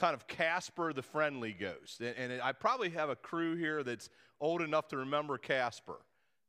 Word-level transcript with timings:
kind 0.00 0.14
of 0.14 0.26
Casper 0.26 0.94
the 0.94 1.02
Friendly 1.02 1.52
Ghost. 1.52 2.00
And, 2.00 2.16
and 2.16 2.40
I 2.40 2.52
probably 2.52 2.88
have 2.90 3.10
a 3.10 3.16
crew 3.16 3.54
here 3.54 3.82
that's 3.82 4.08
old 4.40 4.62
enough 4.62 4.88
to 4.88 4.96
remember 4.96 5.36
Casper. 5.36 5.98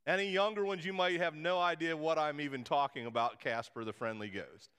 Any 0.07 0.31
younger 0.31 0.63
ones, 0.63 0.85
you 0.85 0.93
might 0.93 1.19
have 1.19 1.35
no 1.35 1.59
idea 1.59 1.95
what 1.95 2.17
I'm 2.17 2.39
even 2.39 2.63
talking 2.63 3.05
about, 3.07 3.41
Casper 3.41 3.83
the 3.83 3.91
Friendly 3.91 4.29
Ghost. 4.29 4.69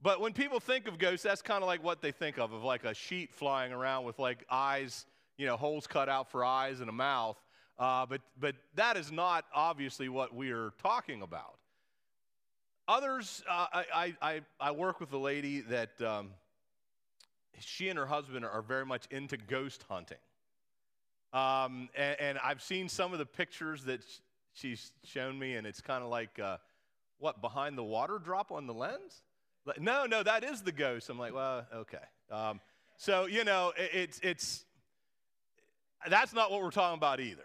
But 0.00 0.20
when 0.20 0.32
people 0.32 0.60
think 0.60 0.86
of 0.86 0.98
ghosts, 0.98 1.24
that's 1.24 1.42
kind 1.42 1.64
of 1.64 1.66
like 1.66 1.82
what 1.82 2.00
they 2.00 2.12
think 2.12 2.38
of, 2.38 2.52
of 2.52 2.62
like 2.62 2.84
a 2.84 2.94
sheet 2.94 3.34
flying 3.34 3.72
around 3.72 4.04
with 4.04 4.20
like 4.20 4.46
eyes, 4.48 5.04
you 5.36 5.46
know, 5.46 5.56
holes 5.56 5.88
cut 5.88 6.08
out 6.08 6.30
for 6.30 6.44
eyes 6.44 6.78
and 6.78 6.88
a 6.88 6.92
mouth. 6.92 7.36
Uh, 7.76 8.06
but, 8.06 8.20
but 8.38 8.54
that 8.76 8.96
is 8.96 9.10
not 9.10 9.46
obviously 9.52 10.08
what 10.08 10.32
we 10.32 10.52
are 10.52 10.72
talking 10.80 11.22
about. 11.22 11.58
Others, 12.86 13.42
uh, 13.50 13.66
I, 13.72 14.14
I, 14.22 14.40
I 14.60 14.70
work 14.70 15.00
with 15.00 15.12
a 15.12 15.18
lady 15.18 15.60
that 15.62 16.00
um, 16.00 16.30
she 17.60 17.88
and 17.88 17.98
her 17.98 18.06
husband 18.06 18.44
are 18.44 18.62
very 18.62 18.86
much 18.86 19.06
into 19.10 19.36
ghost 19.36 19.84
hunting. 19.88 20.18
Um, 21.32 21.88
and, 21.96 22.16
and, 22.20 22.38
I've 22.38 22.62
seen 22.62 22.88
some 22.88 23.12
of 23.12 23.18
the 23.18 23.26
pictures 23.26 23.84
that 23.84 24.00
she's 24.54 24.92
shown 25.04 25.38
me, 25.38 25.56
and 25.56 25.66
it's 25.66 25.80
kind 25.80 26.02
of 26.02 26.08
like, 26.08 26.38
uh, 26.38 26.56
what, 27.18 27.40
behind 27.40 27.76
the 27.76 27.84
water 27.84 28.18
drop 28.18 28.52
on 28.52 28.66
the 28.66 28.72
lens? 28.72 29.22
Like, 29.66 29.80
no, 29.80 30.06
no, 30.06 30.22
that 30.22 30.44
is 30.44 30.62
the 30.62 30.72
ghost. 30.72 31.10
I'm 31.10 31.18
like, 31.18 31.34
well, 31.34 31.66
okay. 31.74 31.98
Um, 32.30 32.60
so, 32.96 33.26
you 33.26 33.44
know, 33.44 33.72
it, 33.76 33.90
it's, 33.92 34.20
it's, 34.22 34.64
that's 36.08 36.32
not 36.32 36.50
what 36.50 36.62
we're 36.62 36.70
talking 36.70 36.96
about 36.96 37.20
either. 37.20 37.42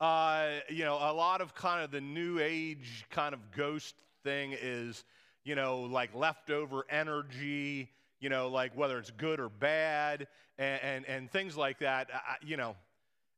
Uh, 0.00 0.60
you 0.68 0.84
know, 0.84 0.94
a 0.94 1.12
lot 1.12 1.40
of 1.40 1.54
kind 1.54 1.84
of 1.84 1.90
the 1.90 2.00
new 2.00 2.38
age 2.38 3.04
kind 3.10 3.34
of 3.34 3.50
ghost 3.50 3.94
thing 4.24 4.56
is, 4.60 5.04
you 5.44 5.54
know, 5.54 5.82
like 5.82 6.14
leftover 6.14 6.84
energy, 6.88 7.90
you 8.22 8.28
know, 8.28 8.48
like 8.48 8.74
whether 8.76 8.98
it's 8.98 9.10
good 9.10 9.40
or 9.40 9.48
bad, 9.48 10.28
and, 10.56 10.80
and, 10.82 11.06
and 11.06 11.30
things 11.30 11.56
like 11.56 11.80
that. 11.80 12.08
I, 12.14 12.36
you 12.40 12.56
know, 12.56 12.76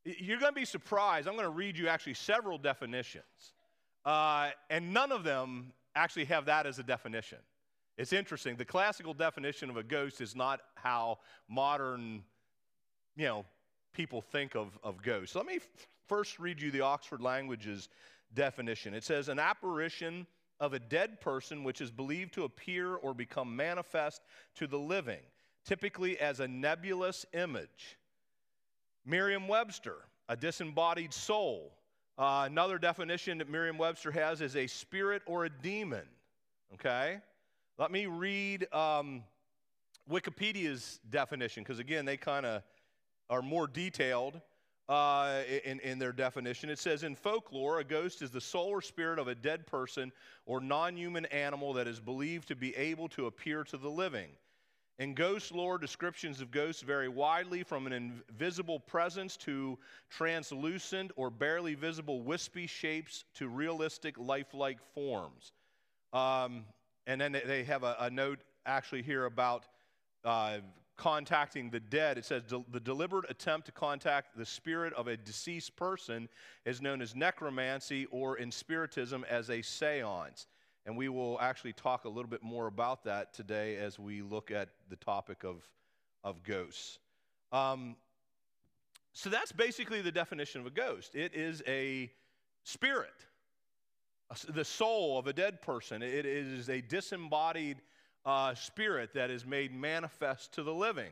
you're 0.05 0.39
going 0.39 0.53
to 0.53 0.61
be 0.61 0.67
surprised. 0.67 1.27
I'm 1.27 1.35
going 1.35 1.47
to 1.47 1.51
read 1.51 1.79
you 1.79 1.89
actually 1.89 2.15
several 2.15 2.59
definitions, 2.59 3.55
uh, 4.05 4.51
and 4.69 4.93
none 4.93 5.11
of 5.11 5.25
them 5.25 5.73
actually 5.97 6.27
have 6.27 6.45
that 6.47 6.67
as 6.67 6.79
a 6.79 6.83
definition. 6.83 7.39
It's 7.97 8.13
interesting. 8.13 8.57
The 8.57 8.65
classical 8.65 9.15
definition 9.15 9.71
of 9.71 9.77
a 9.79 9.83
ghost 9.83 10.21
is 10.21 10.37
not 10.37 10.61
how 10.75 11.19
modern, 11.49 12.23
you 13.17 13.25
know, 13.25 13.45
people 13.95 14.21
think 14.21 14.55
of, 14.55 14.79
of 14.83 15.01
ghosts. 15.03 15.35
Let 15.35 15.47
me 15.47 15.57
f- 15.57 15.69
first 16.09 16.39
read 16.39 16.61
you 16.61 16.71
the 16.71 16.83
Oxford 16.83 17.23
Languages 17.23 17.89
definition. 18.35 18.93
It 18.93 19.05
says, 19.05 19.29
an 19.29 19.39
apparition 19.39 20.27
of 20.61 20.73
a 20.73 20.79
dead 20.79 21.21
person 21.21 21.65
which 21.65 21.81
is 21.81 21.91
believed 21.91 22.33
to 22.35 22.45
appear 22.45 22.95
or 22.95 23.15
become 23.15 23.55
manifest 23.55 24.23
to 24.55 24.67
the 24.67 24.79
living, 24.79 25.21
typically 25.65 26.19
as 26.21 26.41
a 26.41 26.49
nebulous 26.49 27.27
image. 27.33 27.99
Merriam 29.05 29.49
Webster, 29.49 29.97
a 30.29 30.37
disembodied 30.37 31.13
soul. 31.13 31.73
Uh, 32.17 32.45
another 32.47 32.79
definition 32.79 33.39
that 33.39 33.51
Merriam 33.51 33.77
Webster 33.77 34.11
has 34.11 34.41
is 34.41 34.57
a 34.57 34.67
spirit 34.67 35.23
or 35.27 35.45
a 35.45 35.51
demon. 35.51 36.07
Okay? 36.75 37.19
Let 37.79 37.91
me 37.91 38.07
read 38.07 38.73
um, 38.73 39.25
Wikipedia's 40.11 41.01
definition, 41.11 41.63
because 41.63 41.81
again, 41.81 42.05
they 42.05 42.17
kind 42.17 42.47
of 42.47 42.63
are 43.29 43.43
more 43.43 43.67
detailed 43.67 44.41
uh, 44.89 45.43
in, 45.65 45.81
in 45.81 45.99
their 45.99 46.13
definition. 46.13 46.69
It 46.69 46.79
says 46.79 47.03
In 47.03 47.15
folklore, 47.15 47.81
a 47.81 47.85
ghost 47.85 48.23
is 48.23 48.31
the 48.31 48.41
soul 48.41 48.69
or 48.69 48.83
spirit 48.83 49.19
of 49.19 49.29
a 49.29 49.35
dead 49.35 49.67
person 49.67 50.13
or 50.47 50.61
non 50.61 50.97
human 50.97 51.25
animal 51.27 51.73
that 51.75 51.87
is 51.87 52.01
believed 52.01 52.49
to 52.49 52.57
be 52.57 52.75
able 52.77 53.09
to 53.11 53.27
appear 53.27 53.65
to 53.65 53.77
the 53.77 53.89
living. 53.89 54.29
In 55.01 55.15
ghost 55.15 55.51
lore, 55.51 55.77
descriptions 55.77 56.41
of 56.41 56.53
ghosts 56.53 56.83
vary 56.83 57.09
widely 57.09 57.65
from 57.65 57.87
an 57.89 57.93
invisible 57.93 58.79
presence 58.79 59.37
to 59.39 59.77
translucent 60.09 61.11
or 61.17 61.31
barely 61.31 61.75
visible 61.75 62.23
wispy 62.23 62.69
shapes 62.69 63.25
to 63.35 63.49
realistic 63.49 64.17
lifelike 64.19 64.79
forms. 64.95 65.51
Um, 66.13 66.65
and 67.09 67.21
then 67.21 67.33
they 67.45 67.65
have 67.65 67.83
a, 67.83 67.97
a 67.99 68.11
note 68.11 68.39
actually 68.67 69.03
here 69.03 69.25
about 69.25 69.65
uh, 70.25 70.59
contacting 70.97 71.71
the 71.71 71.81
dead. 71.81 72.19
It 72.19 72.25
says 72.25 72.43
the 72.71 72.81
deliberate 72.81 73.31
attempt 73.31 73.67
to 73.67 73.73
contact 73.73 74.37
the 74.37 74.47
spirit 74.47 74.93
of 74.95 75.09
a 75.09 75.17
deceased 75.17 75.77
person 75.77 76.29
is 76.65 76.81
known 76.81 77.03
as 77.03 77.15
necromancy 77.15 78.07
or 78.07 78.39
in 78.39 78.51
spiritism 78.51 79.25
as 79.29 79.51
a 79.51 79.63
seance. 79.63 80.47
And 80.87 80.97
we 80.97 81.09
will 81.09 81.39
actually 81.41 81.73
talk 81.73 82.05
a 82.05 82.09
little 82.09 82.31
bit 82.31 82.43
more 82.43 82.67
about 82.67 83.05
that 83.05 83.33
today 83.33 83.77
as 83.77 83.99
we 83.99 84.23
look 84.23 84.51
at 84.51 84.69
the 84.91 84.97
topic 84.97 85.43
of, 85.43 85.67
of 86.23 86.43
ghosts. 86.43 86.99
Um, 87.53 87.97
so 89.13 89.31
that's 89.31 89.53
basically 89.53 90.03
the 90.03 90.13
definition 90.13 90.61
of 90.61 90.67
a 90.67 90.71
ghost 90.71 91.15
it 91.15 91.35
is 91.35 91.63
a 91.69 92.11
spirit 92.65 93.27
the 94.49 94.65
soul 94.65 95.19
of 95.19 95.27
a 95.27 95.33
dead 95.33 95.61
person. 95.61 96.03
It 96.03 96.27
is 96.27 96.69
a 96.69 96.81
disembodied 96.81 97.79
uh, 98.25 98.55
spirit 98.55 99.13
that 99.15 99.31
is 99.31 99.45
made 99.45 99.75
manifest 99.75 100.55
to 100.55 100.63
the 100.63 100.73
living. 100.73 101.11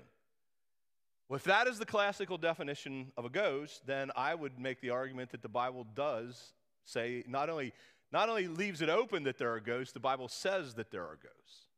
Well, 1.28 1.36
if 1.36 1.44
that 1.44 1.66
is 1.66 1.78
the 1.78 1.86
classical 1.86 2.38
definition 2.38 3.12
of 3.16 3.24
a 3.24 3.30
ghost, 3.30 3.86
then 3.86 4.10
I 4.16 4.34
would 4.34 4.58
make 4.58 4.80
the 4.80 4.90
argument 4.90 5.30
that 5.30 5.42
the 5.42 5.48
Bible 5.48 5.86
does 5.94 6.52
say 6.84 7.24
not 7.28 7.48
only 7.48 7.72
not 8.12 8.28
only 8.28 8.46
leaves 8.46 8.82
it 8.82 8.90
open 8.90 9.22
that 9.24 9.38
there 9.38 9.50
are 9.52 9.60
ghosts, 9.60 9.92
the 9.92 10.00
Bible 10.00 10.28
says 10.28 10.74
that 10.74 10.90
there 10.90 11.02
are 11.02 11.18
ghosts. 11.22 11.68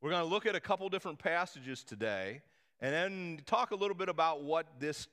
We're 0.00 0.10
going 0.10 0.22
to 0.22 0.28
look 0.28 0.46
at 0.46 0.54
a 0.54 0.60
couple 0.60 0.88
different 0.88 1.18
passages 1.18 1.82
today 1.82 2.42
and 2.80 2.92
then 2.94 3.40
talk 3.46 3.72
a 3.72 3.74
little 3.74 3.96
bit 3.96 4.08
about 4.08 4.44
what 4.44 4.66
this, 4.78 5.08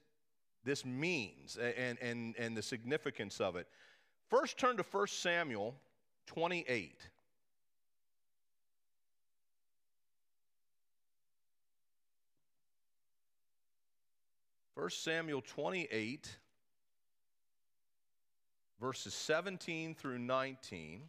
this 0.64 0.86
means 0.86 1.58
and, 1.58 1.98
and, 2.00 2.36
and 2.38 2.56
the 2.56 2.62
significance 2.62 3.42
of 3.42 3.56
it. 3.56 3.68
First, 4.30 4.58
turn 4.58 4.78
to 4.78 4.84
1 4.84 5.08
Samuel 5.08 5.76
28. 6.28 7.08
First 14.82 15.04
Samuel 15.04 15.44
28, 15.46 16.28
verses 18.80 19.14
17 19.14 19.94
through 19.94 20.18
19. 20.18 21.04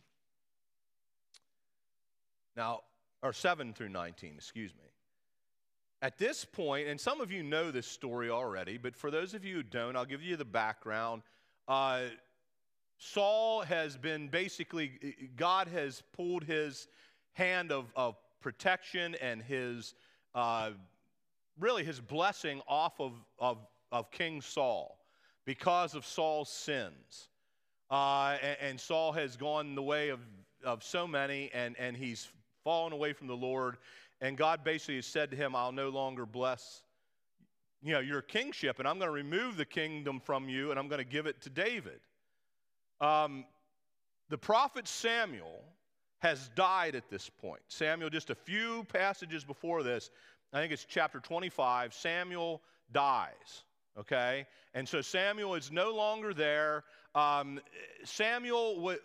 Now, 2.54 2.82
or 3.22 3.32
7 3.32 3.72
through 3.72 3.88
19, 3.88 4.34
excuse 4.36 4.74
me. 4.74 4.84
At 6.02 6.18
this 6.18 6.44
point, 6.44 6.86
and 6.86 7.00
some 7.00 7.22
of 7.22 7.32
you 7.32 7.42
know 7.42 7.70
this 7.70 7.86
story 7.86 8.28
already, 8.28 8.76
but 8.76 8.94
for 8.94 9.10
those 9.10 9.32
of 9.32 9.42
you 9.42 9.54
who 9.54 9.62
don't, 9.62 9.96
I'll 9.96 10.04
give 10.04 10.20
you 10.20 10.36
the 10.36 10.44
background. 10.44 11.22
Uh, 11.66 12.02
Saul 12.98 13.62
has 13.62 13.96
been 13.96 14.28
basically, 14.28 15.30
God 15.34 15.66
has 15.68 16.02
pulled 16.14 16.44
his 16.44 16.88
hand 17.32 17.72
of, 17.72 17.90
of 17.96 18.16
protection 18.42 19.14
and 19.22 19.40
his, 19.40 19.94
uh, 20.34 20.72
really 21.58 21.84
his 21.84 22.00
blessing 22.00 22.60
off 22.66 23.00
of, 23.00 23.12
of, 23.38 23.58
of 23.90 24.10
King 24.10 24.40
Saul 24.40 24.98
because 25.44 25.94
of 25.94 26.06
Saul's 26.06 26.48
sins. 26.48 27.28
Uh, 27.90 28.36
and, 28.42 28.56
and, 28.60 28.80
Saul 28.80 29.12
has 29.12 29.36
gone 29.36 29.74
the 29.74 29.82
way 29.82 30.08
of, 30.08 30.20
of 30.64 30.82
so 30.82 31.06
many, 31.06 31.50
and, 31.52 31.76
and 31.78 31.94
he's 31.94 32.28
fallen 32.64 32.92
away 32.92 33.12
from 33.12 33.26
the 33.26 33.36
Lord. 33.36 33.76
And 34.22 34.36
God 34.36 34.64
basically 34.64 34.96
has 34.96 35.06
said 35.06 35.30
to 35.32 35.36
him, 35.36 35.54
I'll 35.54 35.72
no 35.72 35.90
longer 35.90 36.24
bless 36.24 36.82
you 37.82 37.92
know, 37.92 38.00
your 38.00 38.22
kingship, 38.22 38.78
and 38.78 38.86
I'm 38.86 38.98
going 38.98 39.08
to 39.08 39.12
remove 39.12 39.56
the 39.56 39.64
kingdom 39.64 40.20
from 40.20 40.48
you, 40.48 40.70
and 40.70 40.78
I'm 40.78 40.88
going 40.88 41.00
to 41.00 41.04
give 41.04 41.26
it 41.26 41.40
to 41.42 41.50
David. 41.50 42.00
Um, 43.00 43.44
the 44.28 44.38
prophet 44.38 44.86
Samuel 44.86 45.64
has 46.20 46.48
died 46.54 46.94
at 46.94 47.10
this 47.10 47.28
point. 47.28 47.60
Samuel, 47.66 48.08
just 48.08 48.30
a 48.30 48.34
few 48.34 48.84
passages 48.84 49.42
before 49.42 49.82
this, 49.82 50.10
I 50.52 50.60
think 50.60 50.72
it's 50.72 50.84
chapter 50.84 51.18
25, 51.18 51.94
Samuel 51.94 52.60
dies. 52.92 53.64
Okay? 53.98 54.46
And 54.74 54.88
so 54.88 55.00
Samuel 55.00 55.54
is 55.54 55.70
no 55.70 55.94
longer 55.94 56.34
there. 56.34 56.84
Um, 57.14 57.60
Samuel, 58.04 58.96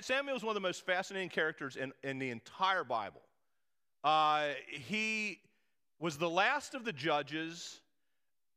Samuel 0.00 0.36
is 0.36 0.42
one 0.42 0.50
of 0.50 0.62
the 0.62 0.66
most 0.66 0.84
fascinating 0.84 1.28
characters 1.28 1.76
in, 1.76 1.92
in 2.02 2.18
the 2.18 2.30
entire 2.30 2.84
Bible. 2.84 3.22
Uh, 4.02 4.48
he 4.66 5.38
was 5.98 6.18
the 6.18 6.28
last 6.28 6.74
of 6.74 6.84
the 6.84 6.92
judges, 6.92 7.80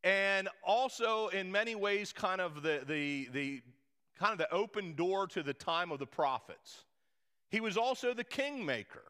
and 0.04 0.48
also 0.62 1.28
in 1.28 1.50
many 1.50 1.74
ways, 1.74 2.12
kind 2.12 2.40
of 2.40 2.62
the, 2.62 2.82
the, 2.86 3.28
the 3.32 3.62
kind 4.18 4.32
of 4.32 4.38
the 4.38 4.52
open 4.52 4.94
door 4.94 5.26
to 5.28 5.42
the 5.42 5.54
time 5.54 5.90
of 5.90 5.98
the 5.98 6.06
prophets. 6.06 6.84
He 7.50 7.60
was 7.60 7.76
also 7.78 8.12
the 8.12 8.24
kingmaker. 8.24 9.04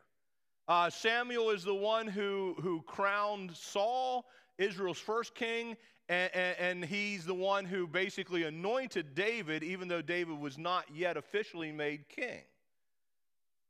Uh, 0.68 0.90
Samuel 0.90 1.50
is 1.50 1.64
the 1.64 1.74
one 1.74 2.06
who, 2.06 2.54
who 2.60 2.82
crowned 2.82 3.56
Saul, 3.56 4.26
Israel's 4.58 4.98
first 4.98 5.34
king, 5.34 5.76
and, 6.10 6.30
and, 6.34 6.56
and, 6.58 6.84
he's 6.84 7.24
the 7.24 7.34
one 7.34 7.64
who 7.64 7.86
basically 7.86 8.44
anointed 8.44 9.14
David, 9.14 9.62
even 9.62 9.88
though 9.88 10.02
David 10.02 10.38
was 10.38 10.58
not 10.58 10.84
yet 10.94 11.16
officially 11.16 11.72
made 11.72 12.08
king. 12.08 12.42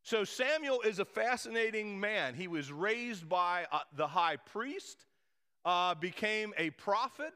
So 0.02 0.24
Samuel 0.24 0.80
is 0.82 0.98
a 0.98 1.04
fascinating 1.04 1.98
man. 1.98 2.34
He 2.34 2.48
was 2.48 2.70
raised 2.72 3.28
by 3.28 3.66
uh, 3.72 3.80
the 3.96 4.06
high 4.06 4.36
priest. 4.36 5.04
uh, 5.64 5.94
became 5.94 6.54
a 6.56 6.70
prophet 6.70 7.34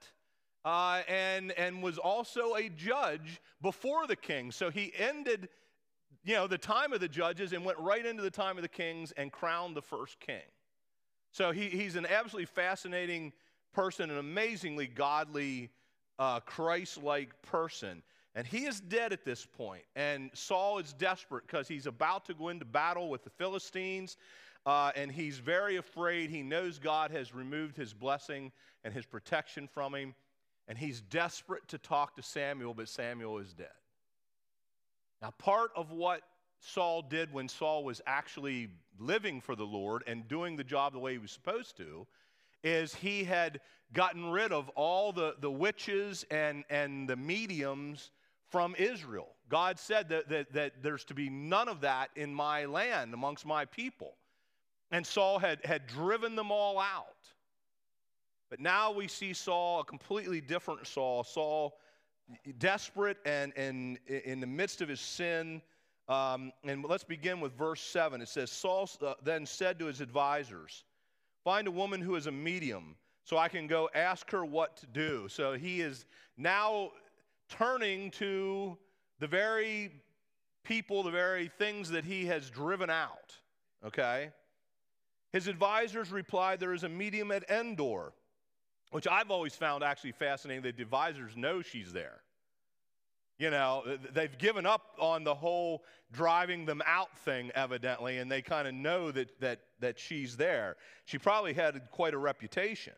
uh, 0.64 1.03
and, 1.09 1.53
and 1.53 1.82
was 1.82 1.99
also 1.99 2.55
a 2.55 2.69
judge 2.70 3.41
before 3.61 4.06
the 4.06 4.17
king. 4.17 4.50
So 4.50 4.70
he 4.70 4.93
ended, 4.97 5.49
you 6.24 6.34
know, 6.34 6.46
the 6.46 6.58
time 6.58 6.92
of 6.92 7.00
the 7.00 7.08
judges 7.08 7.52
and 7.52 7.64
went 7.64 7.78
right 7.78 8.04
into 8.04 8.22
the 8.22 8.30
time 8.30 8.56
of 8.56 8.62
the 8.62 8.69
kings 8.69 9.12
and 9.12 9.32
crowned 9.32 9.76
the 9.76 9.82
first 9.82 10.20
king. 10.20 10.42
So 11.32 11.50
he, 11.50 11.69
he's 11.69 11.96
an 11.96 12.06
absolutely 12.06 12.46
fascinating 12.46 13.32
person, 13.72 14.10
an 14.10 14.19
amazingly 14.19 14.86
godly, 14.86 15.70
uh, 16.19 16.40
Christ 16.40 17.02
like 17.02 17.40
person. 17.42 18.02
And 18.34 18.46
he 18.46 18.64
is 18.64 18.80
dead 18.80 19.12
at 19.12 19.24
this 19.24 19.44
point. 19.44 19.82
And 19.96 20.30
Saul 20.32 20.78
is 20.78 20.92
desperate 20.92 21.46
because 21.46 21.69
he's 21.69 21.86
about 21.86 22.25
to 22.26 22.34
go 22.34 22.48
into 22.48 22.64
battle 22.64 23.08
with 23.08 23.25
the 23.25 23.30
Philistines. 23.30 24.16
Uh, 24.64 24.92
and 24.94 25.10
he's 25.10 25.38
very 25.38 25.76
afraid. 25.76 26.30
He 26.30 26.42
knows 26.42 26.78
God 26.78 27.10
has 27.10 27.34
removed 27.34 27.76
his 27.76 27.92
blessing 27.92 28.52
and 28.84 28.94
his 28.94 29.04
protection 29.04 29.66
from 29.66 29.94
him. 29.94 30.14
And 30.68 30.78
he's 30.78 31.00
desperate 31.00 31.66
to 31.68 31.78
talk 31.78 32.14
to 32.16 32.22
Samuel, 32.22 32.72
but 32.72 32.88
Samuel 32.88 33.38
is 33.38 33.52
dead. 33.52 33.68
Now, 35.22 35.30
part 35.38 35.70
of 35.76 35.92
what 35.92 36.22
Saul 36.58 37.02
did 37.02 37.32
when 37.32 37.48
Saul 37.48 37.84
was 37.84 38.00
actually 38.06 38.69
living 38.98 39.40
for 39.40 39.54
the 39.54 39.64
Lord 39.64 40.02
and 40.08 40.26
doing 40.26 40.56
the 40.56 40.64
job 40.64 40.92
the 40.92 40.98
way 40.98 41.12
he 41.12 41.19
was 41.19 41.30
supposed 41.30 41.76
to 41.76 42.06
is 42.64 42.94
he 42.94 43.22
had 43.24 43.60
gotten 43.92 44.30
rid 44.30 44.52
of 44.52 44.69
all 44.70 45.12
the, 45.12 45.36
the 45.40 45.50
witches 45.50 46.24
and, 46.30 46.64
and 46.70 47.08
the 47.08 47.16
mediums 47.16 48.10
from 48.50 48.74
Israel. 48.76 49.28
God 49.48 49.78
said 49.78 50.08
that, 50.08 50.28
that, 50.28 50.52
that 50.52 50.82
there's 50.82 51.04
to 51.04 51.14
be 51.14 51.30
none 51.30 51.68
of 51.68 51.80
that 51.82 52.10
in 52.16 52.34
my 52.34 52.64
land 52.64 53.14
amongst 53.14 53.46
my 53.46 53.64
people. 53.64 54.14
And 54.90 55.06
Saul 55.06 55.38
had, 55.38 55.64
had 55.64 55.86
driven 55.86 56.36
them 56.36 56.50
all 56.50 56.78
out. 56.78 57.06
But 58.50 58.60
now 58.60 58.92
we 58.92 59.08
see 59.08 59.32
Saul, 59.32 59.80
a 59.80 59.84
completely 59.84 60.40
different 60.40 60.86
Saul. 60.86 61.25
Saul, 61.25 61.78
desperate 62.58 63.19
and, 63.24 63.52
and 63.56 63.98
in 64.06 64.40
the 64.40 64.46
midst 64.46 64.80
of 64.80 64.88
his 64.88 65.00
sin. 65.00 65.62
Um, 66.08 66.52
and 66.64 66.84
let's 66.84 67.04
begin 67.04 67.40
with 67.40 67.52
verse 67.52 67.80
7. 67.80 68.20
It 68.20 68.28
says, 68.28 68.50
Saul 68.50 68.88
uh, 69.04 69.14
then 69.22 69.46
said 69.46 69.78
to 69.78 69.86
his 69.86 70.00
advisors, 70.00 70.84
Find 71.44 71.66
a 71.66 71.70
woman 71.70 72.00
who 72.00 72.14
is 72.14 72.26
a 72.26 72.32
medium 72.32 72.96
so 73.24 73.38
I 73.38 73.48
can 73.48 73.66
go 73.66 73.88
ask 73.94 74.30
her 74.30 74.44
what 74.44 74.76
to 74.78 74.86
do. 74.86 75.28
So 75.28 75.54
he 75.54 75.80
is 75.80 76.06
now 76.36 76.90
turning 77.48 78.10
to 78.12 78.76
the 79.20 79.26
very 79.26 79.92
people, 80.64 81.02
the 81.02 81.10
very 81.10 81.50
things 81.58 81.88
that 81.90 82.04
he 82.04 82.26
has 82.26 82.50
driven 82.50 82.90
out. 82.90 83.36
Okay? 83.84 84.30
His 85.32 85.46
advisors 85.46 86.10
replied, 86.10 86.60
There 86.60 86.75
is 86.75 86.84
a 86.84 86.88
medium 86.88 87.30
at 87.30 87.48
Endor, 87.50 88.12
which 88.92 89.08
I've 89.08 89.30
always 89.30 89.54
found 89.54 89.82
actually 89.82 90.12
fascinating. 90.12 90.62
The 90.62 90.82
advisors 90.82 91.36
know 91.36 91.62
she's 91.62 91.92
there. 91.92 92.20
You 93.38 93.50
know, 93.50 93.82
they've 94.12 94.36
given 94.38 94.66
up 94.66 94.82
on 95.00 95.24
the 95.24 95.34
whole 95.34 95.82
driving 96.12 96.64
them 96.64 96.82
out 96.86 97.16
thing, 97.20 97.50
evidently, 97.54 98.18
and 98.18 98.30
they 98.30 98.42
kind 98.42 98.68
of 98.68 98.74
know 98.74 99.10
that, 99.10 99.40
that, 99.40 99.60
that 99.80 99.98
she's 99.98 100.36
there. 100.36 100.76
She 101.06 101.18
probably 101.18 101.54
had 101.54 101.90
quite 101.90 102.14
a 102.14 102.18
reputation. 102.18 102.92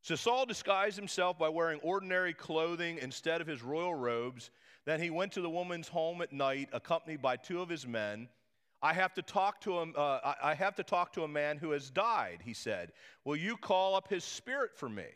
So 0.00 0.16
Saul 0.16 0.44
disguised 0.44 0.96
himself 0.96 1.38
by 1.38 1.48
wearing 1.48 1.78
ordinary 1.80 2.34
clothing 2.34 2.98
instead 3.00 3.40
of 3.40 3.46
his 3.46 3.62
royal 3.62 3.94
robes. 3.94 4.50
Then 4.86 5.00
he 5.00 5.10
went 5.10 5.32
to 5.32 5.40
the 5.40 5.50
woman's 5.50 5.88
home 5.88 6.20
at 6.20 6.32
night, 6.32 6.70
accompanied 6.72 7.22
by 7.22 7.36
two 7.36 7.60
of 7.60 7.68
his 7.68 7.86
men. 7.86 8.28
I 8.84 8.92
have 8.92 9.14
to 9.14 9.22
talk 9.22 9.62
to 9.62 9.80
him. 9.80 9.94
Uh, 9.96 10.34
I 10.42 10.52
have 10.52 10.76
to 10.76 10.82
talk 10.82 11.14
to 11.14 11.24
a 11.24 11.28
man 11.28 11.56
who 11.56 11.70
has 11.70 11.88
died. 11.88 12.40
He 12.44 12.52
said, 12.52 12.92
"Will 13.24 13.34
you 13.34 13.56
call 13.56 13.94
up 13.94 14.08
his 14.08 14.24
spirit 14.24 14.76
for 14.76 14.90
me?" 14.90 15.06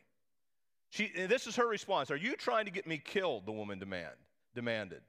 She, 0.88 1.12
this 1.14 1.46
is 1.46 1.56
her 1.56 1.68
response. 1.68 2.10
Are 2.10 2.16
you 2.16 2.34
trying 2.34 2.64
to 2.64 2.70
get 2.70 2.86
me 2.86 2.96
killed? 2.96 3.44
The 3.44 3.52
woman 3.52 3.78
demand, 3.78 4.16
demanded. 4.54 5.02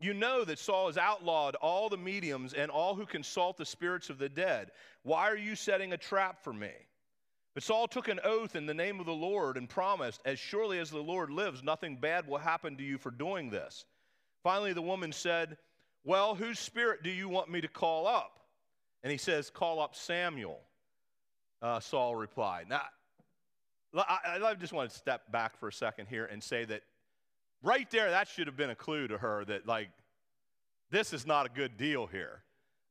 You 0.00 0.12
know 0.12 0.44
that 0.44 0.58
Saul 0.58 0.88
has 0.88 0.98
outlawed 0.98 1.54
all 1.54 1.88
the 1.88 1.96
mediums 1.96 2.52
and 2.52 2.70
all 2.70 2.94
who 2.94 3.06
consult 3.06 3.56
the 3.56 3.64
spirits 3.64 4.10
of 4.10 4.18
the 4.18 4.28
dead. 4.28 4.72
Why 5.02 5.30
are 5.30 5.36
you 5.36 5.56
setting 5.56 5.94
a 5.94 5.96
trap 5.96 6.44
for 6.44 6.52
me? 6.52 6.72
But 7.54 7.62
Saul 7.62 7.88
took 7.88 8.08
an 8.08 8.20
oath 8.22 8.54
in 8.54 8.66
the 8.66 8.74
name 8.74 9.00
of 9.00 9.06
the 9.06 9.14
Lord 9.14 9.56
and 9.56 9.66
promised, 9.66 10.20
As 10.26 10.38
surely 10.38 10.78
as 10.78 10.90
the 10.90 10.98
Lord 10.98 11.30
lives, 11.30 11.62
nothing 11.62 11.96
bad 11.96 12.28
will 12.28 12.36
happen 12.36 12.76
to 12.76 12.82
you 12.82 12.98
for 12.98 13.10
doing 13.10 13.48
this. 13.48 13.86
Finally, 14.42 14.74
the 14.74 14.82
woman 14.82 15.10
said, 15.10 15.56
Well, 16.04 16.34
whose 16.34 16.58
spirit 16.58 17.02
do 17.02 17.10
you 17.10 17.28
want 17.28 17.50
me 17.50 17.60
to 17.62 17.68
call 17.68 18.06
up? 18.06 18.38
And 19.02 19.10
he 19.10 19.18
says, 19.18 19.50
Call 19.50 19.80
up 19.80 19.94
Samuel. 19.94 20.60
Uh, 21.62 21.80
Saul 21.80 22.14
replied. 22.14 22.68
Now, 22.68 22.82
I, 23.96 24.38
I 24.42 24.54
just 24.54 24.72
want 24.72 24.90
to 24.90 24.96
step 24.96 25.32
back 25.32 25.58
for 25.58 25.68
a 25.68 25.72
second 25.72 26.06
here 26.08 26.26
and 26.26 26.42
say 26.42 26.64
that 26.66 26.82
right 27.62 27.90
there, 27.90 28.10
that 28.10 28.28
should 28.28 28.46
have 28.46 28.56
been 28.56 28.70
a 28.70 28.74
clue 28.74 29.08
to 29.08 29.16
her 29.16 29.44
that, 29.46 29.66
like, 29.66 29.88
this 30.90 31.12
is 31.12 31.26
not 31.26 31.46
a 31.46 31.48
good 31.48 31.76
deal 31.78 32.06
here. 32.06 32.42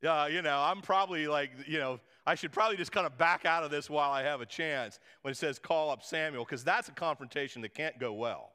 Uh, 0.04 0.28
you 0.30 0.42
know, 0.42 0.60
I'm 0.60 0.82
probably 0.82 1.28
like, 1.28 1.52
you 1.68 1.78
know, 1.78 2.00
I 2.26 2.36
should 2.36 2.52
probably 2.52 2.78
just 2.78 2.92
kind 2.92 3.06
of 3.06 3.18
back 3.18 3.46
out 3.46 3.64
of 3.64 3.72
this 3.72 3.90
while 3.90 4.12
I 4.12 4.24
have 4.24 4.42
a 4.42 4.46
chance 4.46 5.00
when 5.22 5.32
it 5.32 5.38
says 5.38 5.60
call 5.60 5.90
up 5.90 6.04
Samuel, 6.04 6.44
because 6.44 6.64
that's 6.64 6.90
a 6.90 6.94
confrontation 6.94 7.62
that 7.62 7.74
can't 7.74 7.98
go 8.00 8.12
well. 8.12 8.52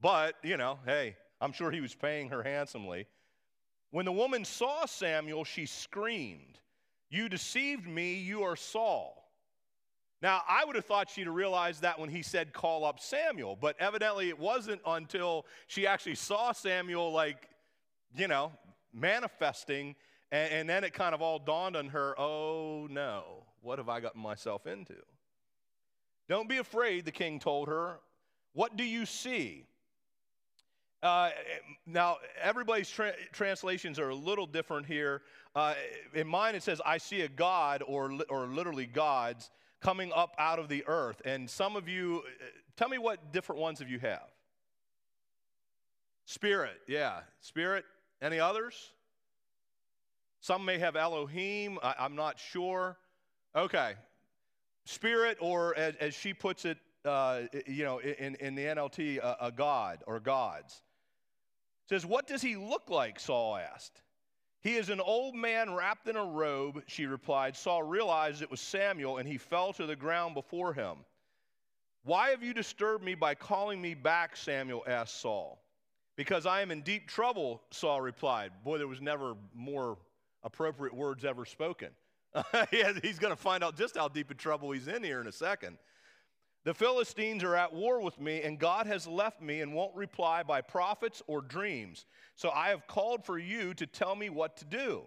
But, 0.00 0.36
you 0.42 0.56
know, 0.56 0.78
hey, 0.86 1.16
I'm 1.40 1.52
sure 1.52 1.70
he 1.70 1.80
was 1.80 1.94
paying 1.94 2.28
her 2.28 2.42
handsomely. 2.42 3.06
When 3.90 4.04
the 4.04 4.12
woman 4.12 4.44
saw 4.44 4.86
Samuel, 4.86 5.44
she 5.44 5.66
screamed, 5.66 6.58
You 7.08 7.28
deceived 7.28 7.86
me, 7.86 8.14
you 8.14 8.42
are 8.42 8.56
Saul. 8.56 9.16
Now, 10.22 10.42
I 10.46 10.64
would 10.64 10.76
have 10.76 10.84
thought 10.84 11.08
she'd 11.08 11.26
have 11.26 11.34
realized 11.34 11.82
that 11.82 11.98
when 11.98 12.10
he 12.10 12.22
said, 12.22 12.52
Call 12.52 12.84
up 12.84 13.00
Samuel, 13.00 13.56
but 13.60 13.76
evidently 13.80 14.28
it 14.28 14.38
wasn't 14.38 14.80
until 14.86 15.46
she 15.66 15.86
actually 15.86 16.14
saw 16.14 16.52
Samuel, 16.52 17.12
like, 17.12 17.48
you 18.14 18.28
know, 18.28 18.52
manifesting 18.92 19.96
and, 20.32 20.52
and 20.52 20.68
then 20.68 20.84
it 20.84 20.92
kind 20.92 21.14
of 21.14 21.22
all 21.22 21.38
dawned 21.38 21.76
on 21.76 21.88
her 21.88 22.14
oh 22.18 22.86
no, 22.90 23.44
what 23.62 23.78
have 23.78 23.88
I 23.88 24.00
gotten 24.00 24.20
myself 24.20 24.66
into? 24.66 24.94
Don't 26.28 26.48
be 26.48 26.58
afraid, 26.58 27.04
the 27.04 27.12
king 27.12 27.40
told 27.40 27.68
her. 27.68 27.98
What 28.52 28.76
do 28.76 28.84
you 28.84 29.06
see? 29.06 29.66
Uh, 31.02 31.30
now, 31.86 32.18
everybody's 32.42 32.90
tra- 32.90 33.14
translations 33.32 33.98
are 33.98 34.10
a 34.10 34.14
little 34.14 34.46
different 34.46 34.86
here. 34.86 35.22
Uh, 35.54 35.74
in 36.14 36.26
mine, 36.26 36.54
it 36.54 36.62
says, 36.62 36.80
I 36.84 36.98
see 36.98 37.22
a 37.22 37.28
God, 37.28 37.82
or, 37.86 38.12
li- 38.12 38.24
or 38.28 38.46
literally 38.46 38.86
gods, 38.86 39.50
coming 39.80 40.12
up 40.14 40.34
out 40.38 40.58
of 40.58 40.68
the 40.68 40.84
earth. 40.86 41.22
And 41.24 41.48
some 41.48 41.74
of 41.74 41.88
you, 41.88 42.22
uh, 42.26 42.44
tell 42.76 42.88
me 42.88 42.98
what 42.98 43.32
different 43.32 43.60
ones 43.60 43.80
of 43.80 43.88
you 43.88 43.98
have. 44.00 44.28
Spirit, 46.26 46.80
yeah. 46.86 47.20
Spirit. 47.40 47.84
Any 48.20 48.38
others? 48.38 48.90
Some 50.40 50.64
may 50.64 50.78
have 50.78 50.96
Elohim, 50.96 51.78
I, 51.82 51.94
am 51.98 52.14
not 52.14 52.38
sure. 52.38 52.96
Okay. 53.56 53.94
Spirit, 54.84 55.38
or 55.40 55.76
as, 55.76 55.94
as 55.96 56.14
she 56.14 56.34
puts 56.34 56.64
it, 56.64 56.78
uh, 57.04 57.42
you 57.66 57.84
know, 57.84 57.98
in, 57.98 58.34
in 58.36 58.54
the 58.54 58.62
NLT, 58.62 59.18
a, 59.18 59.46
a 59.46 59.52
god 59.52 60.02
or 60.06 60.20
gods. 60.20 60.82
Says, 61.90 62.06
What 62.06 62.26
does 62.26 62.40
he 62.40 62.56
look 62.56 62.88
like? 62.88 63.20
Saul 63.20 63.56
asked. 63.56 64.00
He 64.62 64.76
is 64.76 64.90
an 64.90 65.00
old 65.00 65.34
man 65.34 65.74
wrapped 65.74 66.08
in 66.08 66.16
a 66.16 66.24
robe, 66.24 66.82
she 66.86 67.06
replied. 67.06 67.56
Saul 67.56 67.82
realized 67.82 68.42
it 68.42 68.50
was 68.50 68.60
Samuel, 68.60 69.18
and 69.18 69.28
he 69.28 69.38
fell 69.38 69.72
to 69.72 69.86
the 69.86 69.96
ground 69.96 70.34
before 70.34 70.72
him. 70.72 70.98
Why 72.04 72.30
have 72.30 72.42
you 72.42 72.54
disturbed 72.54 73.04
me 73.04 73.14
by 73.14 73.34
calling 73.34 73.80
me 73.80 73.94
back? 73.94 74.36
Samuel 74.36 74.84
asked 74.86 75.20
Saul. 75.20 75.62
Because 76.14 76.46
I 76.46 76.60
am 76.60 76.70
in 76.70 76.82
deep 76.82 77.08
trouble, 77.08 77.62
Saul 77.70 78.00
replied. 78.02 78.52
Boy, 78.64 78.78
there 78.78 78.86
was 78.86 79.00
never 79.00 79.34
more 79.54 79.98
appropriate 80.44 80.94
words 80.94 81.24
ever 81.24 81.44
spoken. 81.44 81.88
he's 82.70 83.18
going 83.18 83.32
to 83.32 83.40
find 83.40 83.64
out 83.64 83.76
just 83.76 83.96
how 83.96 84.08
deep 84.08 84.30
in 84.30 84.36
trouble 84.36 84.70
he's 84.70 84.88
in 84.88 85.02
here 85.02 85.20
in 85.20 85.26
a 85.26 85.32
second. 85.32 85.78
The 86.64 86.74
Philistines 86.74 87.42
are 87.42 87.56
at 87.56 87.72
war 87.72 88.02
with 88.02 88.20
me, 88.20 88.42
and 88.42 88.58
God 88.58 88.86
has 88.86 89.06
left 89.06 89.40
me 89.40 89.62
and 89.62 89.72
won't 89.72 89.96
reply 89.96 90.42
by 90.42 90.60
prophets 90.60 91.22
or 91.26 91.40
dreams. 91.40 92.04
So 92.34 92.50
I 92.50 92.68
have 92.68 92.86
called 92.86 93.24
for 93.24 93.38
you 93.38 93.72
to 93.74 93.86
tell 93.86 94.14
me 94.14 94.28
what 94.28 94.58
to 94.58 94.66
do. 94.66 95.02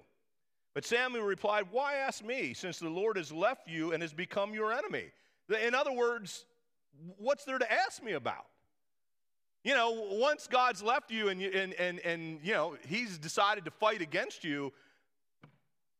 But 0.73 0.83
Samuel 0.83 1.23
replied, 1.23 1.65
Why 1.69 1.95
ask 1.95 2.25
me, 2.25 2.55
since 2.55 2.79
the 2.79 2.89
Lord 2.89 3.17
has 3.17 3.31
left 3.31 3.67
you 3.67 3.91
and 3.93 4.01
has 4.01 4.13
become 4.13 4.55
your 4.55 4.73
enemy? 4.73 5.11
In 5.61 5.75
other 5.75 5.91
words, 5.91 6.45
what's 7.17 7.45
there 7.45 7.59
to 7.59 7.71
ask 7.71 8.01
me 8.01 8.13
about? 8.13 8.45
You 9.63 9.75
know, 9.75 9.91
once 10.11 10.47
God's 10.47 10.81
left 10.81 11.11
you 11.11 11.29
and, 11.29 11.39
you, 11.39 11.51
and, 11.53 11.73
and, 11.75 11.99
and 11.99 12.39
you 12.43 12.53
know, 12.53 12.75
he's 12.87 13.17
decided 13.17 13.63
to 13.65 13.71
fight 13.71 14.01
against 14.01 14.43
you, 14.43 14.73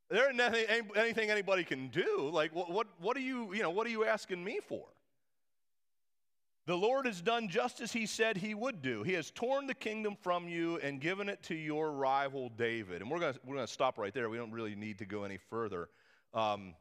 there 0.10 0.29
anything, 0.29 0.89
anything 0.95 1.29
anybody 1.29 1.63
can 1.63 1.88
do. 1.88 2.29
Like, 2.31 2.53
what, 2.53 2.72
what, 2.72 2.88
what, 3.00 3.15
are 3.15 3.22
you, 3.22 3.53
you 3.53 3.62
know, 3.62 3.69
what 3.69 3.88
are 3.88 3.91
you 3.91 4.05
asking 4.05 4.43
me 4.43 4.60
for? 4.67 4.83
The 6.65 6.77
Lord 6.77 7.05
has 7.05 7.22
done 7.22 7.50
just 7.50 7.82
as 7.82 7.91
he 7.91 8.05
said 8.05 8.38
he 8.38 8.53
would 8.53 8.82
do. 8.82 9.03
He 9.03 9.12
has 9.13 9.32
torn 9.32 9.67
the 9.67 9.74
kingdom 9.74 10.15
from 10.22 10.48
you 10.48 10.77
and 10.77 11.01
given 11.01 11.27
it 11.27 11.43
to 11.43 11.55
your 11.55 11.91
rival 11.91 12.50
David. 12.58 13.01
And 13.01 13.12
we're 13.12 13.20
going 13.20 13.36
we're 13.46 13.55
gonna 13.55 13.67
stop 13.67 13.98
right 13.98 14.13
there. 14.13 14.29
We 14.29 14.38
don't 14.38 14.51
really 14.51 14.75
need 14.75 14.98
to 15.00 15.05
go 15.05 15.24
any 15.25 15.38
further. 15.50 15.89
Um, 16.34 16.74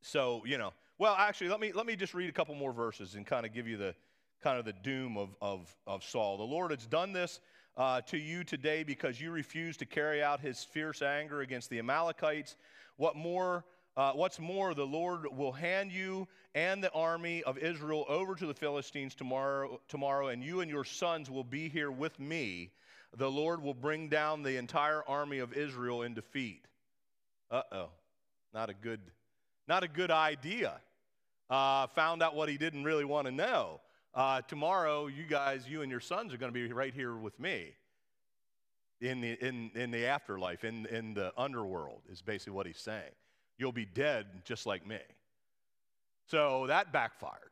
so, 0.00 0.42
you 0.46 0.56
know, 0.56 0.72
Well, 0.98 1.14
actually, 1.16 1.48
let 1.48 1.60
me, 1.60 1.70
let 1.70 1.86
me 1.86 1.94
just 1.94 2.12
read 2.12 2.28
a 2.28 2.32
couple 2.32 2.56
more 2.56 2.72
verses 2.72 3.14
and 3.14 3.24
kind 3.24 3.46
of 3.46 3.52
give 3.52 3.68
you 3.68 3.76
the 3.76 3.94
kind 4.42 4.58
of 4.58 4.64
the 4.64 4.72
doom 4.72 5.16
of, 5.16 5.36
of, 5.40 5.76
of 5.86 6.02
Saul. 6.02 6.36
The 6.36 6.42
Lord 6.42 6.72
has 6.72 6.86
done 6.86 7.12
this 7.12 7.40
uh, 7.76 8.00
to 8.02 8.18
you 8.18 8.42
today 8.42 8.82
because 8.82 9.20
you 9.20 9.30
refused 9.30 9.78
to 9.78 9.86
carry 9.86 10.22
out 10.22 10.40
his 10.40 10.64
fierce 10.64 11.02
anger 11.02 11.42
against 11.42 11.70
the 11.70 11.78
Amalekites. 11.78 12.56
What 12.96 13.14
more? 13.14 13.64
Uh, 13.96 14.12
what's 14.12 14.38
more, 14.38 14.74
the 14.74 14.86
Lord 14.86 15.26
will 15.36 15.50
hand 15.50 15.90
you 15.90 16.28
and 16.58 16.82
the 16.82 16.90
army 16.90 17.40
of 17.44 17.56
Israel 17.56 18.04
over 18.08 18.34
to 18.34 18.44
the 18.44 18.52
Philistines 18.52 19.14
tomorrow, 19.14 19.80
tomorrow, 19.86 20.28
and 20.28 20.42
you 20.42 20.60
and 20.60 20.68
your 20.68 20.82
sons 20.82 21.30
will 21.30 21.44
be 21.44 21.68
here 21.68 21.92
with 21.92 22.18
me. 22.18 22.72
The 23.16 23.30
Lord 23.30 23.62
will 23.62 23.74
bring 23.74 24.08
down 24.08 24.42
the 24.42 24.56
entire 24.56 25.04
army 25.06 25.38
of 25.38 25.52
Israel 25.52 26.02
in 26.02 26.14
defeat. 26.14 26.64
Uh 27.48 27.62
oh, 27.70 27.88
not 28.52 28.70
a 28.70 28.74
good, 28.74 28.98
not 29.68 29.84
a 29.84 29.88
good 29.88 30.10
idea. 30.10 30.80
Uh, 31.48 31.86
found 31.86 32.24
out 32.24 32.34
what 32.34 32.48
he 32.48 32.58
didn't 32.58 32.82
really 32.82 33.04
want 33.04 33.26
to 33.26 33.32
know. 33.32 33.80
Uh, 34.12 34.40
tomorrow, 34.48 35.06
you 35.06 35.22
guys, 35.28 35.62
you 35.68 35.82
and 35.82 35.92
your 35.92 36.00
sons 36.00 36.34
are 36.34 36.38
going 36.38 36.52
to 36.52 36.60
be 36.66 36.72
right 36.72 36.92
here 36.92 37.14
with 37.14 37.38
me 37.38 37.68
in 39.00 39.20
the, 39.20 39.32
in, 39.46 39.70
in 39.76 39.92
the 39.92 40.06
afterlife, 40.06 40.64
in, 40.64 40.86
in 40.86 41.14
the 41.14 41.32
underworld, 41.38 42.02
is 42.10 42.20
basically 42.20 42.52
what 42.52 42.66
he's 42.66 42.80
saying. 42.80 43.14
You'll 43.58 43.70
be 43.70 43.86
dead 43.86 44.26
just 44.44 44.66
like 44.66 44.84
me. 44.84 44.98
So 46.28 46.66
that 46.66 46.92
backfired. 46.92 47.50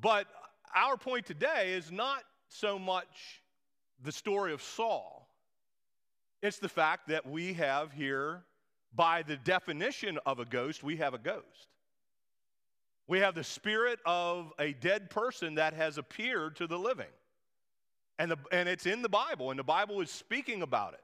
But 0.00 0.26
our 0.74 0.96
point 0.96 1.26
today 1.26 1.72
is 1.72 1.90
not 1.90 2.22
so 2.48 2.78
much 2.78 3.42
the 4.04 4.12
story 4.12 4.52
of 4.52 4.62
Saul, 4.62 5.26
it's 6.42 6.58
the 6.58 6.68
fact 6.68 7.08
that 7.08 7.26
we 7.26 7.54
have 7.54 7.92
here, 7.92 8.42
by 8.94 9.22
the 9.22 9.36
definition 9.38 10.18
of 10.26 10.38
a 10.38 10.44
ghost, 10.44 10.84
we 10.84 10.96
have 10.96 11.14
a 11.14 11.18
ghost. 11.18 11.68
We 13.08 13.20
have 13.20 13.34
the 13.34 13.44
spirit 13.44 13.98
of 14.04 14.52
a 14.58 14.72
dead 14.74 15.10
person 15.10 15.54
that 15.54 15.72
has 15.72 15.96
appeared 15.96 16.56
to 16.56 16.66
the 16.66 16.78
living. 16.78 17.06
And, 18.18 18.30
the, 18.30 18.36
and 18.52 18.68
it's 18.68 18.86
in 18.86 19.02
the 19.02 19.08
Bible, 19.08 19.50
and 19.50 19.58
the 19.58 19.64
Bible 19.64 20.00
is 20.00 20.10
speaking 20.10 20.62
about 20.62 20.94
it. 20.94 21.02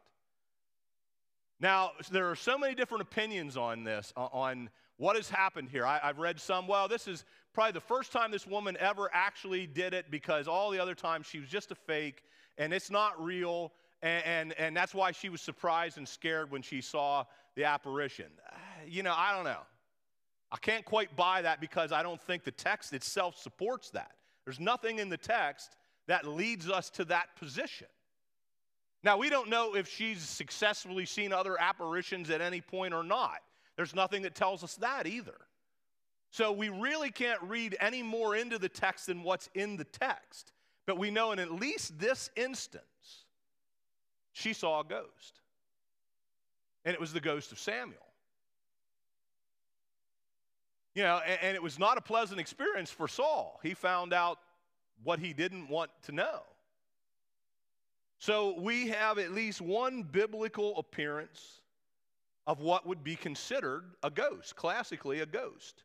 Now, 1.60 1.92
there 2.10 2.30
are 2.30 2.36
so 2.36 2.58
many 2.58 2.74
different 2.74 3.02
opinions 3.02 3.56
on 3.56 3.84
this, 3.84 4.12
uh, 4.16 4.26
on 4.32 4.68
what 4.96 5.16
has 5.16 5.28
happened 5.28 5.68
here. 5.70 5.86
I, 5.86 5.98
have 6.02 6.18
read 6.18 6.40
some, 6.40 6.66
well, 6.66 6.88
this 6.88 7.08
is 7.08 7.24
probably 7.52 7.72
the 7.72 7.80
first 7.80 8.12
time 8.12 8.30
this 8.30 8.46
woman 8.46 8.76
ever 8.78 9.10
actually 9.12 9.66
did 9.66 9.94
it 9.94 10.10
because 10.10 10.48
all 10.48 10.70
the 10.70 10.78
other 10.78 10.94
times 10.94 11.26
she 11.26 11.40
was 11.40 11.48
just 11.48 11.70
a 11.70 11.74
fake 11.74 12.22
and 12.58 12.72
it's 12.72 12.90
not 12.90 13.22
real. 13.22 13.72
And, 14.02 14.24
and, 14.24 14.52
and 14.58 14.76
that's 14.76 14.94
why 14.94 15.12
she 15.12 15.28
was 15.28 15.40
surprised 15.40 15.98
and 15.98 16.08
scared 16.08 16.50
when 16.50 16.62
she 16.62 16.80
saw 16.80 17.24
the 17.54 17.64
apparition. 17.64 18.26
You 18.86 19.02
know, 19.02 19.14
I 19.16 19.34
don't 19.34 19.44
know. 19.44 19.60
I 20.50 20.56
can't 20.58 20.84
quite 20.84 21.16
buy 21.16 21.42
that 21.42 21.60
because 21.60 21.92
I 21.92 22.02
don't 22.02 22.20
think 22.20 22.44
the 22.44 22.50
text 22.50 22.92
itself 22.92 23.38
supports 23.38 23.90
that. 23.90 24.12
There's 24.44 24.60
nothing 24.60 24.98
in 24.98 25.08
the 25.08 25.16
text 25.16 25.76
that 26.08 26.26
leads 26.26 26.68
us 26.68 26.90
to 26.90 27.04
that 27.06 27.36
position. 27.36 27.86
Now, 29.04 29.16
we 29.16 29.30
don't 29.30 29.48
know 29.48 29.74
if 29.74 29.88
she's 29.88 30.20
successfully 30.20 31.06
seen 31.06 31.32
other 31.32 31.60
apparitions 31.60 32.30
at 32.30 32.40
any 32.40 32.60
point 32.60 32.94
or 32.94 33.02
not. 33.02 33.38
There's 33.76 33.94
nothing 33.94 34.22
that 34.22 34.34
tells 34.34 34.62
us 34.62 34.76
that 34.76 35.06
either. 35.06 35.34
So 36.30 36.52
we 36.52 36.68
really 36.70 37.10
can't 37.10 37.42
read 37.42 37.76
any 37.80 38.02
more 38.02 38.34
into 38.34 38.58
the 38.58 38.68
text 38.68 39.06
than 39.06 39.22
what's 39.22 39.50
in 39.54 39.76
the 39.76 39.84
text. 39.84 40.52
But 40.86 40.98
we 40.98 41.10
know 41.10 41.32
in 41.32 41.38
at 41.38 41.52
least 41.52 41.98
this 41.98 42.30
instance, 42.36 42.84
she 44.32 44.52
saw 44.52 44.80
a 44.80 44.84
ghost. 44.84 45.40
And 46.84 46.94
it 46.94 47.00
was 47.00 47.12
the 47.12 47.20
ghost 47.20 47.52
of 47.52 47.58
Samuel. 47.58 47.98
You 50.94 51.04
know, 51.04 51.20
and, 51.26 51.38
and 51.42 51.54
it 51.54 51.62
was 51.62 51.78
not 51.78 51.96
a 51.96 52.00
pleasant 52.00 52.40
experience 52.40 52.90
for 52.90 53.08
Saul. 53.08 53.60
He 53.62 53.74
found 53.74 54.12
out 54.12 54.38
what 55.04 55.18
he 55.18 55.32
didn't 55.32 55.68
want 55.68 55.90
to 56.06 56.12
know. 56.12 56.40
So 58.18 58.58
we 58.58 58.88
have 58.88 59.18
at 59.18 59.32
least 59.32 59.60
one 59.60 60.02
biblical 60.02 60.78
appearance 60.78 61.61
of 62.46 62.60
what 62.60 62.86
would 62.86 63.04
be 63.04 63.16
considered 63.16 63.84
a 64.02 64.10
ghost, 64.10 64.56
classically 64.56 65.20
a 65.20 65.26
ghost. 65.26 65.84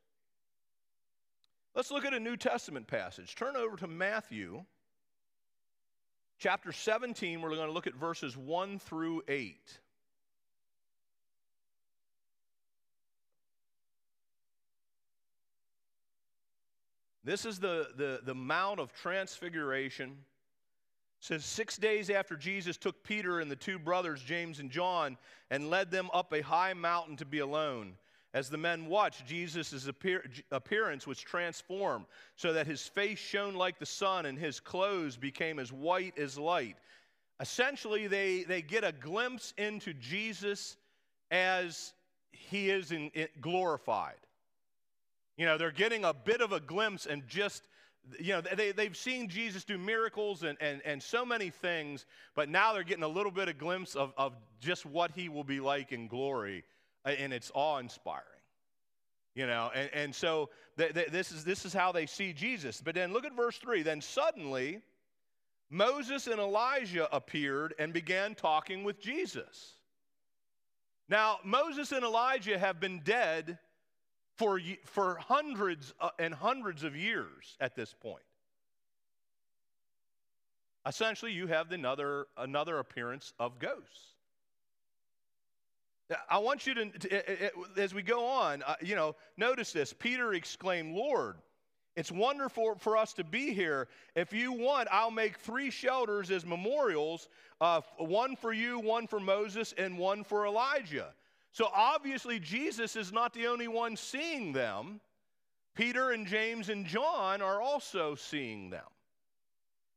Let's 1.75 1.91
look 1.91 2.05
at 2.05 2.13
a 2.13 2.19
New 2.19 2.37
Testament 2.37 2.87
passage. 2.87 3.35
Turn 3.35 3.55
over 3.55 3.77
to 3.77 3.87
Matthew 3.87 4.63
chapter 6.39 6.71
17. 6.71 7.41
We're 7.41 7.49
going 7.49 7.67
to 7.67 7.73
look 7.73 7.87
at 7.87 7.93
verses 7.93 8.35
1 8.35 8.79
through 8.79 9.21
8. 9.27 9.79
This 17.23 17.45
is 17.45 17.59
the, 17.59 17.89
the, 17.97 18.21
the 18.23 18.33
Mount 18.33 18.79
of 18.79 18.93
Transfiguration 18.93 20.15
says 21.19 21.43
six 21.43 21.77
days 21.77 22.09
after 22.09 22.35
jesus 22.35 22.77
took 22.77 23.03
peter 23.03 23.39
and 23.39 23.49
the 23.49 23.55
two 23.55 23.79
brothers 23.79 24.21
james 24.21 24.59
and 24.59 24.69
john 24.69 25.17
and 25.49 25.69
led 25.69 25.89
them 25.91 26.09
up 26.13 26.33
a 26.33 26.41
high 26.41 26.73
mountain 26.73 27.15
to 27.15 27.25
be 27.25 27.39
alone 27.39 27.93
as 28.33 28.49
the 28.49 28.57
men 28.57 28.85
watched 28.85 29.25
jesus' 29.25 29.87
appear- 29.87 30.29
appearance 30.51 31.07
was 31.07 31.19
transformed 31.19 32.05
so 32.35 32.53
that 32.53 32.67
his 32.67 32.87
face 32.87 33.17
shone 33.17 33.55
like 33.55 33.79
the 33.79 33.85
sun 33.85 34.25
and 34.25 34.37
his 34.37 34.59
clothes 34.59 35.17
became 35.17 35.59
as 35.59 35.71
white 35.71 36.17
as 36.19 36.37
light. 36.37 36.77
Essentially 37.39 38.07
they, 38.07 38.43
they 38.43 38.61
get 38.61 38.83
a 38.83 38.91
glimpse 38.91 39.53
into 39.57 39.93
jesus 39.93 40.77
as 41.31 41.93
he 42.31 42.69
is 42.69 42.91
in, 42.91 43.09
in 43.15 43.27
glorified. 43.41 44.19
You 45.37 45.45
know 45.45 45.57
they're 45.57 45.71
getting 45.71 46.03
a 46.03 46.13
bit 46.13 46.41
of 46.41 46.51
a 46.51 46.59
glimpse 46.59 47.05
and 47.05 47.27
just 47.27 47.63
you 48.19 48.33
know, 48.33 48.41
they, 48.41 48.71
they've 48.71 48.95
seen 48.95 49.27
Jesus 49.27 49.63
do 49.63 49.77
miracles 49.77 50.43
and, 50.43 50.57
and, 50.61 50.81
and 50.85 51.01
so 51.01 51.25
many 51.25 51.49
things, 51.49 52.05
but 52.35 52.49
now 52.49 52.73
they're 52.73 52.83
getting 52.83 53.03
a 53.03 53.07
little 53.07 53.31
bit 53.31 53.49
of 53.49 53.57
glimpse 53.57 53.95
of, 53.95 54.13
of 54.17 54.33
just 54.59 54.85
what 54.85 55.11
he 55.11 55.29
will 55.29 55.43
be 55.43 55.59
like 55.59 55.91
in 55.91 56.07
glory, 56.07 56.63
uh, 57.05 57.09
and 57.09 57.33
it's 57.33 57.51
awe 57.53 57.77
inspiring. 57.77 58.23
You 59.35 59.45
know, 59.45 59.69
and, 59.73 59.89
and 59.93 60.15
so 60.15 60.49
th- 60.77 60.93
th- 60.93 61.09
this, 61.09 61.31
is, 61.31 61.43
this 61.43 61.65
is 61.65 61.73
how 61.73 61.91
they 61.91 62.07
see 62.07 62.33
Jesus. 62.33 62.81
But 62.83 62.95
then 62.95 63.13
look 63.13 63.25
at 63.25 63.35
verse 63.35 63.57
3. 63.57 63.83
Then 63.83 64.01
suddenly, 64.01 64.81
Moses 65.69 66.25
and 66.27 66.39
Elijah 66.39 67.13
appeared 67.15 67.75
and 67.77 67.93
began 67.93 68.33
talking 68.33 68.83
with 68.83 68.99
Jesus. 68.99 69.73
Now, 71.09 71.37
Moses 71.43 71.91
and 71.91 72.03
Elijah 72.03 72.57
have 72.57 72.79
been 72.79 73.01
dead 73.03 73.59
for, 74.37 74.61
for 74.85 75.17
hundreds 75.17 75.93
uh, 75.99 76.09
and 76.19 76.33
hundreds 76.33 76.83
of 76.83 76.95
years 76.95 77.57
at 77.59 77.75
this 77.75 77.93
point. 77.93 78.23
Essentially, 80.85 81.33
you 81.33 81.47
have 81.47 81.71
another, 81.71 82.27
another 82.37 82.79
appearance 82.79 83.33
of 83.39 83.59
ghosts. 83.59 84.13
I 86.29 86.37
want 86.37 86.65
you 86.65 86.73
to, 86.75 87.51
as 87.77 87.93
we 87.93 88.01
go 88.01 88.25
on, 88.25 88.63
uh, 88.63 88.75
you 88.81 88.95
know, 88.95 89.13
notice 89.35 89.73
this. 89.73 89.91
Peter 89.91 90.33
exclaimed, 90.33 90.95
Lord, 90.95 91.35
it's 91.97 92.11
wonderful 92.11 92.75
for 92.79 92.95
us 92.95 93.11
to 93.13 93.25
be 93.25 93.53
here. 93.53 93.89
If 94.15 94.31
you 94.31 94.53
want, 94.53 94.87
I'll 94.89 95.11
make 95.11 95.37
three 95.39 95.69
shelters 95.69 96.31
as 96.31 96.45
memorials 96.45 97.27
uh, 97.59 97.81
one 97.97 98.37
for 98.37 98.53
you, 98.53 98.79
one 98.79 99.07
for 99.07 99.19
Moses, 99.19 99.73
and 99.77 99.97
one 99.97 100.23
for 100.23 100.45
Elijah. 100.45 101.07
So 101.51 101.69
obviously, 101.73 102.39
Jesus 102.39 102.95
is 102.95 103.11
not 103.11 103.33
the 103.33 103.47
only 103.47 103.67
one 103.67 103.95
seeing 103.95 104.53
them. 104.53 104.99
Peter 105.75 106.11
and 106.11 106.27
James 106.27 106.69
and 106.69 106.85
John 106.85 107.41
are 107.41 107.61
also 107.61 108.15
seeing 108.15 108.69
them. 108.69 108.85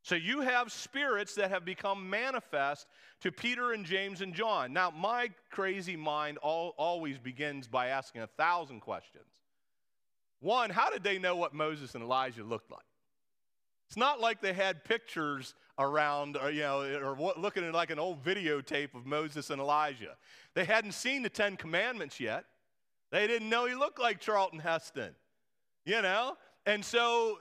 So 0.02 0.14
you 0.14 0.40
have 0.40 0.72
spirits 0.72 1.34
that 1.34 1.50
have 1.50 1.64
become 1.64 2.08
manifest 2.08 2.86
to 3.20 3.30
Peter 3.30 3.72
and 3.72 3.84
James 3.84 4.22
and 4.22 4.34
John. 4.34 4.72
Now, 4.72 4.90
my 4.90 5.30
crazy 5.50 5.96
mind 5.96 6.38
all, 6.38 6.74
always 6.78 7.18
begins 7.18 7.66
by 7.66 7.88
asking 7.88 8.22
a 8.22 8.26
thousand 8.26 8.80
questions. 8.80 9.24
One, 10.40 10.70
how 10.70 10.90
did 10.90 11.02
they 11.02 11.18
know 11.18 11.36
what 11.36 11.52
Moses 11.52 11.94
and 11.94 12.02
Elijah 12.02 12.42
looked 12.42 12.70
like? 12.70 12.80
It's 13.88 13.96
not 13.96 14.20
like 14.20 14.40
they 14.40 14.52
had 14.52 14.84
pictures 14.84 15.54
around, 15.78 16.36
or, 16.36 16.50
you 16.50 16.62
know, 16.62 16.80
or 16.80 17.34
looking 17.36 17.64
at 17.64 17.74
like 17.74 17.90
an 17.90 17.98
old 17.98 18.24
videotape 18.24 18.94
of 18.94 19.04
Moses 19.04 19.50
and 19.50 19.60
Elijah. 19.60 20.16
They 20.54 20.64
hadn't 20.64 20.92
seen 20.92 21.22
the 21.22 21.28
Ten 21.28 21.56
Commandments 21.56 22.18
yet. 22.20 22.44
They 23.10 23.26
didn't 23.26 23.48
know 23.48 23.66
he 23.66 23.74
looked 23.74 24.00
like 24.00 24.20
Charlton 24.20 24.58
Heston, 24.58 25.14
you 25.84 26.00
know? 26.02 26.36
And 26.66 26.84
so, 26.84 27.38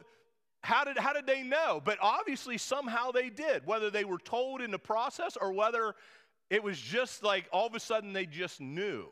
how 0.62 0.84
did, 0.84 0.98
how 0.98 1.13
did 1.13 1.25
they 1.25 1.44
know? 1.44 1.82
But 1.84 1.98
obviously, 2.01 2.58
somehow 2.58 3.12
they 3.12 3.30
did, 3.30 3.66
whether 3.66 3.89
they 3.89 4.04
were 4.04 4.18
told 4.18 4.62
in 4.62 4.72
the 4.72 4.80
process 4.80 5.38
or 5.39 5.51
whether 5.51 5.96
it 6.50 6.63
was 6.63 6.80
just 6.80 7.24
like 7.24 7.48
all 7.51 7.68
of 7.68 7.75
a 7.75 7.80
sudden 7.80 8.13
they 8.13 8.25
just 8.25 8.60
knew. 8.60 9.08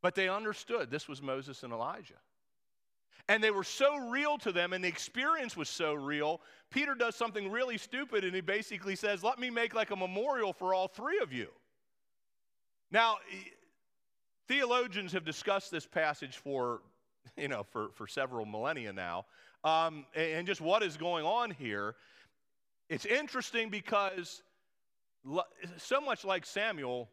But 0.00 0.14
they 0.14 0.28
understood 0.28 0.90
this 0.90 1.08
was 1.08 1.22
Moses 1.22 1.62
and 1.62 1.72
Elijah. 1.72 2.14
And 3.28 3.42
they 3.42 3.50
were 3.50 3.64
so 3.64 3.96
real 4.10 4.36
to 4.38 4.50
them, 4.50 4.72
and 4.72 4.82
the 4.82 4.88
experience 4.88 5.56
was 5.56 5.68
so 5.68 5.94
real. 5.94 6.40
Peter 6.70 6.94
does 6.94 7.14
something 7.14 7.50
really 7.50 7.78
stupid, 7.78 8.24
and 8.24 8.34
he 8.34 8.40
basically 8.40 8.96
says, 8.96 9.22
Let 9.22 9.38
me 9.38 9.48
make 9.48 9.74
like 9.74 9.90
a 9.90 9.96
memorial 9.96 10.52
for 10.52 10.74
all 10.74 10.88
three 10.88 11.18
of 11.20 11.32
you. 11.32 11.48
Now, 12.92 13.16
theologians 14.46 15.12
have 15.12 15.24
discussed 15.24 15.70
this 15.70 15.86
passage 15.86 16.36
for 16.36 16.82
you 17.36 17.48
know, 17.48 17.64
for, 17.70 17.88
for 17.94 18.06
several 18.06 18.44
millennia 18.44 18.92
now. 18.92 19.26
Um, 19.64 20.06
and 20.14 20.46
just 20.46 20.60
what 20.60 20.82
is 20.82 20.96
going 20.96 21.24
on 21.24 21.50
here. 21.50 21.94
It's 22.88 23.06
interesting 23.06 23.70
because 23.70 24.42
so 25.76 26.00
much 26.00 26.24
like 26.24 26.44
Samuel, 26.44 27.08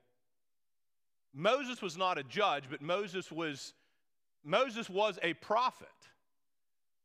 Moses 1.33 1.81
was 1.81 1.95
not 1.95 2.17
a 2.17 2.24
judge, 2.24 2.63
but 2.69 2.81
Moses 2.81 3.31
was, 3.31 3.74
Moses 4.43 4.89
was 4.89 5.19
a 5.21 5.33
prophet. 5.36 5.88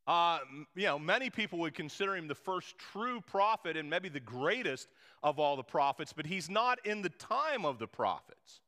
Uh, 0.06 0.38
you 0.74 0.84
know, 0.84 0.98
many 0.98 1.30
people 1.30 1.58
would 1.60 1.74
consider 1.74 2.16
him 2.16 2.26
the 2.26 2.34
first 2.34 2.76
true 2.78 3.20
prophet 3.20 3.76
and 3.76 3.88
maybe 3.88 4.08
the 4.08 4.20
greatest 4.20 4.88
of 5.22 5.38
all 5.38 5.56
the 5.56 5.62
prophets, 5.62 6.12
but 6.12 6.26
he's 6.26 6.50
not 6.50 6.84
in 6.86 7.00
the 7.00 7.08
time 7.10 7.64
of 7.64 7.78
the 7.78 7.86
prophets. 7.86 8.60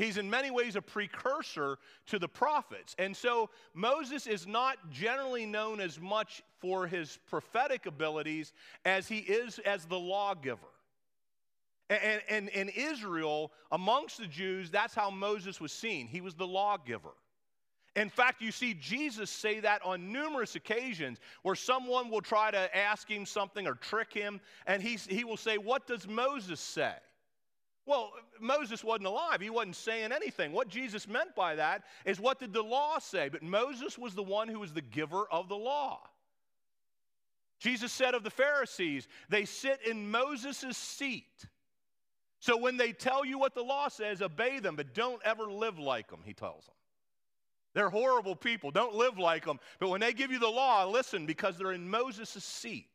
He's 0.00 0.16
in 0.16 0.30
many 0.30 0.50
ways 0.50 0.76
a 0.76 0.80
precursor 0.80 1.78
to 2.06 2.18
the 2.18 2.26
prophets. 2.26 2.96
And 2.98 3.14
so 3.14 3.50
Moses 3.74 4.26
is 4.26 4.46
not 4.46 4.78
generally 4.90 5.44
known 5.44 5.78
as 5.78 6.00
much 6.00 6.42
for 6.58 6.86
his 6.86 7.18
prophetic 7.28 7.84
abilities 7.84 8.54
as 8.86 9.08
he 9.08 9.18
is 9.18 9.58
as 9.58 9.84
the 9.84 9.98
lawgiver. 9.98 10.60
And, 11.90 12.22
and, 12.30 12.48
in 12.48 12.70
Israel, 12.70 13.52
amongst 13.72 14.16
the 14.16 14.26
Jews, 14.26 14.70
that's 14.70 14.94
how 14.94 15.10
Moses 15.10 15.60
was 15.60 15.70
seen. 15.70 16.06
He 16.06 16.22
was 16.22 16.34
the 16.34 16.46
lawgiver. 16.46 17.12
In 17.94 18.08
fact, 18.08 18.40
you 18.40 18.52
see 18.52 18.72
Jesus 18.72 19.28
say 19.28 19.60
that 19.60 19.84
on 19.84 20.12
numerous 20.12 20.54
occasions 20.54 21.18
where 21.42 21.56
someone 21.56 22.08
will 22.08 22.22
try 22.22 22.50
to 22.50 22.74
ask 22.74 23.10
him 23.10 23.26
something 23.26 23.66
or 23.66 23.74
trick 23.74 24.14
him, 24.14 24.40
and 24.66 24.82
he, 24.82 24.96
he 25.14 25.24
will 25.24 25.36
say, 25.36 25.58
What 25.58 25.86
does 25.86 26.08
Moses 26.08 26.60
say? 26.60 26.94
Well, 27.90 28.12
Moses 28.38 28.84
wasn't 28.84 29.08
alive. 29.08 29.40
He 29.40 29.50
wasn't 29.50 29.74
saying 29.74 30.12
anything. 30.12 30.52
What 30.52 30.68
Jesus 30.68 31.08
meant 31.08 31.34
by 31.34 31.56
that 31.56 31.82
is 32.04 32.20
what 32.20 32.38
did 32.38 32.52
the 32.52 32.62
law 32.62 33.00
say? 33.00 33.28
But 33.28 33.42
Moses 33.42 33.98
was 33.98 34.14
the 34.14 34.22
one 34.22 34.46
who 34.46 34.60
was 34.60 34.72
the 34.72 34.80
giver 34.80 35.24
of 35.28 35.48
the 35.48 35.56
law. 35.56 35.98
Jesus 37.58 37.90
said 37.90 38.14
of 38.14 38.22
the 38.22 38.30
Pharisees, 38.30 39.08
they 39.28 39.44
sit 39.44 39.80
in 39.84 40.08
Moses' 40.08 40.76
seat. 40.76 41.46
So 42.38 42.56
when 42.56 42.76
they 42.76 42.92
tell 42.92 43.24
you 43.24 43.40
what 43.40 43.56
the 43.56 43.64
law 43.64 43.88
says, 43.88 44.22
obey 44.22 44.60
them, 44.60 44.76
but 44.76 44.94
don't 44.94 45.20
ever 45.24 45.50
live 45.50 45.80
like 45.80 46.08
them, 46.10 46.20
he 46.24 46.32
tells 46.32 46.66
them. 46.66 46.74
They're 47.74 47.90
horrible 47.90 48.36
people. 48.36 48.70
Don't 48.70 48.94
live 48.94 49.18
like 49.18 49.44
them. 49.44 49.58
But 49.80 49.88
when 49.88 50.00
they 50.00 50.12
give 50.12 50.30
you 50.30 50.38
the 50.38 50.46
law, 50.46 50.86
listen 50.86 51.26
because 51.26 51.58
they're 51.58 51.72
in 51.72 51.90
Moses' 51.90 52.44
seat. 52.44 52.86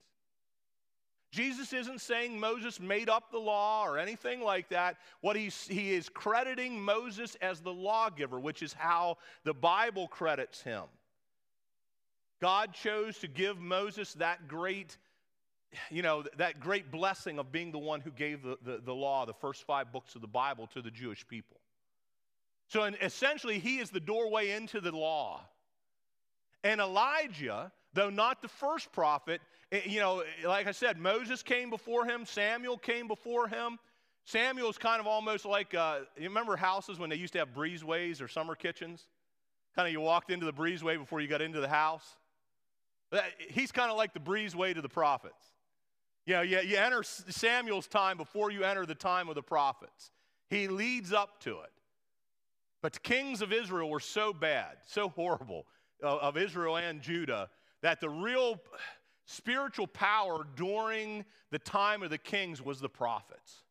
Jesus 1.35 1.73
isn't 1.73 1.99
saying 1.99 2.39
Moses 2.39 2.79
made 2.79 3.09
up 3.09 3.29
the 3.29 3.37
law 3.37 3.85
or 3.85 3.97
anything 3.97 4.39
like 4.39 4.69
that. 4.69 4.95
What 5.19 5.35
he's, 5.35 5.67
he 5.67 5.91
is 5.91 6.07
crediting 6.07 6.81
Moses 6.81 7.35
as 7.41 7.59
the 7.59 7.73
lawgiver, 7.73 8.39
which 8.39 8.63
is 8.63 8.71
how 8.71 9.17
the 9.43 9.53
Bible 9.53 10.07
credits 10.07 10.61
him. 10.61 10.83
God 12.39 12.73
chose 12.73 13.17
to 13.19 13.27
give 13.27 13.59
Moses 13.59 14.13
that 14.13 14.47
great, 14.47 14.97
you 15.91 16.01
know, 16.01 16.23
that 16.37 16.61
great 16.61 16.89
blessing 16.89 17.37
of 17.37 17.51
being 17.51 17.73
the 17.73 17.79
one 17.79 17.99
who 17.99 18.11
gave 18.11 18.41
the, 18.41 18.57
the, 18.63 18.77
the 18.77 18.93
law, 18.95 19.25
the 19.25 19.33
first 19.33 19.67
five 19.67 19.91
books 19.91 20.15
of 20.15 20.21
the 20.21 20.27
Bible 20.27 20.67
to 20.67 20.81
the 20.81 20.91
Jewish 20.91 21.27
people. 21.27 21.57
So 22.69 22.83
essentially, 22.83 23.59
he 23.59 23.79
is 23.79 23.89
the 23.89 23.99
doorway 23.99 24.51
into 24.51 24.79
the 24.79 24.91
law. 24.91 25.41
And 26.63 26.79
Elijah, 26.79 27.73
though 27.93 28.09
not 28.09 28.41
the 28.41 28.47
first 28.47 28.91
prophet, 28.93 29.41
you 29.71 29.99
know, 29.99 30.23
like 30.45 30.67
I 30.67 30.71
said, 30.71 30.97
Moses 30.97 31.43
came 31.43 31.69
before 31.69 32.05
him, 32.05 32.25
Samuel 32.25 32.77
came 32.77 33.07
before 33.07 33.47
him. 33.47 33.79
Samuel's 34.27 34.79
kind 34.79 34.99
of 34.99 35.05
almost 35.05 35.45
like, 35.45 35.75
uh, 35.75 35.99
you 36.17 36.23
remember 36.23 36.55
houses 36.55 36.97
when 36.97 37.11
they 37.11 37.15
used 37.15 37.33
to 37.33 37.39
have 37.39 37.53
breezeways 37.53 38.21
or 38.21 38.27
summer 38.27 38.55
kitchens? 38.55 39.05
Kind 39.75 39.87
of 39.87 39.91
you 39.91 40.01
walked 40.01 40.31
into 40.31 40.47
the 40.47 40.53
breezeway 40.53 40.97
before 40.97 41.21
you 41.21 41.27
got 41.27 41.41
into 41.41 41.59
the 41.59 41.67
house. 41.67 42.15
He's 43.49 43.71
kind 43.71 43.91
of 43.91 43.97
like 43.97 44.13
the 44.13 44.19
breezeway 44.19 44.73
to 44.73 44.81
the 44.81 44.89
prophets. 44.89 45.51
You 46.25 46.35
know, 46.35 46.41
you, 46.41 46.59
you 46.61 46.77
enter 46.77 47.03
Samuel's 47.03 47.87
time 47.87 48.17
before 48.17 48.49
you 48.49 48.63
enter 48.63 48.85
the 48.85 48.95
time 48.95 49.29
of 49.29 49.35
the 49.35 49.43
prophets. 49.43 50.11
He 50.49 50.67
leads 50.67 51.13
up 51.13 51.39
to 51.41 51.59
it. 51.59 51.71
But 52.81 52.93
the 52.93 52.99
kings 52.99 53.41
of 53.41 53.53
Israel 53.53 53.89
were 53.89 53.99
so 53.99 54.33
bad, 54.33 54.77
so 54.87 55.09
horrible, 55.09 55.65
uh, 56.03 56.17
of 56.17 56.35
Israel 56.35 56.77
and 56.77 57.01
Judah, 57.01 57.49
that 57.81 57.99
the 58.01 58.09
real 58.09 58.59
spiritual 59.25 59.87
power 59.87 60.45
during 60.55 61.25
the 61.51 61.59
time 61.59 62.03
of 62.03 62.09
the 62.09 62.17
kings 62.17 62.61
was 62.61 62.79
the 62.79 62.89
prophets. 62.89 63.63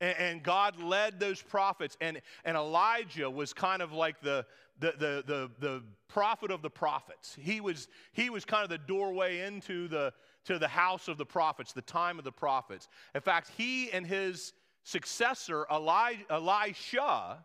And, 0.00 0.18
and 0.18 0.42
God 0.42 0.80
led 0.80 1.20
those 1.20 1.42
prophets, 1.42 1.96
and, 2.00 2.20
and 2.44 2.56
Elijah 2.56 3.28
was 3.28 3.52
kind 3.52 3.82
of 3.82 3.92
like 3.92 4.20
the, 4.20 4.46
the, 4.78 4.92
the, 4.98 5.24
the, 5.26 5.50
the 5.58 5.82
prophet 6.08 6.50
of 6.50 6.62
the 6.62 6.70
prophets. 6.70 7.36
He 7.38 7.60
was, 7.60 7.88
he 8.12 8.30
was 8.30 8.44
kind 8.44 8.64
of 8.64 8.70
the 8.70 8.78
doorway 8.78 9.40
into 9.40 9.88
the, 9.88 10.12
to 10.46 10.58
the 10.58 10.68
house 10.68 11.08
of 11.08 11.18
the 11.18 11.26
prophets, 11.26 11.72
the 11.72 11.82
time 11.82 12.18
of 12.18 12.24
the 12.24 12.32
prophets. 12.32 12.88
In 13.14 13.20
fact, 13.20 13.50
he 13.56 13.90
and 13.92 14.06
his 14.06 14.52
successor, 14.84 15.66
Eli, 15.72 16.14
Elisha, 16.30 17.44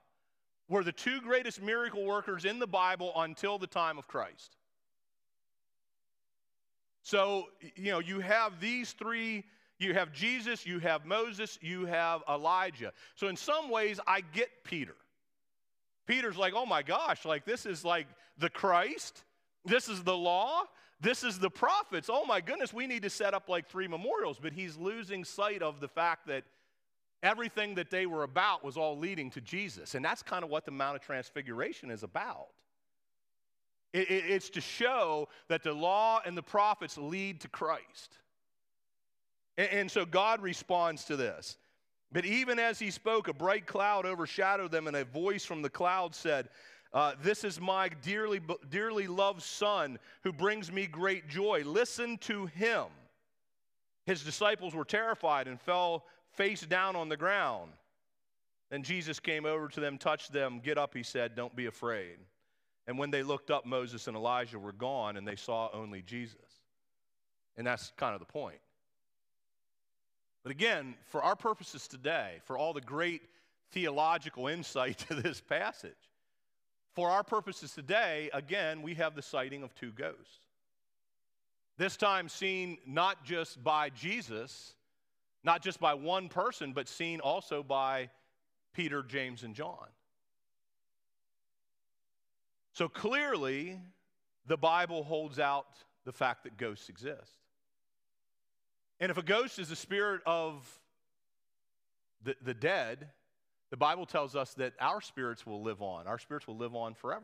were 0.69 0.83
the 0.83 0.91
two 0.91 1.21
greatest 1.21 1.61
miracle 1.61 2.05
workers 2.05 2.45
in 2.45 2.59
the 2.59 2.67
Bible 2.67 3.11
until 3.17 3.57
the 3.57 3.67
time 3.67 3.97
of 3.97 4.07
Christ. 4.07 4.55
So, 7.05 7.49
you 7.75 7.91
know, 7.91 7.99
you 7.99 8.19
have 8.19 8.59
these 8.59 8.93
three 8.93 9.43
you 9.77 9.93
have 9.93 10.13
Jesus, 10.13 10.65
you 10.65 10.79
have 10.79 11.05
Moses, 11.05 11.59
you 11.61 11.85
have 11.85 12.23
Elijah. 12.29 12.93
So, 13.15 13.27
in 13.27 13.35
some 13.35 13.69
ways, 13.69 13.99
I 14.07 14.21
get 14.21 14.49
Peter. 14.63 14.95
Peter's 16.07 16.37
like, 16.37 16.53
oh 16.55 16.65
my 16.65 16.81
gosh, 16.81 17.25
like 17.25 17.45
this 17.45 17.65
is 17.65 17.83
like 17.83 18.07
the 18.37 18.49
Christ, 18.49 19.23
this 19.65 19.89
is 19.89 20.03
the 20.03 20.15
law, 20.15 20.63
this 21.01 21.23
is 21.23 21.39
the 21.39 21.49
prophets. 21.49 22.09
Oh 22.11 22.25
my 22.25 22.39
goodness, 22.39 22.73
we 22.73 22.87
need 22.87 23.03
to 23.03 23.09
set 23.09 23.33
up 23.33 23.49
like 23.49 23.67
three 23.67 23.87
memorials. 23.87 24.39
But 24.41 24.53
he's 24.53 24.77
losing 24.77 25.25
sight 25.25 25.61
of 25.61 25.81
the 25.81 25.89
fact 25.89 26.27
that 26.27 26.43
everything 27.21 27.75
that 27.75 27.91
they 27.91 28.05
were 28.05 28.23
about 28.23 28.63
was 28.63 28.77
all 28.77 28.97
leading 28.97 29.29
to 29.31 29.41
Jesus. 29.41 29.93
And 29.93 30.05
that's 30.05 30.23
kind 30.23 30.43
of 30.43 30.49
what 30.49 30.63
the 30.65 30.71
Mount 30.71 30.95
of 30.95 31.01
Transfiguration 31.01 31.91
is 31.91 32.03
about. 32.03 32.47
It, 33.93 34.09
it, 34.09 34.25
it's 34.27 34.49
to 34.51 34.61
show 34.61 35.29
that 35.47 35.63
the 35.63 35.73
law 35.73 36.21
and 36.25 36.37
the 36.37 36.43
prophets 36.43 36.97
lead 36.97 37.41
to 37.41 37.47
Christ. 37.47 38.17
And, 39.57 39.69
and 39.69 39.91
so 39.91 40.05
God 40.05 40.41
responds 40.41 41.05
to 41.05 41.15
this. 41.15 41.57
But 42.11 42.25
even 42.25 42.59
as 42.59 42.79
he 42.79 42.91
spoke, 42.91 43.27
a 43.27 43.33
bright 43.33 43.65
cloud 43.65 44.05
overshadowed 44.05 44.71
them, 44.71 44.87
and 44.87 44.95
a 44.95 45.05
voice 45.05 45.43
from 45.43 45.61
the 45.61 45.69
cloud 45.69 46.15
said, 46.15 46.49
uh, 46.93 47.13
This 47.21 47.43
is 47.43 47.59
my 47.59 47.89
dearly, 47.89 48.41
dearly 48.69 49.07
loved 49.07 49.41
Son 49.41 49.99
who 50.23 50.31
brings 50.31 50.71
me 50.71 50.87
great 50.87 51.27
joy. 51.27 51.63
Listen 51.65 52.17
to 52.19 52.45
him. 52.45 52.85
His 54.05 54.23
disciples 54.23 54.75
were 54.75 54.85
terrified 54.85 55.47
and 55.47 55.59
fell 55.59 56.05
face 56.31 56.61
down 56.61 56.95
on 56.95 57.09
the 57.09 57.17
ground. 57.17 57.71
Then 58.69 58.83
Jesus 58.83 59.19
came 59.19 59.45
over 59.45 59.67
to 59.67 59.79
them, 59.79 59.97
touched 59.97 60.31
them. 60.31 60.59
Get 60.63 60.77
up, 60.77 60.93
he 60.93 61.03
said, 61.03 61.35
don't 61.35 61.55
be 61.55 61.65
afraid. 61.65 62.17
And 62.87 62.99
when 62.99 63.09
they 63.11 63.23
looked 63.23 63.49
up, 63.49 63.65
Moses 63.65 64.07
and 64.07 64.15
Elijah 64.15 64.59
were 64.59 64.71
gone, 64.71 65.17
and 65.17 65.27
they 65.27 65.35
saw 65.35 65.69
only 65.73 66.01
Jesus. 66.01 66.35
And 67.57 67.65
that's 67.65 67.91
kind 67.97 68.13
of 68.13 68.19
the 68.19 68.31
point. 68.31 68.59
But 70.43 70.51
again, 70.51 70.95
for 71.05 71.23
our 71.23 71.35
purposes 71.35 71.87
today, 71.87 72.39
for 72.43 72.57
all 72.57 72.73
the 72.73 72.81
great 72.81 73.23
theological 73.71 74.47
insight 74.47 74.99
to 75.09 75.15
this 75.15 75.41
passage, 75.41 75.91
for 76.93 77.09
our 77.09 77.23
purposes 77.23 77.73
today, 77.73 78.29
again, 78.33 78.81
we 78.81 78.93
have 78.93 79.15
the 79.15 79.21
sighting 79.21 79.63
of 79.63 79.73
two 79.75 79.91
ghosts. 79.91 80.39
This 81.77 81.97
time 81.97 82.29
seen 82.29 82.77
not 82.85 83.25
just 83.25 83.61
by 83.61 83.89
Jesus, 83.89 84.75
not 85.43 85.61
just 85.61 85.79
by 85.79 85.93
one 85.93 86.29
person, 86.29 86.71
but 86.71 86.87
seen 86.87 87.19
also 87.19 87.61
by 87.63 88.09
Peter, 88.73 89.03
James, 89.03 89.43
and 89.43 89.53
John. 89.53 89.87
So 92.75 92.89
clearly, 92.89 93.79
the 94.47 94.57
Bible 94.57 95.05
holds 95.05 95.39
out 95.39 95.65
the 96.03 96.11
fact 96.11 96.43
that 96.43 96.57
ghosts 96.57 96.89
exist. 96.89 97.31
And 98.99 99.09
if 99.09 99.17
a 99.17 99.23
ghost 99.23 99.59
is 99.59 99.69
the 99.69 99.77
spirit 99.77 100.19
of 100.25 100.67
the, 102.21 102.35
the 102.43 102.53
dead, 102.53 103.07
the 103.69 103.77
Bible 103.77 104.05
tells 104.05 104.35
us 104.35 104.53
that 104.55 104.73
our 104.81 104.99
spirits 104.99 105.45
will 105.45 105.63
live 105.63 105.81
on. 105.81 106.05
Our 106.05 106.19
spirits 106.19 106.47
will 106.47 106.57
live 106.57 106.75
on 106.75 106.95
forever. 106.95 107.23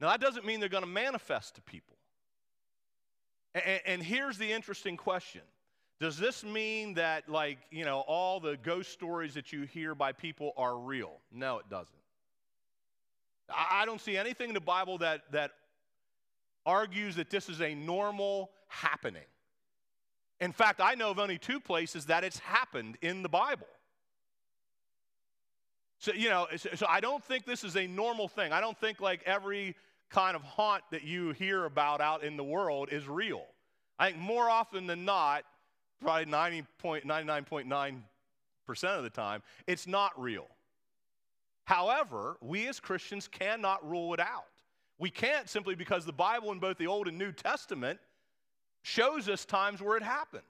Now, 0.00 0.08
that 0.08 0.22
doesn't 0.22 0.46
mean 0.46 0.60
they're 0.60 0.70
going 0.70 0.82
to 0.82 0.88
manifest 0.88 1.56
to 1.56 1.60
people. 1.60 1.96
And, 3.54 3.80
and, 3.84 4.02
here's 4.02 4.38
the 4.38 4.50
interesting 4.50 4.96
question 4.96 5.42
Does 6.00 6.16
this 6.16 6.42
mean 6.42 6.94
that, 6.94 7.28
like, 7.28 7.58
you 7.70 7.84
know, 7.84 8.00
all 8.00 8.40
the 8.40 8.56
ghost 8.56 8.92
stories 8.92 9.34
that 9.34 9.52
you 9.52 9.64
hear 9.64 9.94
by 9.94 10.12
people 10.12 10.54
are 10.56 10.78
real? 10.78 11.18
No, 11.30 11.58
it 11.58 11.68
doesn't. 11.68 11.98
I 13.54 13.84
don't 13.86 14.00
see 14.00 14.16
anything 14.16 14.48
in 14.48 14.54
the 14.54 14.60
Bible 14.60 14.98
that, 14.98 15.22
that 15.32 15.52
argues 16.64 17.16
that 17.16 17.30
this 17.30 17.48
is 17.48 17.60
a 17.60 17.74
normal 17.74 18.50
happening. 18.68 19.22
In 20.40 20.52
fact, 20.52 20.80
I 20.80 20.94
know 20.94 21.10
of 21.10 21.18
only 21.18 21.38
two 21.38 21.60
places 21.60 22.06
that 22.06 22.24
it's 22.24 22.38
happened 22.40 22.98
in 23.00 23.22
the 23.22 23.28
Bible. 23.28 23.68
So, 25.98 26.12
you 26.12 26.28
know, 26.28 26.46
so 26.56 26.86
I 26.88 27.00
don't 27.00 27.24
think 27.24 27.46
this 27.46 27.64
is 27.64 27.76
a 27.76 27.86
normal 27.86 28.28
thing. 28.28 28.52
I 28.52 28.60
don't 28.60 28.78
think 28.78 29.00
like 29.00 29.22
every 29.24 29.74
kind 30.10 30.36
of 30.36 30.42
haunt 30.42 30.82
that 30.90 31.04
you 31.04 31.30
hear 31.32 31.64
about 31.64 32.02
out 32.02 32.22
in 32.22 32.36
the 32.36 32.44
world 32.44 32.90
is 32.92 33.08
real. 33.08 33.44
I 33.98 34.10
think 34.10 34.20
more 34.20 34.50
often 34.50 34.86
than 34.86 35.06
not, 35.06 35.44
probably 36.02 36.26
99.9% 36.26 38.02
of 38.84 39.02
the 39.04 39.10
time, 39.10 39.42
it's 39.66 39.86
not 39.86 40.20
real. 40.20 40.46
However, 41.66 42.36
we 42.40 42.68
as 42.68 42.78
Christians 42.78 43.26
cannot 43.26 43.86
rule 43.86 44.14
it 44.14 44.20
out. 44.20 44.46
We 44.98 45.10
can't 45.10 45.48
simply 45.50 45.74
because 45.74 46.06
the 46.06 46.12
Bible 46.12 46.52
in 46.52 46.60
both 46.60 46.78
the 46.78 46.86
Old 46.86 47.08
and 47.08 47.18
New 47.18 47.32
Testament 47.32 47.98
shows 48.82 49.28
us 49.28 49.44
times 49.44 49.82
where 49.82 49.96
it 49.96 50.02
happens. 50.02 50.44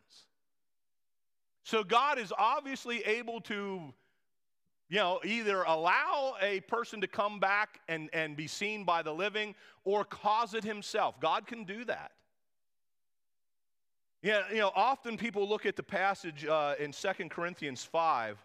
So 1.65 1.83
God 1.83 2.19
is 2.19 2.35
obviously 2.37 3.01
able 3.05 3.41
to, 3.41 3.95
you 4.91 4.99
know, 4.99 5.21
either 5.25 5.63
allow 5.63 6.35
a 6.43 6.61
person 6.61 7.01
to 7.01 7.07
come 7.07 7.41
back 7.41 7.81
and, 7.89 8.11
and 8.13 8.37
be 8.37 8.47
seen 8.47 8.85
by 8.85 9.01
the 9.01 9.13
living 9.13 9.55
or 9.85 10.05
cause 10.05 10.53
it 10.53 10.65
himself. 10.65 11.19
God 11.19 11.47
can 11.47 11.65
do 11.65 11.87
that. 11.87 12.13
Yeah, 14.23 14.43
you 14.51 14.59
know, 14.59 14.71
often 14.77 15.17
people 15.17 15.49
look 15.49 15.65
at 15.65 15.77
the 15.77 15.83
passage 15.83 16.45
uh, 16.45 16.75
in 16.79 16.93
2 16.93 17.09
Corinthians 17.31 17.85
5, 17.85 18.37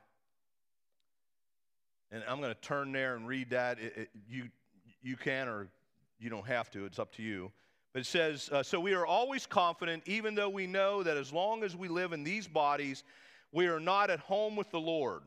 and 2.11 2.23
I'm 2.27 2.41
going 2.41 2.53
to 2.53 2.61
turn 2.61 2.91
there 2.91 3.15
and 3.15 3.27
read 3.27 3.49
that. 3.51 3.79
It, 3.79 3.93
it, 3.95 4.09
you, 4.29 4.49
you 5.01 5.15
can 5.15 5.47
or 5.47 5.67
you 6.19 6.29
don't 6.29 6.47
have 6.47 6.69
to, 6.71 6.85
it's 6.85 6.99
up 6.99 7.13
to 7.15 7.23
you. 7.23 7.51
But 7.93 8.01
it 8.01 8.05
says, 8.05 8.49
uh, 8.51 8.63
So 8.63 8.79
we 8.79 8.93
are 8.93 9.05
always 9.05 9.45
confident, 9.45 10.03
even 10.05 10.35
though 10.35 10.49
we 10.49 10.67
know 10.67 11.03
that 11.03 11.17
as 11.17 11.33
long 11.33 11.63
as 11.63 11.75
we 11.75 11.87
live 11.87 12.13
in 12.13 12.23
these 12.23 12.47
bodies, 12.47 13.03
we 13.51 13.67
are 13.67 13.79
not 13.79 14.09
at 14.09 14.19
home 14.19 14.55
with 14.55 14.69
the 14.71 14.79
Lord. 14.79 15.21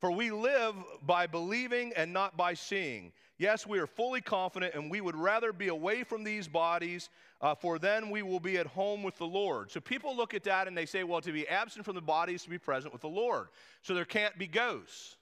For 0.00 0.12
we 0.12 0.30
live 0.30 0.74
by 1.02 1.26
believing 1.26 1.92
and 1.96 2.12
not 2.12 2.36
by 2.36 2.54
seeing. 2.54 3.12
Yes, 3.36 3.66
we 3.66 3.78
are 3.78 3.86
fully 3.86 4.20
confident, 4.20 4.74
and 4.74 4.90
we 4.90 5.00
would 5.00 5.16
rather 5.16 5.52
be 5.52 5.68
away 5.68 6.04
from 6.04 6.24
these 6.24 6.46
bodies, 6.48 7.08
uh, 7.40 7.54
for 7.54 7.78
then 7.78 8.10
we 8.10 8.22
will 8.22 8.40
be 8.40 8.58
at 8.58 8.66
home 8.66 9.02
with 9.02 9.16
the 9.18 9.26
Lord. 9.26 9.70
So 9.70 9.80
people 9.80 10.16
look 10.16 10.34
at 10.34 10.44
that 10.44 10.66
and 10.66 10.76
they 10.76 10.86
say, 10.86 11.04
well, 11.04 11.20
to 11.20 11.32
be 11.32 11.48
absent 11.48 11.84
from 11.84 11.94
the 11.94 12.00
body 12.00 12.34
is 12.34 12.42
to 12.44 12.50
be 12.50 12.58
present 12.58 12.92
with 12.92 13.02
the 13.02 13.08
Lord. 13.08 13.48
So 13.82 13.94
there 13.94 14.04
can't 14.04 14.36
be 14.38 14.46
ghosts. 14.46 15.17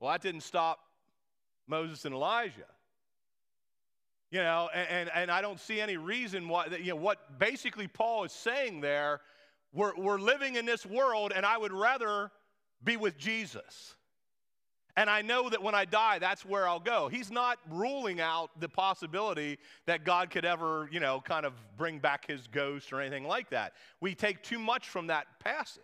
Well, 0.00 0.10
that 0.10 0.22
didn't 0.22 0.40
stop 0.40 0.80
Moses 1.66 2.04
and 2.04 2.14
Elijah. 2.14 2.66
You 4.30 4.38
know, 4.38 4.70
and, 4.72 4.88
and, 4.88 5.10
and, 5.12 5.30
I 5.30 5.42
don't 5.42 5.58
see 5.58 5.80
any 5.80 5.96
reason 5.96 6.48
why, 6.48 6.66
you 6.66 6.90
know, 6.90 6.96
what 6.96 7.38
basically 7.40 7.88
Paul 7.88 8.24
is 8.24 8.32
saying 8.32 8.80
there, 8.80 9.20
we're, 9.72 9.94
we're 9.96 10.20
living 10.20 10.54
in 10.54 10.66
this 10.66 10.86
world 10.86 11.32
and 11.34 11.44
I 11.44 11.58
would 11.58 11.72
rather 11.72 12.30
be 12.84 12.96
with 12.96 13.18
Jesus. 13.18 13.96
And 14.96 15.10
I 15.10 15.22
know 15.22 15.48
that 15.48 15.62
when 15.62 15.74
I 15.74 15.84
die, 15.84 16.18
that's 16.18 16.44
where 16.44 16.68
I'll 16.68 16.80
go. 16.80 17.08
He's 17.08 17.30
not 17.30 17.58
ruling 17.70 18.20
out 18.20 18.50
the 18.60 18.68
possibility 18.68 19.58
that 19.86 20.04
God 20.04 20.30
could 20.30 20.44
ever, 20.44 20.88
you 20.92 21.00
know, 21.00 21.20
kind 21.20 21.44
of 21.44 21.52
bring 21.76 21.98
back 21.98 22.26
his 22.26 22.46
ghost 22.48 22.92
or 22.92 23.00
anything 23.00 23.24
like 23.24 23.50
that. 23.50 23.72
We 24.00 24.14
take 24.14 24.42
too 24.42 24.58
much 24.58 24.88
from 24.88 25.08
that 25.08 25.26
passage. 25.40 25.82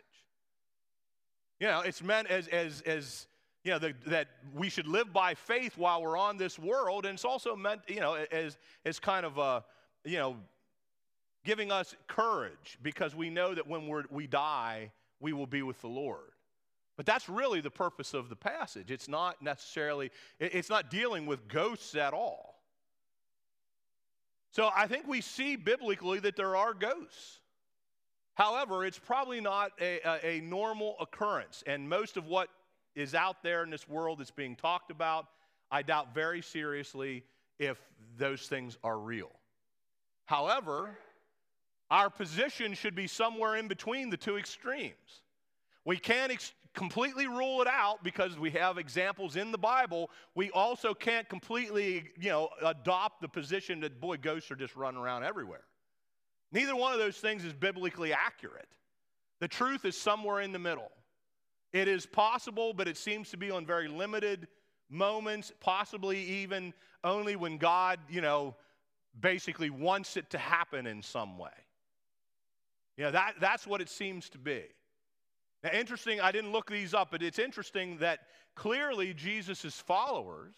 You 1.59 1.69
know, 1.69 1.81
it's 1.81 2.03
meant 2.03 2.29
as, 2.29 2.49
as, 2.49 2.83
as 2.83 3.27
you 3.67 3.73
know, 3.73 3.81
the, 3.81 3.95
that 4.07 4.29
we 4.55 4.69
should 4.69 4.87
live 4.87 5.13
by 5.13 5.35
faith 5.35 5.77
while 5.77 6.01
we're 6.01 6.17
on 6.17 6.37
this 6.37 6.57
world. 6.57 7.05
And 7.05 7.15
it's 7.15 7.25
also 7.25 7.57
meant, 7.57 7.81
you 7.89 7.99
know, 7.99 8.15
as, 8.31 8.59
as 8.85 9.01
kind 9.01 9.27
of, 9.27 9.39
a, 9.39 9.65
you 10.05 10.19
know, 10.19 10.37
giving 11.45 11.73
us 11.73 11.97
courage 12.07 12.79
because 12.81 13.17
we 13.17 13.29
know 13.29 13.57
that 13.57 13.67
when 13.67 13.89
we're, 13.89 14.05
we 14.09 14.29
die, 14.29 14.93
we 15.19 15.33
will 15.33 15.49
be 15.49 15.63
with 15.63 15.81
the 15.81 15.89
Lord. 15.89 16.31
But 16.97 17.07
that's 17.07 17.29
really 17.29 17.61
the 17.61 17.71
purpose 17.71 18.15
of 18.15 18.29
the 18.29 18.37
passage. 18.37 18.93
It's 18.93 19.09
not 19.09 19.43
necessarily, 19.43 20.13
it's 20.39 20.71
not 20.71 20.89
dealing 20.89 21.27
with 21.27 21.49
ghosts 21.49 21.97
at 21.97 22.15
all. 22.15 22.61
So 24.53 24.71
I 24.77 24.87
think 24.87 25.09
we 25.09 25.21
see 25.21 25.57
biblically 25.57 26.21
that 26.21 26.37
there 26.37 26.55
are 26.55 26.73
ghosts. 26.73 27.41
However, 28.35 28.85
it's 28.85 28.99
probably 28.99 29.41
not 29.41 29.73
a, 29.81 29.99
a, 30.05 30.37
a 30.37 30.41
normal 30.41 30.95
occurrence. 31.01 31.65
And 31.67 31.89
most 31.89 32.17
of 32.17 32.27
what 32.27 32.49
is 32.97 33.15
out 33.15 33.43
there 33.43 33.63
in 33.63 33.71
this 33.71 33.89
world 33.89 34.19
that's 34.19 34.31
being 34.33 34.57
talked 34.57 34.91
about, 34.91 35.27
I 35.71 35.83
doubt 35.83 36.15
very 36.15 36.43
seriously 36.43 37.23
if 37.59 37.79
those 38.19 38.49
things 38.49 38.79
are 38.83 38.99
real. 38.99 39.31
However, 40.25 40.99
our 41.91 42.11
position 42.11 42.75
should 42.75 42.97
be 42.97 43.07
somewhere 43.07 43.57
in 43.57 43.69
between 43.69 44.11
the 44.11 44.17
two 44.17 44.39
extremes. 44.39 45.23
We 45.85 45.99
can't 45.99 46.33
ex- 46.33 46.53
completely 46.75 47.29
rule 47.29 47.63
it 47.63 47.69
out 47.69 48.03
because 48.03 48.39
we 48.39 48.51
have 48.51 48.77
examples 48.79 49.37
in 49.37 49.53
the 49.53 49.59
Bible. 49.59 50.11
We 50.35 50.51
also 50.51 50.95
can't 50.95 51.29
completely, 51.29 52.11
you 52.21 52.31
know, 52.31 52.49
adopt 52.65 53.21
the 53.21 53.29
position 53.29 53.81
that 53.81 54.01
boy 54.01 54.17
ghosts 54.17 54.51
are 54.51 54.57
just 54.57 54.75
running 54.75 55.01
around 55.01 55.23
everywhere. 55.23 55.65
Neither 56.53 56.75
one 56.75 56.93
of 56.93 56.99
those 56.99 57.17
things 57.17 57.45
is 57.45 57.53
biblically 57.53 58.13
accurate. 58.13 58.69
The 59.41 59.49
truth 59.49 59.85
is 59.85 59.97
somewhere 59.97 60.41
in 60.41 60.53
the 60.53 60.59
middle. 60.59 60.91
It 61.73 61.89
is 61.89 62.07
possible, 62.07 62.73
but 62.73 62.89
it 62.89 62.97
seems 62.97 63.31
to 63.31 63.37
be 63.37 63.51
on 63.51 63.67
very 63.67 63.89
limited 63.89 64.49
moments, 64.89 65.53
possibly 65.61 66.19
even 66.19 66.73
only 67.05 67.37
when 67.37 67.59
God, 67.59 67.99
you 68.09 68.21
know, 68.21 68.55
basically 69.21 69.71
wants 69.71 70.17
it 70.17 70.31
to 70.31 70.39
happen 70.39 70.87
in 70.87 71.03
some 71.03 71.39
way. 71.39 71.51
You 72.97 73.05
know, 73.05 73.11
that, 73.11 73.35
that's 73.41 73.67
what 73.67 73.81
it 73.81 73.89
seems 73.89 74.29
to 74.31 74.39
be. 74.39 74.63
Now, 75.63 75.71
interesting, 75.73 76.21
I 76.21 76.33
didn't 76.33 76.53
look 76.53 76.71
these 76.71 76.95
up, 76.95 77.11
but 77.11 77.23
it's 77.23 77.39
interesting 77.39 77.99
that 77.99 78.21
clearly 78.55 79.13
Jesus' 79.13 79.81
followers 79.81 80.55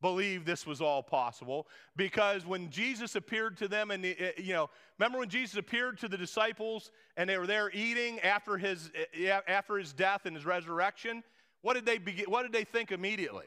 believe 0.00 0.44
this 0.44 0.66
was 0.66 0.80
all 0.80 1.02
possible. 1.02 1.66
Because 1.96 2.46
when 2.46 2.70
Jesus 2.70 3.16
appeared 3.16 3.56
to 3.58 3.68
them 3.68 3.90
and 3.90 4.04
eh, 4.04 4.32
you 4.36 4.52
know 4.52 4.70
remember 4.98 5.18
when 5.18 5.28
Jesus 5.28 5.56
appeared 5.56 5.98
to 5.98 6.08
the 6.08 6.16
disciples 6.16 6.90
and 7.16 7.28
they 7.28 7.38
were 7.38 7.46
there 7.46 7.70
eating 7.72 8.20
after 8.20 8.56
his 8.56 8.90
eh, 9.14 9.40
after 9.46 9.76
his 9.78 9.92
death 9.92 10.26
and 10.26 10.36
his 10.36 10.46
resurrection 10.46 11.22
what 11.62 11.74
did 11.74 11.84
they 11.84 11.98
begin, 11.98 12.26
what 12.28 12.42
did 12.42 12.52
they 12.52 12.62
think 12.62 12.92
immediately? 12.92 13.46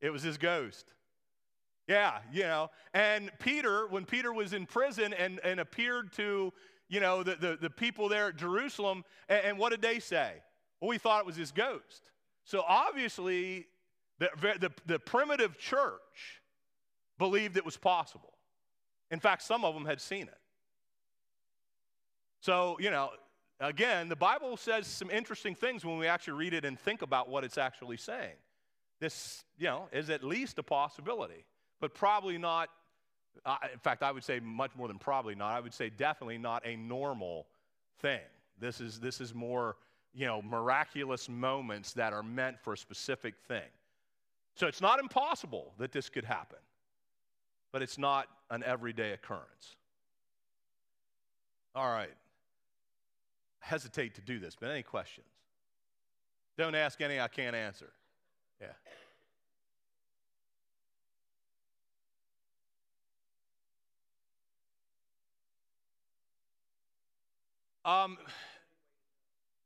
It 0.00 0.10
was 0.10 0.22
his 0.22 0.38
ghost. 0.38 0.86
Yeah 1.86 2.18
you 2.32 2.42
know 2.42 2.70
and 2.94 3.30
Peter 3.38 3.86
when 3.88 4.04
Peter 4.04 4.32
was 4.32 4.52
in 4.52 4.66
prison 4.66 5.12
and 5.12 5.40
and 5.42 5.60
appeared 5.60 6.12
to 6.14 6.52
you 6.88 7.00
know 7.00 7.22
the 7.22 7.34
the, 7.34 7.58
the 7.60 7.70
people 7.70 8.08
there 8.08 8.28
at 8.28 8.36
Jerusalem 8.36 9.04
and, 9.28 9.44
and 9.44 9.58
what 9.58 9.70
did 9.70 9.82
they 9.82 9.98
say? 9.98 10.34
Well 10.80 10.88
we 10.88 10.98
thought 10.98 11.20
it 11.20 11.26
was 11.26 11.36
his 11.36 11.50
ghost. 11.50 12.02
So 12.44 12.62
obviously 12.66 13.66
the, 14.18 14.30
the, 14.60 14.70
the 14.86 14.98
primitive 14.98 15.58
church 15.58 16.40
believed 17.18 17.56
it 17.56 17.64
was 17.64 17.76
possible. 17.76 18.32
In 19.10 19.20
fact, 19.20 19.42
some 19.42 19.64
of 19.64 19.74
them 19.74 19.84
had 19.84 20.00
seen 20.00 20.22
it. 20.22 20.38
So, 22.40 22.76
you 22.80 22.90
know, 22.90 23.10
again, 23.60 24.08
the 24.08 24.16
Bible 24.16 24.56
says 24.56 24.86
some 24.86 25.10
interesting 25.10 25.54
things 25.54 25.84
when 25.84 25.98
we 25.98 26.06
actually 26.06 26.34
read 26.34 26.54
it 26.54 26.64
and 26.64 26.78
think 26.78 27.02
about 27.02 27.28
what 27.28 27.44
it's 27.44 27.58
actually 27.58 27.96
saying. 27.96 28.36
This, 29.00 29.44
you 29.58 29.66
know, 29.66 29.88
is 29.92 30.10
at 30.10 30.24
least 30.24 30.58
a 30.58 30.62
possibility, 30.62 31.44
but 31.80 31.94
probably 31.94 32.38
not. 32.38 32.68
Uh, 33.46 33.56
in 33.72 33.78
fact, 33.78 34.02
I 34.02 34.10
would 34.10 34.24
say 34.24 34.40
much 34.40 34.72
more 34.76 34.88
than 34.88 34.98
probably 34.98 35.34
not. 35.34 35.52
I 35.52 35.60
would 35.60 35.74
say 35.74 35.90
definitely 35.90 36.38
not 36.38 36.66
a 36.66 36.76
normal 36.76 37.46
thing. 38.00 38.20
This 38.60 38.80
is, 38.80 38.98
this 38.98 39.20
is 39.20 39.32
more, 39.34 39.76
you 40.12 40.26
know, 40.26 40.42
miraculous 40.42 41.28
moments 41.28 41.92
that 41.92 42.12
are 42.12 42.24
meant 42.24 42.58
for 42.60 42.72
a 42.72 42.76
specific 42.76 43.34
thing. 43.46 43.62
So 44.58 44.66
it's 44.66 44.80
not 44.80 44.98
impossible 44.98 45.72
that 45.78 45.92
this 45.92 46.08
could 46.08 46.24
happen, 46.24 46.58
but 47.70 47.80
it's 47.80 47.96
not 47.96 48.26
an 48.50 48.64
everyday 48.64 49.12
occurrence. 49.12 49.76
All 51.76 51.88
right. 51.88 52.10
hesitate 53.60 54.16
to 54.16 54.20
do 54.20 54.40
this, 54.40 54.56
but 54.58 54.68
any 54.68 54.82
questions? 54.82 55.28
Don't 56.56 56.74
ask 56.74 57.00
any 57.00 57.20
I 57.20 57.28
can't 57.28 57.54
answer. 57.54 57.90
Yeah. 58.60 58.66
Um, 67.84 68.18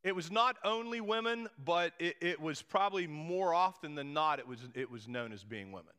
it 0.05 0.15
was 0.15 0.31
not 0.31 0.57
only 0.65 1.01
women, 1.01 1.49
but 1.65 1.93
it, 1.99 2.17
it, 2.21 2.41
was 2.41 2.61
probably 2.61 3.07
more 3.07 3.55
often 3.55 3.95
than 3.95 4.13
not, 4.13 4.39
it 4.39 4.47
was, 4.47 4.59
it 4.75 4.91
was 4.91 5.07
known 5.07 5.33
as 5.33 5.45
being 5.45 5.71
women. 5.71 5.93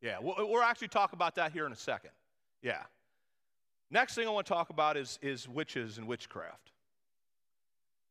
Yeah, 0.00 0.18
we'll, 0.20 0.36
we'll 0.38 0.62
actually 0.62 0.88
talk 0.88 1.12
about 1.12 1.34
that 1.34 1.52
here 1.52 1.66
in 1.66 1.72
a 1.72 1.76
second. 1.76 2.10
Yeah. 2.62 2.82
Next 3.90 4.14
thing 4.14 4.26
I 4.26 4.30
want 4.30 4.46
to 4.46 4.52
talk 4.52 4.70
about 4.70 4.96
is, 4.96 5.18
is 5.22 5.48
witches 5.48 5.98
and 5.98 6.06
witchcraft. 6.06 6.70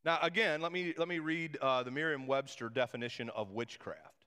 Now, 0.03 0.19
again, 0.21 0.62
let 0.62 0.71
me, 0.71 0.93
let 0.97 1.07
me 1.07 1.19
read 1.19 1.57
uh, 1.62 1.83
the 1.83 1.91
Merriam 1.91 2.27
Webster 2.27 2.69
definition 2.69 3.29
of 3.29 3.51
witchcraft 3.51 4.19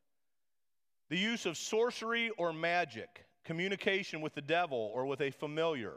the 1.12 1.18
use 1.18 1.44
of 1.44 1.58
sorcery 1.58 2.30
or 2.38 2.54
magic, 2.54 3.26
communication 3.44 4.22
with 4.22 4.34
the 4.34 4.40
devil 4.40 4.90
or 4.94 5.04
with 5.04 5.20
a 5.20 5.30
familiar 5.30 5.92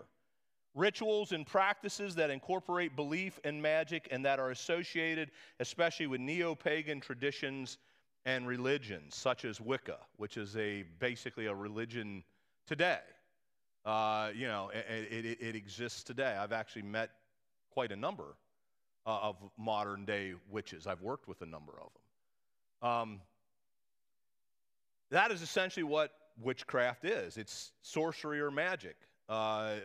rituals 0.76 1.32
and 1.32 1.48
practices 1.48 2.14
that 2.16 2.30
incorporate 2.30 2.96
belief 2.96 3.40
and 3.44 3.62
magic 3.62 4.08
and 4.12 4.24
that 4.26 4.40
are 4.40 4.52
associated, 4.52 5.32
especially 5.60 6.08
with 6.08 6.22
neo 6.22 6.54
pagan 6.54 7.00
traditions 7.00 7.78
and 8.26 8.48
religions, 8.48 9.16
such 9.16 9.46
as 9.46 9.62
Wicca, 9.62 9.98
which 10.18 10.38
is 10.38 10.56
a 10.58 10.84
basically 11.00 11.46
a 11.46 11.54
religion 11.54 12.24
today. 12.68 13.00
Uh, 13.86 14.32
you 14.36 14.48
know, 14.48 14.72
it, 14.74 15.26
it, 15.26 15.38
it, 15.40 15.56
exists 15.56 16.04
today. 16.04 16.36
I've 16.40 16.52
actually 16.52 16.82
met 16.82 17.12
quite 17.72 17.92
a 17.92 17.96
number 17.96 18.36
uh, 19.06 19.20
of 19.22 19.36
modern 19.60 20.06
day 20.06 20.34
witches. 20.50 20.88
I've 20.88 21.04
worked 21.04 21.28
with 21.28 21.44
a 21.44 21.46
number 21.46 21.74
of 21.74 21.90
them. 22.82 22.92
Um, 22.92 23.22
that 25.12 25.32
is 25.32 25.44
essentially 25.44 25.84
what 25.84 26.12
witchcraft 26.42 27.06
is 27.06 27.38
it's 27.38 27.72
sorcery 27.82 28.42
or 28.42 28.52
magic, 28.52 28.96
uh, 29.30 29.76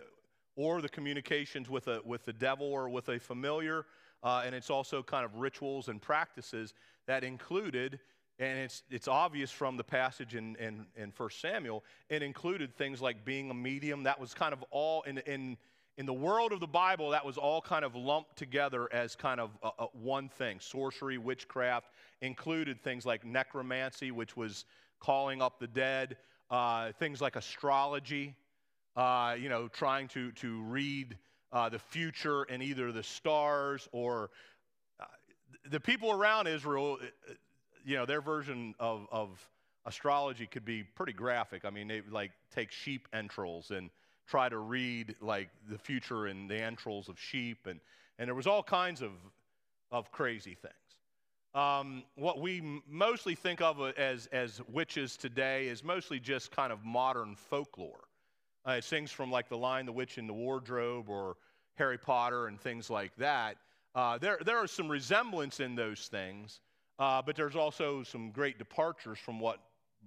or 0.56 0.80
the 0.82 0.88
communications 0.88 1.68
with, 1.70 1.88
a, 1.88 2.00
with 2.04 2.24
the 2.24 2.32
devil 2.32 2.66
or 2.66 2.88
with 2.88 3.08
a 3.08 3.18
familiar. 3.18 3.86
Uh, 4.22 4.42
and 4.44 4.54
it's 4.54 4.70
also 4.70 5.02
kind 5.02 5.24
of 5.24 5.34
rituals 5.36 5.88
and 5.88 6.00
practices 6.00 6.74
that 7.06 7.24
included 7.24 7.98
and 8.40 8.58
it's, 8.58 8.82
it's 8.90 9.06
obvious 9.06 9.50
from 9.50 9.76
the 9.76 9.84
passage 9.84 10.34
in, 10.34 10.56
in, 10.56 10.86
in 10.96 11.12
1 11.14 11.30
Samuel, 11.30 11.84
it 12.08 12.22
included 12.22 12.74
things 12.74 13.02
like 13.02 13.22
being 13.22 13.50
a 13.50 13.54
medium. 13.54 14.02
That 14.02 14.18
was 14.18 14.32
kind 14.32 14.54
of 14.54 14.64
all, 14.70 15.02
in, 15.02 15.18
in, 15.18 15.58
in 15.98 16.06
the 16.06 16.14
world 16.14 16.52
of 16.52 16.58
the 16.58 16.66
Bible, 16.66 17.10
that 17.10 17.24
was 17.24 17.36
all 17.36 17.60
kind 17.60 17.84
of 17.84 17.94
lumped 17.94 18.36
together 18.36 18.88
as 18.94 19.14
kind 19.14 19.40
of 19.40 19.50
a, 19.62 19.68
a 19.80 19.86
one 19.92 20.30
thing. 20.30 20.58
Sorcery, 20.58 21.18
witchcraft 21.18 21.90
included 22.22 22.82
things 22.82 23.04
like 23.04 23.26
necromancy, 23.26 24.10
which 24.10 24.38
was 24.38 24.64
calling 25.00 25.42
up 25.42 25.60
the 25.60 25.66
dead, 25.66 26.16
uh, 26.50 26.92
things 26.92 27.20
like 27.20 27.36
astrology, 27.36 28.34
uh, 28.96 29.36
you 29.38 29.48
know, 29.48 29.68
trying 29.68 30.08
to, 30.08 30.32
to 30.32 30.60
read 30.62 31.16
uh, 31.52 31.68
the 31.68 31.78
future 31.78 32.44
in 32.44 32.62
either 32.62 32.92
the 32.92 33.02
stars 33.02 33.88
or 33.92 34.30
uh, 35.00 35.04
the 35.70 35.80
people 35.80 36.12
around 36.12 36.46
Israel 36.46 36.98
you 37.84 37.96
know, 37.96 38.06
their 38.06 38.20
version 38.20 38.74
of, 38.78 39.06
of 39.10 39.48
astrology 39.86 40.46
could 40.46 40.64
be 40.64 40.82
pretty 40.82 41.12
graphic. 41.12 41.64
I 41.64 41.70
mean, 41.70 41.88
they 41.88 42.02
like 42.10 42.32
take 42.54 42.70
sheep 42.70 43.08
entrails 43.12 43.70
and 43.70 43.90
try 44.26 44.48
to 44.48 44.58
read 44.58 45.14
like 45.20 45.48
the 45.68 45.78
future 45.78 46.28
in 46.28 46.46
the 46.46 46.60
entrails 46.60 47.08
of 47.08 47.18
sheep, 47.18 47.66
and, 47.66 47.80
and 48.18 48.28
there 48.28 48.34
was 48.34 48.46
all 48.46 48.62
kinds 48.62 49.02
of, 49.02 49.12
of 49.90 50.12
crazy 50.12 50.56
things. 50.60 50.74
Um, 51.52 52.04
what 52.14 52.40
we 52.40 52.80
mostly 52.88 53.34
think 53.34 53.60
of 53.60 53.80
as, 53.98 54.28
as 54.30 54.60
witches 54.68 55.16
today 55.16 55.66
is 55.66 55.82
mostly 55.82 56.20
just 56.20 56.52
kind 56.52 56.72
of 56.72 56.84
modern 56.84 57.34
folklore. 57.34 58.04
Uh, 58.66 58.72
it's 58.72 58.88
things 58.88 59.10
from 59.10 59.30
like 59.30 59.48
The 59.48 59.56
Lion, 59.56 59.86
the 59.86 59.92
Witch, 59.92 60.18
and 60.18 60.28
the 60.28 60.34
Wardrobe 60.34 61.08
or 61.08 61.36
Harry 61.76 61.98
Potter 61.98 62.46
and 62.46 62.60
things 62.60 62.90
like 62.90 63.14
that. 63.16 63.56
Uh, 63.94 64.18
there, 64.18 64.38
there 64.44 64.58
are 64.58 64.66
some 64.66 64.88
resemblance 64.88 65.60
in 65.60 65.74
those 65.74 66.08
things, 66.08 66.60
uh, 66.98 67.22
but 67.22 67.36
there's 67.36 67.56
also 67.56 68.02
some 68.02 68.30
great 68.30 68.58
departures 68.58 69.18
from 69.18 69.40
what 69.40 69.60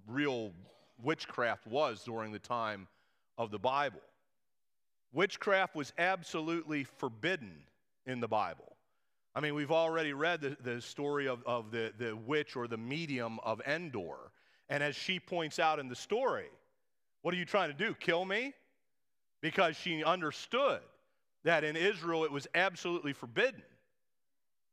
real 0.07 0.51
witchcraft 1.01 1.65
was 1.67 2.03
during 2.03 2.31
the 2.31 2.39
time 2.39 2.87
of 3.37 3.51
the 3.51 3.59
Bible. 3.59 4.01
Witchcraft 5.11 5.75
was 5.75 5.91
absolutely 5.97 6.83
forbidden 6.83 7.51
in 8.05 8.19
the 8.19 8.27
Bible. 8.27 8.75
I 9.35 9.39
mean, 9.39 9.55
we've 9.55 9.71
already 9.71 10.13
read 10.13 10.41
the, 10.41 10.55
the 10.63 10.79
story 10.79 11.27
of, 11.27 11.43
of 11.45 11.71
the, 11.71 11.91
the 11.97 12.15
witch 12.15 12.55
or 12.55 12.67
the 12.67 12.77
medium 12.77 13.39
of 13.43 13.61
Endor. 13.67 14.31
And 14.69 14.83
as 14.83 14.95
she 14.95 15.19
points 15.19 15.59
out 15.59 15.79
in 15.79 15.89
the 15.89 15.95
story, 15.95 16.49
what 17.23 17.33
are 17.33 17.37
you 17.37 17.45
trying 17.45 17.71
to 17.71 17.77
do? 17.77 17.95
Kill 17.95 18.23
me? 18.23 18.53
Because 19.41 19.75
she 19.75 20.03
understood 20.03 20.81
that 21.43 21.63
in 21.63 21.75
Israel 21.75 22.25
it 22.25 22.31
was 22.31 22.47
absolutely 22.53 23.13
forbidden. 23.13 23.63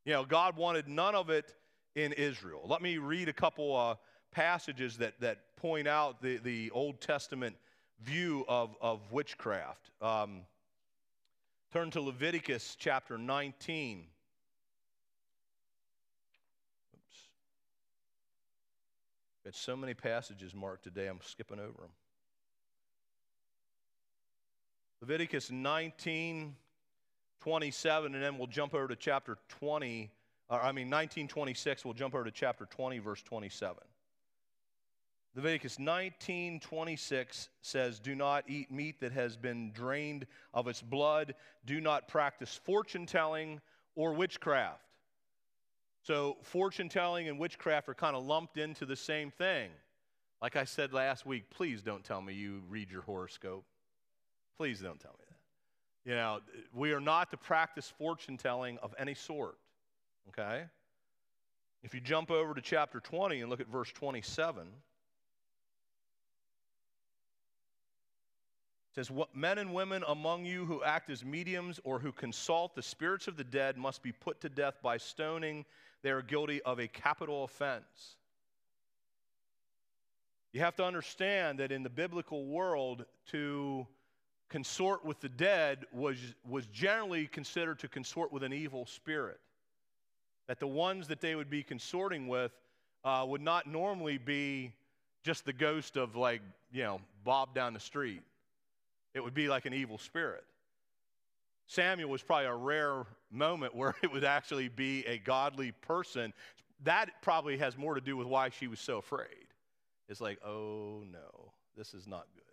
You 0.04 0.12
know, 0.12 0.24
God 0.24 0.56
wanted 0.56 0.88
none 0.88 1.14
of 1.14 1.30
it 1.30 1.54
in 1.94 2.12
Israel. 2.12 2.62
Let 2.66 2.82
me 2.82 2.98
read 2.98 3.28
a 3.28 3.32
couple 3.32 3.76
uh, 3.76 3.94
passages 4.32 4.98
that, 4.98 5.14
that 5.20 5.56
point 5.56 5.86
out 5.86 6.20
the, 6.20 6.38
the 6.38 6.70
Old 6.72 7.00
Testament 7.00 7.56
view 8.02 8.44
of, 8.48 8.74
of 8.80 9.00
witchcraft. 9.12 9.90
Um, 10.02 10.40
turn 11.72 11.90
to 11.92 12.00
Leviticus 12.00 12.76
chapter 12.78 13.16
19. 13.16 14.06
Oops. 16.94 17.16
Got 19.44 19.54
so 19.54 19.76
many 19.76 19.94
passages 19.94 20.52
marked 20.52 20.82
today, 20.82 21.06
I'm 21.06 21.20
skipping 21.22 21.60
over 21.60 21.78
them. 21.78 21.90
Leviticus 25.00 25.50
19, 25.50 26.54
27, 27.40 28.14
and 28.14 28.22
then 28.22 28.36
we'll 28.36 28.46
jump 28.46 28.74
over 28.74 28.88
to 28.88 28.96
chapter 28.96 29.38
20 29.48 30.10
Or, 30.50 30.60
I 30.60 30.72
mean 30.72 30.90
1926, 30.90 31.84
we'll 31.84 31.94
jump 31.94 32.14
over 32.14 32.24
to 32.24 32.30
chapter 32.30 32.66
20, 32.66 32.98
verse 32.98 33.22
27. 33.22 33.82
Leviticus 35.36 35.78
19:26 35.78 37.48
says, 37.62 38.00
"Do 38.00 38.16
not 38.16 38.50
eat 38.50 38.72
meat 38.72 38.98
that 38.98 39.12
has 39.12 39.36
been 39.36 39.70
drained 39.70 40.26
of 40.52 40.66
its 40.66 40.82
blood. 40.82 41.36
Do 41.64 41.80
not 41.80 42.08
practice 42.08 42.56
fortune 42.56 43.06
telling 43.06 43.60
or 43.94 44.12
witchcraft." 44.12 44.84
So, 46.02 46.34
fortune 46.42 46.88
telling 46.88 47.28
and 47.28 47.38
witchcraft 47.38 47.88
are 47.88 47.94
kind 47.94 48.16
of 48.16 48.24
lumped 48.24 48.58
into 48.58 48.84
the 48.84 48.96
same 48.96 49.30
thing. 49.30 49.70
Like 50.42 50.56
I 50.56 50.64
said 50.64 50.92
last 50.92 51.24
week, 51.24 51.48
please 51.50 51.80
don't 51.82 52.04
tell 52.04 52.20
me 52.20 52.34
you 52.34 52.64
read 52.68 52.90
your 52.90 53.02
horoscope. 53.02 53.64
Please 54.56 54.80
don't 54.80 55.00
tell 55.00 55.12
me 55.12 55.24
that. 55.28 56.10
You 56.10 56.16
know, 56.16 56.40
we 56.74 56.92
are 56.92 57.00
not 57.00 57.30
to 57.30 57.36
practice 57.36 57.92
fortune 57.98 58.36
telling 58.36 58.78
of 58.78 58.94
any 58.98 59.14
sort. 59.14 59.56
Okay? 60.28 60.64
If 61.82 61.94
you 61.94 62.00
jump 62.00 62.30
over 62.30 62.54
to 62.54 62.60
chapter 62.60 63.00
20 63.00 63.40
and 63.40 63.50
look 63.50 63.60
at 63.60 63.68
verse 63.68 63.90
27, 63.92 64.62
it 64.62 64.70
says, 68.94 69.10
What 69.10 69.34
men 69.34 69.58
and 69.58 69.72
women 69.72 70.04
among 70.08 70.44
you 70.44 70.66
who 70.66 70.82
act 70.82 71.10
as 71.10 71.24
mediums 71.24 71.80
or 71.84 71.98
who 71.98 72.12
consult 72.12 72.74
the 72.74 72.82
spirits 72.82 73.28
of 73.28 73.36
the 73.36 73.44
dead 73.44 73.76
must 73.76 74.02
be 74.02 74.12
put 74.12 74.40
to 74.42 74.48
death 74.48 74.74
by 74.82 74.98
stoning. 74.98 75.64
They 76.02 76.10
are 76.10 76.22
guilty 76.22 76.60
of 76.62 76.78
a 76.80 76.88
capital 76.88 77.44
offense. 77.44 78.16
You 80.52 80.60
have 80.60 80.76
to 80.76 80.84
understand 80.84 81.60
that 81.60 81.70
in 81.70 81.82
the 81.82 81.90
biblical 81.90 82.46
world, 82.46 83.04
to 83.30 83.86
consort 84.50 85.04
with 85.04 85.20
the 85.20 85.28
dead 85.28 85.86
was, 85.92 86.18
was 86.46 86.66
generally 86.66 87.26
considered 87.26 87.78
to 87.78 87.88
consort 87.88 88.32
with 88.32 88.42
an 88.42 88.52
evil 88.52 88.84
spirit 88.84 89.40
that 90.48 90.58
the 90.58 90.66
ones 90.66 91.06
that 91.06 91.20
they 91.20 91.36
would 91.36 91.48
be 91.48 91.62
consorting 91.62 92.26
with 92.26 92.50
uh, 93.04 93.24
would 93.26 93.40
not 93.40 93.66
normally 93.66 94.18
be 94.18 94.72
just 95.22 95.44
the 95.44 95.52
ghost 95.52 95.96
of, 95.96 96.16
like, 96.16 96.42
you 96.72 96.82
know, 96.82 97.00
Bob 97.24 97.54
down 97.54 97.72
the 97.72 97.80
street. 97.80 98.22
It 99.14 99.20
would 99.20 99.34
be 99.34 99.48
like 99.48 99.64
an 99.66 99.72
evil 99.72 99.96
spirit. 99.96 100.44
Samuel 101.68 102.10
was 102.10 102.20
probably 102.20 102.46
a 102.46 102.54
rare 102.54 103.04
moment 103.30 103.76
where 103.76 103.94
it 104.02 104.12
would 104.12 104.24
actually 104.24 104.68
be 104.68 105.06
a 105.06 105.18
godly 105.18 105.70
person. 105.70 106.32
That 106.82 107.22
probably 107.22 107.56
has 107.58 107.78
more 107.78 107.94
to 107.94 108.00
do 108.00 108.16
with 108.16 108.26
why 108.26 108.48
she 108.48 108.66
was 108.66 108.80
so 108.80 108.98
afraid. 108.98 109.46
It's 110.08 110.20
like, 110.20 110.40
oh 110.44 111.04
no, 111.12 111.52
this 111.76 111.94
is 111.94 112.08
not 112.08 112.26
good. 112.34 112.49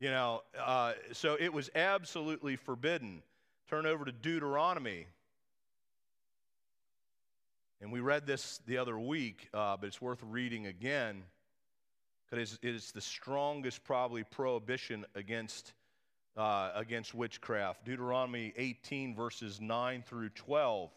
You 0.00 0.10
know, 0.10 0.42
uh, 0.58 0.92
so 1.12 1.36
it 1.38 1.52
was 1.52 1.70
absolutely 1.74 2.56
forbidden. 2.56 3.22
Turn 3.68 3.84
over 3.84 4.04
to 4.04 4.12
Deuteronomy 4.12 5.06
and 7.80 7.92
we 7.92 8.00
read 8.00 8.26
this 8.26 8.60
the 8.66 8.78
other 8.78 8.98
week, 8.98 9.48
uh, 9.54 9.76
but 9.76 9.86
it's 9.86 10.02
worth 10.02 10.18
reading 10.22 10.66
again 10.66 11.22
because 12.28 12.58
it 12.60 12.74
is 12.74 12.90
the 12.90 13.00
strongest, 13.00 13.84
probably, 13.84 14.24
prohibition 14.24 15.06
against, 15.14 15.74
uh, 16.36 16.72
against 16.74 17.14
witchcraft. 17.14 17.84
Deuteronomy 17.84 18.52
18, 18.56 19.14
verses 19.14 19.60
9 19.60 20.02
through 20.02 20.30
12 20.30 20.90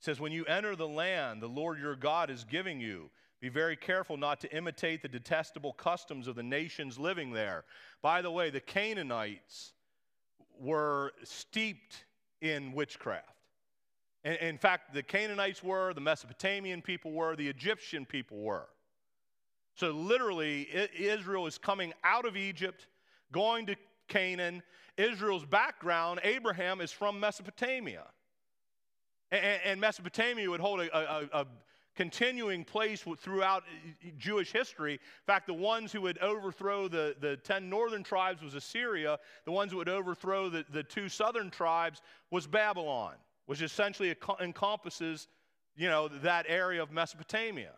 says, 0.00 0.18
When 0.18 0.32
you 0.32 0.44
enter 0.46 0.74
the 0.74 0.88
land 0.88 1.40
the 1.40 1.48
Lord 1.48 1.78
your 1.78 1.94
God 1.94 2.28
is 2.28 2.42
giving 2.42 2.80
you, 2.80 3.08
be 3.40 3.48
very 3.48 3.76
careful 3.76 4.16
not 4.16 4.40
to 4.40 4.56
imitate 4.56 5.02
the 5.02 5.08
detestable 5.08 5.72
customs 5.72 6.26
of 6.26 6.34
the 6.34 6.42
nations 6.42 6.98
living 6.98 7.32
there. 7.32 7.64
By 8.02 8.20
the 8.20 8.30
way, 8.30 8.50
the 8.50 8.60
Canaanites 8.60 9.72
were 10.58 11.12
steeped 11.22 12.04
in 12.40 12.72
witchcraft. 12.72 13.34
In 14.24 14.58
fact, 14.58 14.92
the 14.92 15.02
Canaanites 15.02 15.62
were, 15.62 15.94
the 15.94 16.00
Mesopotamian 16.00 16.82
people 16.82 17.12
were, 17.12 17.36
the 17.36 17.48
Egyptian 17.48 18.04
people 18.04 18.38
were. 18.38 18.68
So 19.74 19.92
literally, 19.92 20.68
Israel 20.98 21.46
is 21.46 21.56
coming 21.56 21.92
out 22.02 22.26
of 22.26 22.36
Egypt, 22.36 22.88
going 23.30 23.66
to 23.66 23.76
Canaan. 24.08 24.62
Israel's 24.96 25.44
background, 25.44 26.18
Abraham, 26.24 26.80
is 26.80 26.90
from 26.90 27.20
Mesopotamia. 27.20 28.04
And 29.30 29.80
Mesopotamia 29.80 30.50
would 30.50 30.60
hold 30.60 30.80
a, 30.80 30.96
a, 30.96 31.42
a 31.42 31.46
continuing 31.98 32.64
place 32.64 33.04
throughout 33.18 33.64
uh, 33.64 34.08
Jewish 34.18 34.52
history. 34.52 34.94
In 34.94 35.26
fact, 35.26 35.46
the 35.46 35.54
ones 35.54 35.92
who 35.92 36.00
would 36.00 36.18
overthrow 36.18 36.88
the, 36.88 37.14
the 37.20 37.36
10 37.36 37.68
northern 37.68 38.02
tribes 38.02 38.40
was 38.42 38.54
Assyria. 38.54 39.18
The 39.44 39.52
ones 39.52 39.72
who 39.72 39.78
would 39.78 39.88
overthrow 39.90 40.48
the, 40.48 40.64
the 40.70 40.82
two 40.82 41.10
southern 41.10 41.50
tribes 41.50 42.00
was 42.30 42.46
Babylon 42.46 43.14
which 43.48 43.62
essentially 43.62 44.14
encompasses 44.40 45.26
you 45.74 45.88
know, 45.88 46.06
that 46.08 46.44
area 46.48 46.82
of 46.82 46.92
Mesopotamia. 46.92 47.72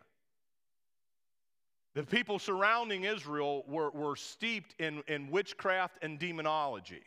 The 1.93 2.03
people 2.03 2.39
surrounding 2.39 3.05
Israel 3.05 3.63
were, 3.69 3.89
were 3.91 4.17
steeped 4.17 4.75
in, 4.81 5.01
in 5.07 5.31
witchcraft 5.31 5.97
and 6.01 6.19
demonology. 6.19 7.03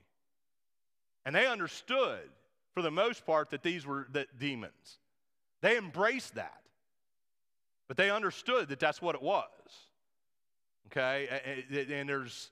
And 1.27 1.37
they 1.37 1.47
understood, 1.47 2.23
for 2.73 2.81
the 2.81 2.91
most 2.91 3.27
part, 3.27 3.51
that 3.51 3.63
these 3.63 3.85
were 3.85 4.07
the 4.11 4.27
demons. 4.39 4.99
They 5.61 5.77
embraced 5.77 6.37
that. 6.37 6.63
But 7.89 7.97
they 7.97 8.11
understood 8.11 8.69
that 8.69 8.81
that's 8.81 9.03
what 9.03 9.15
it 9.15 9.23
was. 9.23 9.49
Okay? 10.87 11.29
And 11.91 12.09
there's 12.09 12.51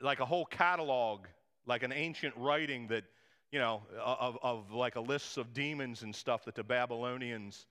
like 0.00 0.20
a 0.20 0.24
whole 0.26 0.44
catalog, 0.46 1.26
like 1.66 1.82
an 1.82 1.92
ancient 1.92 2.34
writing 2.36 2.88
that, 2.88 3.04
you 3.50 3.58
know, 3.58 3.82
of, 3.98 4.38
of 4.42 4.72
like 4.72 4.96
a 4.96 5.00
list 5.00 5.38
of 5.38 5.52
demons 5.52 6.02
and 6.02 6.14
stuff 6.14 6.44
that 6.44 6.54
the 6.54 6.64
Babylonians 6.64 7.66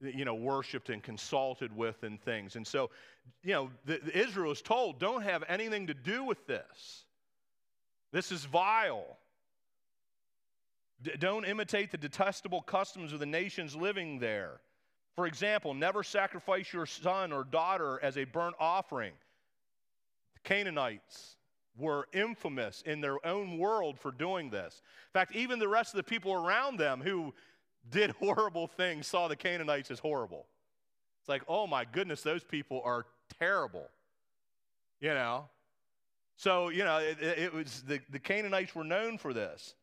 you 0.00 0.24
know, 0.24 0.34
worshiped 0.34 0.90
and 0.90 1.02
consulted 1.02 1.74
with 1.74 2.02
and 2.02 2.20
things. 2.20 2.56
And 2.56 2.66
so, 2.66 2.90
you 3.42 3.52
know, 3.52 3.70
the, 3.86 4.00
the 4.04 4.18
Israel 4.18 4.52
is 4.52 4.62
told, 4.62 4.98
don't 4.98 5.22
have 5.22 5.44
anything 5.48 5.86
to 5.86 5.94
do 5.94 6.24
with 6.24 6.46
this. 6.46 7.04
This 8.12 8.30
is 8.30 8.44
vile. 8.44 9.16
D- 11.02 11.12
don't 11.18 11.44
imitate 11.44 11.90
the 11.90 11.98
detestable 11.98 12.62
customs 12.62 13.12
of 13.12 13.20
the 13.20 13.26
nations 13.26 13.74
living 13.74 14.18
there. 14.18 14.60
For 15.14 15.26
example, 15.26 15.74
never 15.74 16.02
sacrifice 16.02 16.72
your 16.72 16.86
son 16.86 17.32
or 17.32 17.44
daughter 17.44 18.00
as 18.02 18.16
a 18.16 18.24
burnt 18.24 18.56
offering. 18.58 19.12
The 20.34 20.40
Canaanites 20.40 21.36
were 21.76 22.08
infamous 22.12 22.82
in 22.86 23.00
their 23.00 23.24
own 23.26 23.58
world 23.58 23.98
for 23.98 24.10
doing 24.10 24.50
this. 24.50 24.82
In 25.08 25.12
fact, 25.12 25.34
even 25.34 25.58
the 25.58 25.68
rest 25.68 25.92
of 25.92 25.98
the 25.98 26.04
people 26.04 26.32
around 26.32 26.78
them 26.78 27.00
who 27.00 27.32
did 27.90 28.10
horrible 28.20 28.66
things 28.66 29.06
saw 29.06 29.28
the 29.28 29.36
Canaanites 29.36 29.90
as 29.90 29.98
horrible. 29.98 30.46
It's 31.20 31.28
like, 31.28 31.42
oh 31.48 31.66
my 31.66 31.84
goodness, 31.84 32.22
those 32.22 32.44
people 32.44 32.82
are 32.84 33.06
terrible. 33.38 33.88
You 35.00 35.14
know? 35.14 35.48
So, 36.36 36.68
you 36.68 36.84
know, 36.84 36.98
it, 36.98 37.18
it 37.20 37.54
was 37.54 37.82
the, 37.86 38.00
the 38.10 38.18
Canaanites 38.18 38.74
were 38.74 38.84
known 38.84 39.18
for 39.18 39.32
this. 39.32 39.74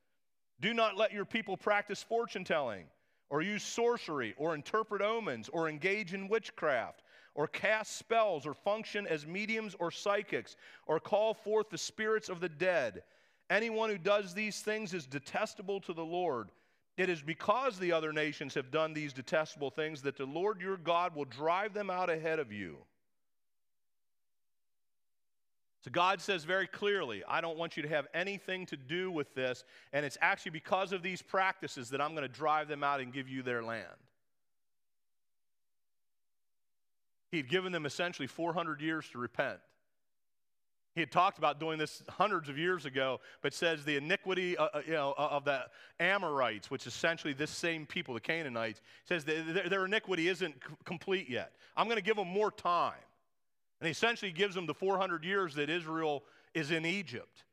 Do 0.60 0.74
not 0.74 0.98
let 0.98 1.12
your 1.12 1.26
people 1.26 1.58
practice 1.58 2.04
fortune 2.04 2.44
telling, 2.44 2.86
or 3.32 3.42
use 3.42 3.64
sorcery, 3.64 4.36
or 4.38 4.54
interpret 4.54 5.02
omens, 5.02 5.50
or 5.50 5.70
engage 5.70 6.14
in 6.14 6.28
witchcraft, 6.28 7.02
or 7.34 7.48
cast 7.48 7.98
spells, 7.98 8.46
or 8.46 8.54
function 8.54 9.08
as 9.08 9.26
mediums 9.26 9.74
or 9.80 9.90
psychics, 9.90 10.58
or 10.86 11.00
call 11.00 11.34
forth 11.34 11.70
the 11.70 11.78
spirits 11.78 12.28
of 12.28 12.42
the 12.42 12.50
dead. 12.50 13.04
Anyone 13.50 13.90
who 13.90 13.98
does 13.98 14.34
these 14.34 14.60
things 14.60 14.94
is 14.94 15.06
detestable 15.06 15.80
to 15.82 15.94
the 15.94 16.04
Lord. 16.04 16.50
It 16.98 17.10
is 17.10 17.22
because 17.22 17.80
the 17.80 17.94
other 17.94 18.12
nations 18.12 18.54
have 18.54 18.70
done 18.70 18.94
these 18.94 19.14
detestable 19.14 19.72
things 19.72 20.02
that 20.02 20.18
the 20.18 20.26
Lord 20.26 20.60
your 20.60 20.76
God 20.76 21.16
will 21.16 21.26
drive 21.26 21.74
them 21.74 21.90
out 21.90 22.10
ahead 22.10 22.38
of 22.38 22.52
you. 22.52 22.80
So 25.84 25.90
God 25.90 26.22
says 26.22 26.44
very 26.44 26.68
clearly, 26.68 27.24
I 27.28 27.42
don't 27.42 27.58
want 27.58 27.76
you 27.76 27.82
to 27.84 27.90
have 27.90 28.08
anything 28.14 28.68
to 28.68 28.78
do 28.78 29.10
with 29.10 29.34
this, 29.34 29.64
and 29.94 30.06
it's 30.06 30.18
actually 30.22 30.52
because 30.52 30.92
of 30.92 31.02
these 31.02 31.24
practices 31.24 31.90
that 31.90 32.00
I'm 32.00 32.12
going 32.12 32.22
to 32.22 32.34
drive 32.34 32.68
them 32.68 32.84
out 32.84 33.02
and 33.02 33.12
give 33.12 33.28
you 33.28 33.42
their 33.42 33.64
land. 33.64 33.88
He'd 37.32 37.50
given 37.50 37.72
them 37.72 37.86
essentially 37.86 38.28
400 38.28 38.80
years 38.82 39.08
to 39.14 39.18
repent. 39.18 39.60
He 40.94 41.00
had 41.00 41.12
talked 41.12 41.38
about 41.38 41.60
doing 41.60 41.80
this 41.80 42.04
hundreds 42.10 42.50
of 42.50 42.58
years 42.58 42.86
ago, 42.86 43.22
but 43.42 43.54
says 43.54 43.86
the 43.86 43.96
iniquity 43.96 44.58
uh, 44.58 44.66
uh 44.74 44.82
you 44.86 44.94
know, 44.94 45.16
of 45.18 45.46
the 45.46 45.64
Amorites, 46.00 46.70
which 46.70 46.86
essentially 46.86 47.34
this 47.34 47.50
same 47.50 47.86
people, 47.86 48.14
the 48.14 48.20
Canaanites, 48.20 48.82
says 49.06 49.24
their 49.24 49.86
iniquity 49.86 50.28
isn't 50.28 50.54
complete 50.84 51.30
yet. 51.30 51.54
I'm 51.78 51.86
going 51.86 51.98
to 51.98 52.04
give 52.04 52.18
them 52.18 52.28
more 52.28 52.52
time. 52.52 52.94
And 53.82 53.88
he 53.88 53.92
essentially 53.92 54.32
gives 54.32 54.54
them 54.54 54.68
the 54.68 54.76
400 54.76 55.26
years 55.26 55.56
that 55.56 55.68
Israel 55.68 56.24
is 56.54 56.70
in 56.70 56.86
Egypt 56.86 57.44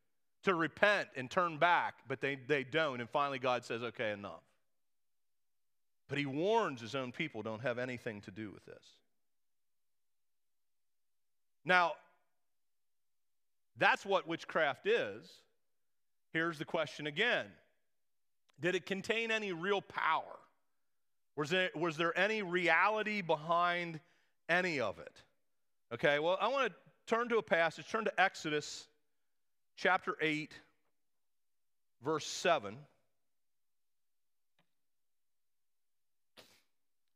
to 0.43 0.55
repent 0.55 1.09
and 1.17 1.31
turn 1.31 1.57
back, 1.57 1.95
but 2.07 2.21
they, 2.21 2.38
they 2.47 2.64
don't. 2.64 3.01
And 3.01 3.09
finally, 3.09 3.38
God 3.38 3.64
says, 3.64 3.83
okay, 3.83 4.12
enough. 4.12 4.43
But 6.07 6.19
he 6.19 6.27
warns 6.27 6.83
his 6.83 6.95
own 6.95 7.12
people 7.12 7.43
don't 7.43 7.62
have 7.62 7.79
anything 7.79 8.21
to 8.23 8.31
do 8.31 8.51
with 8.51 8.64
this. 8.67 8.85
Now, 11.64 11.93
that's 13.79 14.05
what 14.05 14.29
witchcraft 14.29 14.87
is. 14.87 15.31
Here's 16.35 16.59
the 16.59 16.64
question 16.67 17.07
again 17.07 17.47
Did 18.61 18.75
it 18.75 18.85
contain 18.85 19.31
any 19.31 19.53
real 19.53 19.81
power? 19.81 20.37
Was 21.37 21.49
there, 21.49 21.71
was 21.75 21.97
there 21.97 22.19
any 22.19 22.43
reality 22.43 23.23
behind 23.23 24.01
any 24.49 24.81
of 24.81 24.99
it? 24.99 25.23
Okay, 25.90 26.18
well, 26.18 26.37
I 26.38 26.48
want 26.48 26.68
to 26.68 26.74
turn 27.07 27.31
to 27.31 27.38
a 27.38 27.42
passage, 27.42 27.88
turn 27.88 28.05
to 28.05 28.20
Exodus 28.20 28.87
chapter 29.74 30.16
8, 30.20 30.53
verse 32.05 32.27
7. 32.27 32.77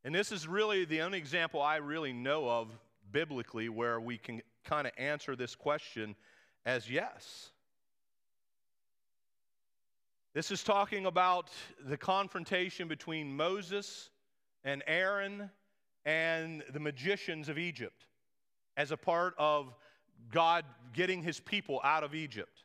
And 0.05 0.15
this 0.15 0.33
is 0.33 0.49
really 0.49 0.87
the 0.87 1.03
only 1.03 1.19
example 1.19 1.61
I 1.61 1.77
really 1.77 2.15
know 2.15 2.49
of 2.49 2.69
biblically 3.13 3.69
where 3.69 4.01
we 4.01 4.17
can 4.17 4.41
kind 4.65 4.87
of 4.87 4.95
answer 4.97 5.37
this 5.37 5.55
question 5.55 6.17
as 6.65 6.89
yes. 6.89 7.51
This 10.33 10.51
is 10.51 10.65
talking 10.65 11.05
about 11.05 11.51
the 11.85 11.99
confrontation 11.99 12.89
between 12.89 13.37
Moses 13.37 14.09
and 14.65 14.83
Aaron 14.87 15.51
and 16.07 16.65
the 16.73 16.81
magicians 16.81 17.51
of 17.51 17.59
Egypt 17.59 18.07
as 18.77 18.91
a 18.91 18.97
part 18.97 19.35
of 19.39 19.75
God 20.31 20.65
getting 20.93 21.23
his 21.23 21.41
people 21.41 21.81
out 21.85 22.05
of 22.05 22.15
Egypt. 22.15 22.65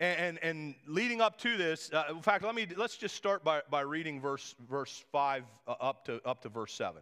And, 0.00 0.18
and, 0.18 0.38
and 0.42 0.74
leading 0.86 1.20
up 1.20 1.38
to 1.38 1.56
this, 1.56 1.90
uh, 1.92 2.04
in 2.10 2.20
fact, 2.20 2.44
let 2.44 2.54
me, 2.54 2.66
let's 2.76 2.96
just 2.96 3.14
start 3.14 3.44
by, 3.44 3.62
by 3.70 3.82
reading 3.82 4.20
verse, 4.20 4.54
verse 4.68 5.04
5 5.12 5.44
uh, 5.66 5.70
up, 5.80 6.04
to, 6.06 6.20
up 6.26 6.42
to 6.42 6.48
verse 6.48 6.74
7. 6.74 7.00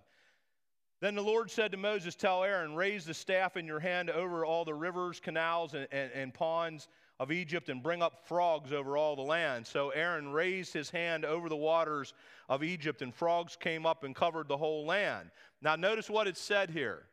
Then 1.01 1.16
the 1.16 1.22
Lord 1.22 1.51
said 1.51 1.72
to 1.72 1.77
Moses, 1.77 2.14
Tell 2.14 2.44
Aaron, 2.44 2.77
raise 2.77 3.05
the 3.05 3.14
staff 3.14 3.57
in 3.57 3.66
your 3.66 3.81
hand 3.81 4.09
over 4.09 4.44
all 4.44 4.64
the 4.64 4.75
rivers, 4.75 5.18
canals, 5.18 5.75
and, 5.75 5.88
and, 5.90 6.12
and, 6.12 6.33
ponds 6.33 6.87
of 7.18 7.33
Egypt, 7.33 7.70
and 7.70 7.83
bring 7.83 8.03
up 8.03 8.25
frogs 8.29 8.72
over 8.72 8.96
all 8.96 9.16
the 9.16 9.22
land. 9.22 9.66
So 9.66 9.90
Aaron 9.90 10.31
raised 10.31 10.72
his 10.72 10.90
hand 10.90 11.25
over 11.25 11.48
the 11.48 11.57
waters 11.57 12.14
of 12.48 12.62
Egypt, 12.62 13.03
and 13.03 13.12
frogs 13.12 13.57
came 13.57 13.85
up 13.85 14.05
and 14.05 14.14
covered 14.14 14.46
the 14.46 14.57
whole 14.57 14.87
land. 14.87 15.31
Now, 15.62 15.77
notice 15.77 16.11
what 16.11 16.27
it 16.27 16.37
said 16.37 16.70
here. 16.70 17.05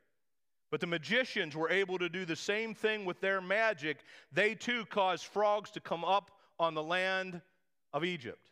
But 0.71 0.81
the 0.81 0.87
magicians 0.87 1.55
were 1.55 1.69
able 1.69 1.97
to 1.99 2.09
do 2.09 2.25
the 2.25 2.35
same 2.35 2.73
thing 2.75 3.05
with 3.05 3.21
their 3.21 3.41
magic. 3.41 3.97
They 4.31 4.55
too 4.55 4.85
caused 4.85 5.25
frogs 5.25 5.71
to 5.71 5.79
come 5.79 6.03
up 6.03 6.31
on 6.59 6.73
the 6.73 6.83
land 6.83 7.41
of 7.93 8.03
Egypt. 8.03 8.49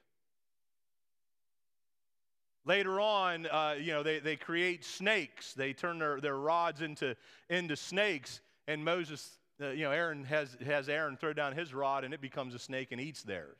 Later 2.65 2.99
on, 2.99 3.45
uh, 3.45 3.75
you 3.79 3.93
know, 3.93 4.03
they, 4.03 4.19
they 4.19 4.35
create 4.35 4.83
snakes. 4.83 5.53
They 5.53 5.73
turn 5.73 5.99
their, 5.99 6.19
their 6.19 6.37
rods 6.37 6.81
into, 6.81 7.15
into 7.49 7.75
snakes. 7.75 8.41
And 8.67 8.83
Moses, 8.83 9.37
uh, 9.61 9.69
you 9.69 9.83
know, 9.83 9.91
Aaron 9.91 10.25
has, 10.25 10.57
has 10.65 10.89
Aaron 10.89 11.17
throw 11.17 11.33
down 11.33 11.53
his 11.53 11.73
rod 11.73 12.03
and 12.03 12.13
it 12.13 12.19
becomes 12.19 12.53
a 12.53 12.59
snake 12.59 12.91
and 12.91 12.99
eats 12.99 13.23
theirs. 13.23 13.57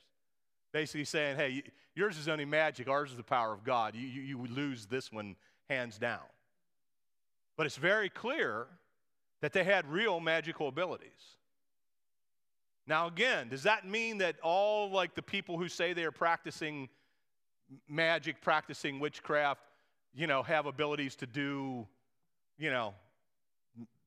Basically 0.73 1.06
saying, 1.06 1.38
hey, 1.38 1.63
yours 1.95 2.17
is 2.17 2.28
only 2.28 2.43
magic, 2.43 2.89
ours 2.89 3.12
is 3.12 3.17
the 3.17 3.23
power 3.23 3.54
of 3.54 3.63
God. 3.63 3.95
You, 3.95 4.06
you, 4.06 4.21
you 4.21 4.47
lose 4.47 4.88
this 4.88 5.12
one 5.12 5.36
hands 5.69 5.97
down. 5.97 6.19
But 7.56 7.65
it's 7.65 7.77
very 7.77 8.10
clear 8.10 8.67
that 9.41 9.53
they 9.53 9.63
had 9.63 9.86
real 9.89 10.19
magical 10.19 10.67
abilities. 10.67 11.38
Now, 12.86 13.08
again, 13.08 13.49
does 13.49 13.63
that 13.63 13.86
mean 13.86 14.19
that 14.19 14.36
all 14.41 14.89
like 14.89 15.13
the 15.13 15.21
people 15.21 15.58
who 15.58 15.67
say 15.67 15.93
they 15.93 16.06
are 16.06 16.12
practicing 16.12 16.89
magic, 17.88 18.41
practicing 18.41 18.99
witchcraft, 18.99 19.61
you 20.15 20.28
know, 20.28 20.41
have 20.43 20.65
abilities 20.65 21.15
to 21.18 21.28
do, 21.28 21.86
you 22.57 22.70
know, 22.70 22.93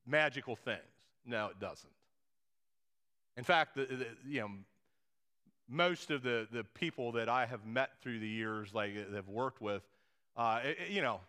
magical 0.06 0.56
things. 0.56 0.80
No, 1.26 1.48
it 1.48 1.60
doesn't. 1.60 1.92
In 3.36 3.44
fact, 3.44 3.76
the, 3.76 3.84
the, 3.84 4.06
you 4.26 4.40
know, 4.40 4.50
most 5.68 6.10
of 6.10 6.22
the, 6.22 6.48
the 6.50 6.64
people 6.64 7.12
that 7.12 7.28
I 7.28 7.46
have 7.46 7.64
met 7.64 7.90
through 8.02 8.18
the 8.18 8.28
years, 8.28 8.74
like 8.74 8.94
have 9.14 9.28
worked 9.28 9.62
with, 9.62 9.82
uh, 10.36 10.60
it, 10.64 10.90
you 10.90 11.00
know, 11.00 11.20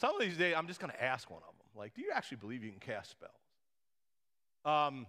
some 0.00 0.14
of 0.14 0.20
these 0.20 0.36
days 0.36 0.54
I'm 0.56 0.66
just 0.66 0.80
going 0.80 0.92
to 0.92 1.02
ask 1.02 1.30
one 1.30 1.42
of 1.46 1.54
them, 1.56 1.80
like, 1.80 1.94
do 1.94 2.02
you 2.02 2.10
actually 2.14 2.38
believe 2.38 2.62
you 2.64 2.70
can 2.70 2.80
cast 2.80 3.10
spells? 3.10 3.32
Um, 4.64 5.06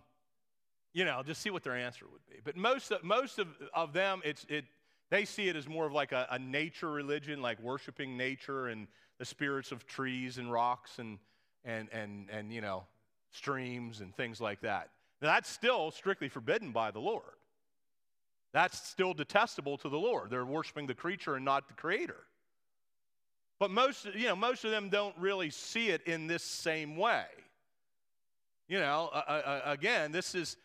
you 0.93 1.05
know, 1.05 1.21
just 1.25 1.41
see 1.41 1.49
what 1.49 1.63
their 1.63 1.75
answer 1.75 2.05
would 2.11 2.25
be. 2.29 2.39
But 2.43 2.55
most 2.55 2.91
of, 2.91 3.03
most 3.03 3.39
of, 3.39 3.47
of 3.73 3.93
them, 3.93 4.21
it's, 4.23 4.45
it, 4.49 4.65
they 5.09 5.25
see 5.25 5.47
it 5.47 5.55
as 5.55 5.67
more 5.67 5.85
of 5.85 5.93
like 5.93 6.11
a, 6.11 6.27
a 6.31 6.39
nature 6.39 6.91
religion, 6.91 7.41
like 7.41 7.61
worshiping 7.61 8.17
nature 8.17 8.67
and 8.67 8.87
the 9.19 9.25
spirits 9.25 9.71
of 9.71 9.85
trees 9.85 10.37
and 10.37 10.51
rocks 10.51 10.99
and, 10.99 11.19
and, 11.65 11.87
and, 11.91 12.29
and 12.29 12.53
you 12.53 12.61
know, 12.61 12.83
streams 13.31 14.01
and 14.01 14.15
things 14.15 14.39
like 14.41 14.61
that. 14.61 14.89
Now, 15.21 15.29
that's 15.29 15.49
still 15.49 15.91
strictly 15.91 16.29
forbidden 16.29 16.71
by 16.71 16.91
the 16.91 16.99
Lord. 16.99 17.23
That's 18.53 18.87
still 18.87 19.13
detestable 19.13 19.77
to 19.79 19.89
the 19.89 19.97
Lord. 19.97 20.29
They're 20.29 20.45
worshiping 20.45 20.87
the 20.87 20.93
creature 20.93 21.35
and 21.35 21.43
not 21.43 21.67
the 21.67 21.73
creator. 21.73 22.23
But 23.59 23.71
most, 23.71 24.05
you 24.13 24.27
know, 24.27 24.35
most 24.35 24.65
of 24.65 24.71
them 24.71 24.89
don't 24.89 25.15
really 25.17 25.49
see 25.49 25.89
it 25.89 26.05
in 26.05 26.27
this 26.27 26.43
same 26.43 26.95
way. 26.95 27.25
You 28.67 28.79
know, 28.79 29.09
uh, 29.13 29.17
uh, 29.17 29.61
again, 29.65 30.11
this 30.11 30.35
is 30.35 30.57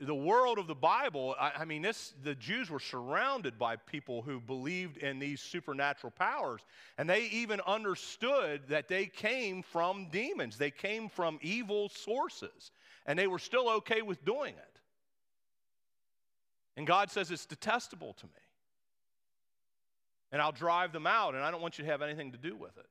the 0.00 0.14
world 0.14 0.58
of 0.58 0.68
the 0.68 0.74
Bible. 0.74 1.34
I, 1.38 1.52
I, 1.58 1.64
mean, 1.64 1.82
this 1.82 2.14
the 2.22 2.34
Jews 2.34 2.70
were 2.70 2.80
surrounded 2.80 3.58
by 3.58 3.76
people 3.76 4.22
who 4.22 4.40
believed 4.40 4.98
in 4.98 5.18
these 5.18 5.40
supernatural 5.40 6.12
powers, 6.16 6.60
and 6.96 7.10
they 7.10 7.24
even 7.24 7.60
understood 7.66 8.62
that 8.68 8.88
they 8.88 9.06
came 9.06 9.62
from 9.62 10.08
demons. 10.10 10.56
They 10.56 10.70
came 10.70 11.08
from 11.08 11.38
evil 11.42 11.88
sources, 11.88 12.70
and 13.04 13.18
they 13.18 13.26
were 13.26 13.40
still 13.40 13.68
okay 13.70 14.00
with 14.00 14.24
doing 14.24 14.54
it. 14.54 14.80
And 16.76 16.86
God 16.86 17.10
says 17.10 17.32
it's 17.32 17.44
detestable 17.44 18.12
to 18.14 18.26
me 18.26 18.47
and 20.32 20.42
I'll 20.42 20.52
drive 20.52 20.92
them 20.92 21.06
out, 21.06 21.34
and 21.34 21.42
I 21.42 21.50
don't 21.50 21.60
want 21.60 21.78
you 21.78 21.84
to 21.84 21.90
have 21.90 22.02
anything 22.02 22.32
to 22.32 22.38
do 22.38 22.54
with 22.54 22.76
it. 22.76 22.86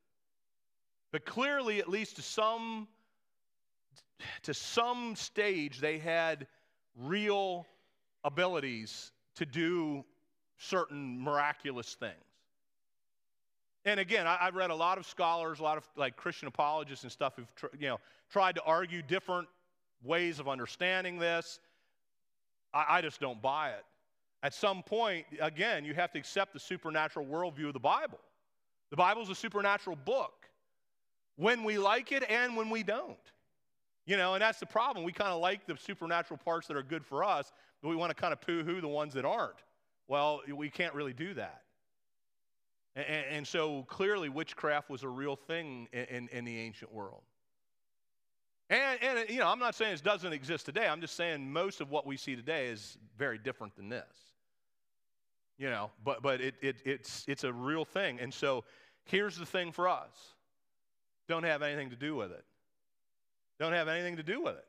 But 1.11 1.25
clearly, 1.25 1.79
at 1.79 1.88
least 1.88 2.17
to 2.17 2.21
some, 2.21 2.88
to 4.43 4.53
some 4.53 5.15
stage, 5.15 5.79
they 5.79 5.97
had 5.97 6.47
real 6.95 7.65
abilities 8.23 9.11
to 9.35 9.45
do 9.45 10.03
certain 10.57 11.21
miraculous 11.21 11.95
things. 11.95 12.13
And 13.85 13.99
again, 14.01 14.27
I, 14.27 14.38
have 14.41 14.55
read 14.55 14.69
a 14.69 14.75
lot 14.75 14.97
of 14.97 15.05
scholars, 15.05 15.59
a 15.59 15.63
lot 15.63 15.77
of 15.77 15.88
like 15.95 16.17
Christian 16.17 16.49
apologists 16.49 17.03
and 17.03 17.11
stuff 17.11 17.33
who've 17.38 17.55
tr- 17.55 17.67
you 17.79 17.88
know 17.88 17.99
tried 18.29 18.55
to 18.55 18.61
argue 18.63 19.01
different 19.01 19.47
ways 20.03 20.39
of 20.39 20.49
understanding 20.49 21.17
this. 21.17 21.59
I, 22.73 22.97
I 22.97 23.01
just 23.01 23.21
don't 23.21 23.41
buy 23.41 23.69
it. 23.69 23.85
At 24.48 24.54
some 24.54 24.82
point, 24.82 25.26
again, 25.41 25.84
you 25.84 25.93
have 25.93 26.14
to 26.14 26.18
accept 26.18 26.54
the 26.54 26.60
supernatural 26.62 27.26
worldview 27.26 27.68
of 27.68 27.74
the 27.74 27.82
Bible. 27.82 28.22
The 28.91 28.95
Bible 28.95 29.22
is 29.22 29.28
a 29.28 29.36
supernatural 29.36 29.98
book 29.98 30.48
when 31.36 31.66
we 31.66 31.78
like 31.78 32.14
it 32.14 32.24
and 32.30 32.56
when 32.56 32.70
we 32.70 32.82
don't. 32.82 33.18
You 34.06 34.16
know, 34.16 34.36
and 34.36 34.41
that's 34.41 34.62
the 34.62 34.66
problem. 34.66 35.04
We 35.04 35.12
kind 35.12 35.32
of 35.32 35.41
like 35.41 35.68
the 35.68 35.76
supernatural 35.76 36.38
parts 36.38 36.66
that 36.68 36.78
are 36.78 36.82
good 36.82 37.06
for 37.06 37.26
us, 37.26 37.52
but 37.82 37.89
we 37.89 37.98
want 37.98 38.10
to 38.12 38.16
kind 38.16 38.32
of 38.32 38.39
poo 38.39 38.64
hoo 38.64 38.80
the 38.80 38.88
ones 38.88 39.14
that 39.16 39.26
aren't. 39.26 39.58
Well, 40.08 40.39
we 40.56 40.70
can't 40.70 40.93
really 40.93 41.12
do 41.12 41.34
that. 41.34 41.64
And, 42.95 43.26
and 43.30 43.45
so 43.45 43.84
clearly, 43.89 44.30
witchcraft 44.30 44.89
was 44.89 45.04
a 45.04 45.10
real 45.10 45.36
thing 45.36 45.89
in, 45.91 46.06
in, 46.06 46.28
in 46.30 46.45
the 46.45 46.58
ancient 46.58 46.93
world. 46.93 47.24
And, 48.70 48.98
and, 49.04 49.30
you 49.30 49.39
know, 49.39 49.48
I'm 49.48 49.60
not 49.60 49.76
saying 49.76 49.93
it 49.95 50.04
doesn't 50.06 50.32
exist 50.32 50.66
today. 50.66 50.88
I'm 50.88 51.02
just 51.02 51.18
saying 51.18 51.52
most 51.52 51.82
of 51.82 51.91
what 51.91 52.06
we 52.06 52.16
see 52.16 52.38
today 52.38 52.68
is 52.68 52.98
very 53.18 53.38
different 53.38 53.76
than 53.76 53.89
this. 53.89 54.26
You 55.58 55.70
know, 55.70 55.91
but, 56.03 56.22
but 56.22 56.39
it, 56.39 56.55
it, 56.62 56.78
it's, 56.86 57.26
it's 57.28 57.43
a 57.43 57.51
real 57.51 57.84
thing. 57.84 58.20
And 58.20 58.32
so 58.34 58.64
here's 59.05 59.38
the 59.38 59.45
thing 59.45 59.72
for 59.72 59.89
us 59.89 60.36
don't 61.28 61.43
have 61.43 61.62
anything 61.62 61.89
to 61.89 61.95
do 61.95 62.16
with 62.16 62.32
it. 62.32 62.45
Don't 63.60 63.74
have 63.74 63.88
anything 63.88 64.18
to 64.18 64.24
do 64.24 64.41
with 64.41 64.55
it. 64.55 64.66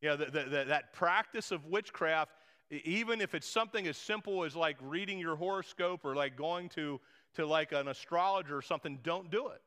You 0.00 0.08
know, 0.08 0.16
the, 0.16 0.24
the, 0.26 0.42
the, 0.44 0.64
that 0.68 0.92
practice 0.92 1.52
of 1.52 1.66
witchcraft, 1.66 2.32
even 2.70 3.20
if 3.20 3.34
it's 3.34 3.46
something 3.46 3.86
as 3.86 3.96
simple 3.96 4.42
as 4.42 4.56
like 4.56 4.76
reading 4.80 5.18
your 5.18 5.36
horoscope 5.36 6.04
or 6.04 6.16
like 6.16 6.36
going 6.36 6.68
to, 6.70 6.98
to 7.34 7.46
like 7.46 7.72
an 7.72 7.88
astrologer 7.88 8.56
or 8.56 8.62
something, 8.62 8.98
don't 9.02 9.30
do 9.30 9.48
it. 9.48 9.60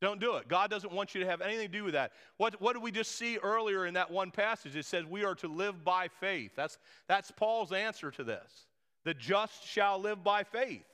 Don't 0.00 0.20
do 0.20 0.34
it. 0.34 0.48
God 0.48 0.68
doesn't 0.68 0.92
want 0.92 1.14
you 1.14 1.20
to 1.20 1.28
have 1.28 1.40
anything 1.40 1.68
to 1.68 1.72
do 1.72 1.84
with 1.84 1.94
that. 1.94 2.10
What, 2.36 2.60
what 2.60 2.72
did 2.72 2.82
we 2.82 2.90
just 2.90 3.12
see 3.12 3.38
earlier 3.38 3.86
in 3.86 3.94
that 3.94 4.10
one 4.10 4.32
passage? 4.32 4.74
It 4.74 4.84
says 4.84 5.06
we 5.06 5.24
are 5.24 5.36
to 5.36 5.46
live 5.46 5.84
by 5.84 6.08
faith. 6.08 6.50
That's, 6.56 6.76
that's 7.06 7.30
Paul's 7.30 7.70
answer 7.70 8.10
to 8.10 8.24
this. 8.24 8.66
The 9.04 9.14
just 9.14 9.66
shall 9.66 9.98
live 9.98 10.22
by 10.22 10.44
faith. 10.44 10.84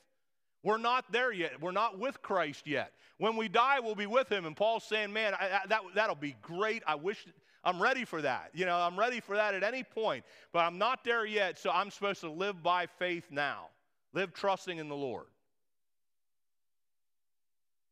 We're 0.63 0.79
not 0.79 1.11
there 1.13 1.33
yet. 1.33 1.61
We're 1.61 1.73
not 1.73 1.99
with 1.99 2.21
Christ 2.23 2.67
yet. 2.67 2.93
When 3.19 3.37
we 3.37 3.49
die, 3.49 3.81
we'll 3.81 3.95
be 3.95 4.07
with 4.07 4.31
him. 4.31 4.45
And 4.45 4.57
Paul's 4.57 4.85
saying, 4.85 5.13
man, 5.13 5.35
I, 5.35 5.47
I, 5.47 5.67
that, 5.69 5.83
that'll 5.95 6.15
be 6.15 6.37
great. 6.43 6.83
I 6.87 6.95
wish 6.95 7.27
I'm 7.65 7.81
ready 7.83 8.05
for 8.05 8.23
that. 8.23 8.51
You 8.55 8.67
know, 8.67 8.77
I'm 8.77 8.99
ready 8.99 9.21
for 9.21 9.37
that 9.37 9.55
at 9.55 9.63
any 9.63 9.83
point, 9.83 10.25
but 10.53 10.61
I'm 10.61 10.79
not 10.79 11.05
there 11.05 11.27
yet, 11.27 11.59
so 11.59 11.71
I'm 11.71 11.91
supposed 11.91 12.21
to 12.21 12.31
live 12.31 12.63
by 12.63 12.87
faith 12.87 13.25
now. 13.31 13.67
Live 14.15 14.33
trusting 14.33 14.79
in 14.79 14.89
the 14.89 14.97
Lord. 14.97 15.27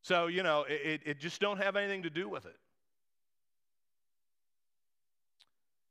So, 0.03 0.29
you 0.29 0.43
know, 0.43 0.65
it, 0.69 1.01
it 1.05 1.21
just 1.21 1.41
don't 1.41 1.59
have 1.59 1.77
anything 1.77 2.05
to 2.05 2.11
do 2.11 2.29
with 2.29 2.47
it. 2.47 2.57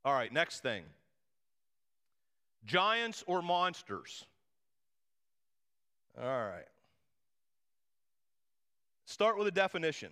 All 0.04 0.14
right, 0.14 0.32
next 0.32 0.62
thing 0.62 0.84
giants 2.66 3.24
or 3.28 3.42
monsters. 3.42 4.26
All 6.22 6.26
right. 6.26 6.68
Start 9.06 9.38
with 9.38 9.48
a 9.48 9.52
definition. 9.52 10.10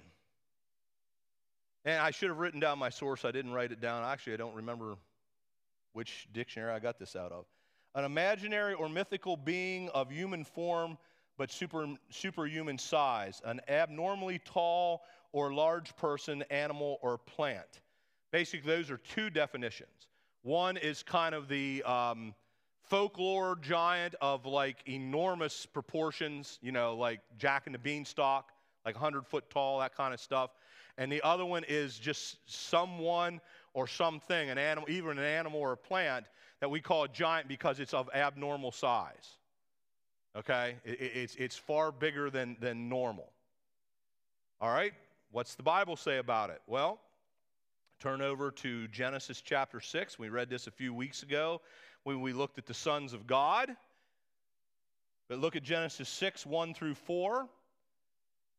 And 1.85 1.99
I 1.99 2.11
should 2.11 2.29
have 2.29 2.37
written 2.37 2.59
down 2.59 2.79
my 2.79 2.89
source. 2.89 3.25
I 3.25 3.31
didn't 3.31 3.51
write 3.51 3.71
it 3.71 3.81
down. 3.81 4.03
Actually, 4.03 4.33
I 4.33 4.37
don't 4.37 4.55
remember 4.55 4.95
which 5.93 6.27
dictionary 6.33 6.71
I 6.71 6.79
got 6.79 6.99
this 6.99 7.15
out 7.15 7.31
of. 7.31 7.45
An 7.95 8.05
imaginary 8.05 8.73
or 8.73 8.89
mythical 8.89 9.37
being 9.37 9.89
of 9.89 10.09
human 10.09 10.43
form 10.43 10.97
but 11.37 11.51
super, 11.51 11.87
superhuman 12.09 12.77
size, 12.77 13.41
an 13.45 13.59
abnormally 13.67 14.39
tall 14.45 15.03
or 15.31 15.53
large 15.53 15.95
person, 15.95 16.43
animal, 16.49 16.99
or 17.01 17.17
plant. 17.17 17.81
Basically, 18.31 18.71
those 18.71 18.91
are 18.91 18.97
two 18.97 19.29
definitions. 19.29 20.07
One 20.43 20.77
is 20.77 21.01
kind 21.01 21.33
of 21.33 21.47
the 21.47 21.81
um, 21.83 22.35
folklore 22.83 23.57
giant 23.61 24.15
of 24.21 24.45
like 24.45 24.77
enormous 24.87 25.65
proportions, 25.65 26.59
you 26.61 26.71
know, 26.71 26.95
like 26.95 27.21
Jack 27.37 27.63
and 27.65 27.73
the 27.73 27.79
Beanstalk, 27.79 28.51
like 28.85 28.95
100 28.95 29.25
foot 29.27 29.49
tall, 29.49 29.79
that 29.79 29.95
kind 29.95 30.13
of 30.13 30.19
stuff. 30.19 30.51
And 30.97 31.11
the 31.11 31.21
other 31.23 31.45
one 31.45 31.63
is 31.67 31.97
just 31.97 32.37
someone 32.45 33.41
or 33.73 33.87
something, 33.87 34.49
an 34.49 34.57
animal, 34.57 34.89
even 34.89 35.17
an 35.17 35.23
animal 35.23 35.59
or 35.59 35.71
a 35.71 35.77
plant, 35.77 36.25
that 36.59 36.69
we 36.69 36.79
call 36.79 37.03
a 37.03 37.07
giant 37.07 37.47
because 37.47 37.79
it's 37.79 37.93
of 37.93 38.09
abnormal 38.13 38.71
size 38.71 39.37
okay? 40.35 40.75
It, 40.83 40.99
it's, 40.99 41.35
it's 41.35 41.57
far 41.57 41.91
bigger 41.91 42.29
than, 42.29 42.57
than 42.59 42.89
normal. 42.89 43.29
All 44.61 44.73
right, 44.73 44.93
what's 45.31 45.55
the 45.55 45.63
Bible 45.63 45.95
say 45.95 46.17
about 46.17 46.49
it? 46.49 46.61
Well, 46.67 46.99
turn 47.99 48.21
over 48.21 48.51
to 48.51 48.87
Genesis 48.87 49.41
chapter 49.41 49.79
6. 49.79 50.17
We 50.17 50.29
read 50.29 50.49
this 50.49 50.67
a 50.67 50.71
few 50.71 50.93
weeks 50.93 51.23
ago 51.23 51.61
when 52.03 52.21
we 52.21 52.33
looked 52.33 52.57
at 52.57 52.65
the 52.65 52.73
sons 52.73 53.13
of 53.13 53.27
God. 53.27 53.75
But 55.29 55.39
look 55.39 55.55
at 55.55 55.63
Genesis 55.63 56.09
6 56.09 56.45
1 56.45 56.73
through 56.73 56.95
4. 56.95 57.47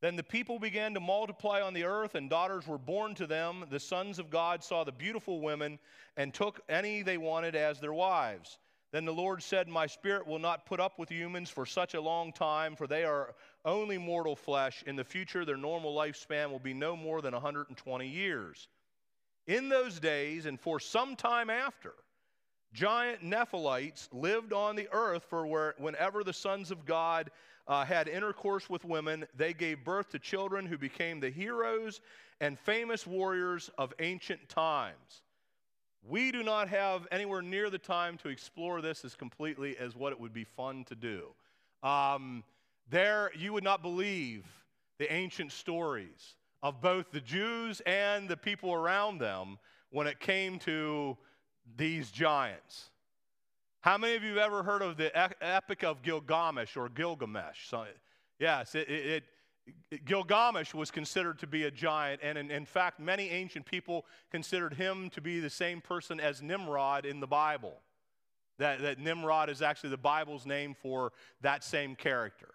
Then 0.00 0.16
the 0.16 0.22
people 0.22 0.58
began 0.58 0.92
to 0.94 1.00
multiply 1.00 1.62
on 1.62 1.72
the 1.72 1.84
earth, 1.84 2.14
and 2.14 2.28
daughters 2.28 2.66
were 2.66 2.78
born 2.78 3.14
to 3.14 3.26
them. 3.26 3.64
The 3.70 3.80
sons 3.80 4.18
of 4.18 4.28
God 4.28 4.62
saw 4.62 4.84
the 4.84 4.92
beautiful 4.92 5.40
women 5.40 5.78
and 6.16 6.34
took 6.34 6.60
any 6.68 7.02
they 7.02 7.16
wanted 7.16 7.56
as 7.56 7.80
their 7.80 7.94
wives. 7.94 8.58
Then 8.92 9.06
the 9.06 9.12
Lord 9.12 9.42
said, 9.42 9.66
My 9.66 9.86
spirit 9.86 10.26
will 10.26 10.38
not 10.38 10.66
put 10.66 10.78
up 10.78 10.98
with 10.98 11.10
humans 11.10 11.50
for 11.50 11.66
such 11.66 11.94
a 11.94 12.00
long 12.00 12.32
time, 12.32 12.76
for 12.76 12.86
they 12.86 13.04
are 13.04 13.34
only 13.64 13.98
mortal 13.98 14.36
flesh. 14.36 14.84
In 14.86 14.94
the 14.94 15.04
future, 15.04 15.44
their 15.44 15.56
normal 15.56 15.94
lifespan 15.96 16.50
will 16.50 16.58
be 16.58 16.74
no 16.74 16.94
more 16.94 17.22
than 17.22 17.32
120 17.32 18.06
years. 18.06 18.68
In 19.46 19.68
those 19.68 19.98
days, 19.98 20.46
and 20.46 20.60
for 20.60 20.78
some 20.78 21.16
time 21.16 21.50
after, 21.50 21.94
giant 22.74 23.22
Nephilites 23.22 24.08
lived 24.12 24.52
on 24.52 24.76
the 24.76 24.88
earth, 24.92 25.24
for 25.30 25.46
where, 25.46 25.74
whenever 25.78 26.22
the 26.22 26.32
sons 26.32 26.70
of 26.70 26.84
God 26.84 27.30
uh, 27.66 27.84
had 27.84 28.08
intercourse 28.08 28.68
with 28.68 28.84
women, 28.84 29.24
they 29.36 29.54
gave 29.54 29.84
birth 29.84 30.10
to 30.10 30.18
children 30.18 30.66
who 30.66 30.76
became 30.76 31.20
the 31.20 31.30
heroes 31.30 32.02
and 32.40 32.58
famous 32.58 33.06
warriors 33.06 33.70
of 33.78 33.94
ancient 34.00 34.46
times. 34.48 35.22
We 36.06 36.30
do 36.30 36.42
not 36.42 36.68
have 36.68 37.06
anywhere 37.10 37.40
near 37.40 37.70
the 37.70 37.78
time 37.78 38.18
to 38.18 38.28
explore 38.28 38.82
this 38.82 39.04
as 39.04 39.14
completely 39.14 39.78
as 39.78 39.96
what 39.96 40.12
it 40.12 40.20
would 40.20 40.34
be 40.34 40.44
fun 40.44 40.84
to 40.84 40.94
do. 40.94 41.28
Um, 41.82 42.44
there, 42.90 43.30
you 43.38 43.54
would 43.54 43.64
not 43.64 43.80
believe 43.80 44.44
the 44.98 45.10
ancient 45.10 45.52
stories 45.52 46.36
of 46.62 46.82
both 46.82 47.10
the 47.10 47.20
Jews 47.20 47.80
and 47.86 48.28
the 48.28 48.36
people 48.36 48.74
around 48.74 49.18
them 49.18 49.58
when 49.90 50.06
it 50.06 50.20
came 50.20 50.58
to 50.60 51.16
these 51.76 52.10
giants. 52.10 52.90
How 53.80 53.98
many 53.98 54.16
of 54.16 54.22
you 54.22 54.30
have 54.30 54.38
ever 54.38 54.62
heard 54.62 54.82
of 54.82 54.96
the 54.96 55.12
Epic 55.42 55.84
of 55.84 56.02
Gilgamesh 56.02 56.76
or 56.76 56.88
Gilgamesh? 56.88 57.68
So, 57.68 57.84
yes, 58.38 58.74
it, 58.74 58.88
it, 58.88 59.24
Gilgamesh 60.04 60.74
was 60.74 60.90
considered 60.90 61.38
to 61.40 61.46
be 61.46 61.64
a 61.64 61.70
giant, 61.70 62.20
and 62.22 62.36
in, 62.36 62.50
in, 62.50 62.64
fact, 62.64 63.00
many 63.00 63.28
ancient 63.30 63.66
people 63.66 64.04
considered 64.30 64.74
him 64.74 65.10
to 65.10 65.20
be 65.20 65.40
the 65.40 65.50
same 65.50 65.80
person 65.80 66.20
as 66.20 66.42
Nimrod 66.42 67.06
in 67.06 67.20
the 67.20 67.26
Bible. 67.26 67.74
That, 68.58 68.80
that 68.82 68.98
Nimrod 68.98 69.50
is 69.50 69.62
actually 69.62 69.90
the 69.90 69.96
Bible's 69.96 70.46
name 70.46 70.74
for 70.74 71.12
that 71.40 71.64
same 71.64 71.96
character. 71.96 72.54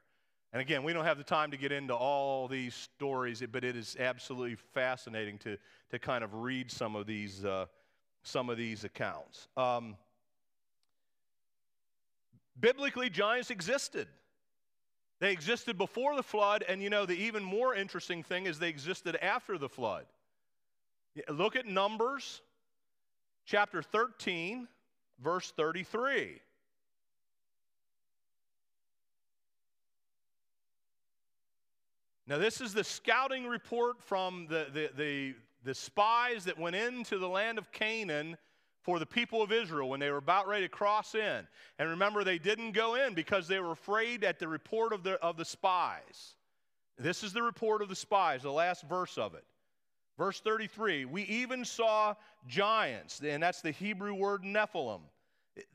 And 0.51 0.61
again, 0.61 0.83
we 0.83 0.93
don't 0.93 1.05
have 1.05 1.17
the 1.17 1.23
time 1.23 1.51
to 1.51 1.57
get 1.57 1.71
into 1.71 1.93
all 1.93 2.47
these 2.47 2.73
stories, 2.73 3.43
but 3.51 3.63
it 3.63 3.75
is 3.75 3.95
absolutely 3.99 4.55
fascinating 4.73 5.37
to, 5.39 5.57
to 5.91 5.99
kind 5.99 6.23
of 6.23 6.33
read 6.33 6.71
some 6.71 6.95
of 6.95 7.05
these, 7.05 7.45
uh, 7.45 7.65
some 8.23 8.49
of 8.49 8.57
these 8.57 8.83
accounts. 8.83 9.47
Um, 9.57 9.95
Biblically, 12.59 13.09
giants 13.09 13.51
existed. 13.51 14.07
They 15.19 15.31
existed 15.31 15.77
before 15.77 16.15
the 16.15 16.23
flood, 16.23 16.63
and 16.67 16.81
you 16.81 16.89
know, 16.89 17.05
the 17.05 17.15
even 17.15 17.43
more 17.43 17.75
interesting 17.75 18.23
thing 18.23 18.45
is 18.45 18.59
they 18.59 18.69
existed 18.69 19.17
after 19.21 19.57
the 19.57 19.69
flood. 19.69 20.05
Look 21.29 21.55
at 21.55 21.65
Numbers 21.65 22.41
chapter 23.45 23.81
13, 23.81 24.67
verse 25.21 25.51
33. 25.55 26.41
Now, 32.27 32.37
this 32.37 32.61
is 32.61 32.73
the 32.73 32.83
scouting 32.83 33.47
report 33.47 34.03
from 34.03 34.45
the, 34.49 34.67
the, 34.71 34.89
the, 34.95 35.33
the, 35.63 35.73
spies 35.73 36.45
that 36.45 36.57
went 36.57 36.75
into 36.75 37.17
the 37.17 37.27
land 37.27 37.57
of 37.57 37.71
Canaan 37.71 38.37
for 38.81 38.99
the 38.99 39.05
people 39.05 39.41
of 39.41 39.51
Israel 39.51 39.89
when 39.89 39.99
they 39.99 40.09
were 40.09 40.17
about 40.17 40.47
ready 40.47 40.65
to 40.65 40.69
cross 40.69 41.15
in. 41.15 41.47
And 41.77 41.89
remember, 41.89 42.23
they 42.23 42.37
didn't 42.37 42.71
go 42.71 42.95
in 42.95 43.13
because 43.13 43.47
they 43.47 43.59
were 43.59 43.71
afraid 43.71 44.23
at 44.23 44.39
the 44.39 44.47
report 44.47 44.93
of 44.93 45.03
the, 45.03 45.13
of 45.21 45.37
the 45.37 45.45
spies. 45.45 46.35
This 46.97 47.23
is 47.23 47.33
the 47.33 47.43
report 47.43 47.81
of 47.81 47.89
the 47.89 47.95
spies, 47.95 48.43
the 48.43 48.51
last 48.51 48.83
verse 48.83 49.17
of 49.17 49.33
it. 49.33 49.43
Verse 50.17 50.41
33 50.41 51.05
We 51.05 51.23
even 51.23 51.63
saw 51.63 52.13
giants, 52.47 53.21
and 53.23 53.41
that's 53.41 53.61
the 53.61 53.71
Hebrew 53.71 54.13
word 54.13 54.43
Nephilim. 54.43 55.01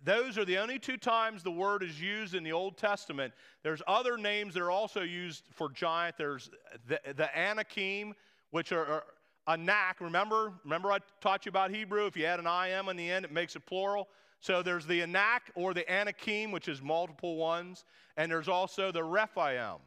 Those 0.04 0.38
are 0.38 0.44
the 0.44 0.58
only 0.58 0.78
two 0.78 0.96
times 0.96 1.42
the 1.42 1.50
word 1.50 1.82
is 1.82 2.00
used 2.00 2.34
in 2.34 2.44
the 2.44 2.52
Old 2.52 2.76
Testament. 2.76 3.32
There's 3.62 3.82
other 3.86 4.16
names 4.16 4.54
that 4.54 4.62
are 4.62 4.70
also 4.70 5.02
used 5.02 5.44
for 5.52 5.70
giant. 5.70 6.16
There's 6.16 6.50
the, 6.86 7.00
the 7.16 7.38
Anakim, 7.38 8.14
which 8.50 8.72
are, 8.72 8.86
are 8.86 9.04
Anak. 9.46 10.00
Remember, 10.00 10.52
remember 10.64 10.92
I 10.92 10.98
taught 11.20 11.44
you 11.46 11.50
about 11.50 11.70
Hebrew. 11.70 12.06
If 12.06 12.16
you 12.16 12.24
add 12.24 12.40
an 12.40 12.46
im 12.46 12.88
in 12.88 12.96
the 12.96 13.10
end, 13.10 13.24
it 13.24 13.32
makes 13.32 13.56
it 13.56 13.66
plural. 13.66 14.08
So 14.40 14.62
there's 14.62 14.86
the 14.86 15.02
Anak 15.02 15.50
or 15.54 15.72
the 15.72 15.90
Anakim, 15.90 16.50
which 16.50 16.68
is 16.68 16.82
multiple 16.82 17.36
ones, 17.36 17.84
and 18.16 18.30
there's 18.30 18.48
also 18.48 18.92
the 18.92 19.02
Rephaim. 19.02 19.78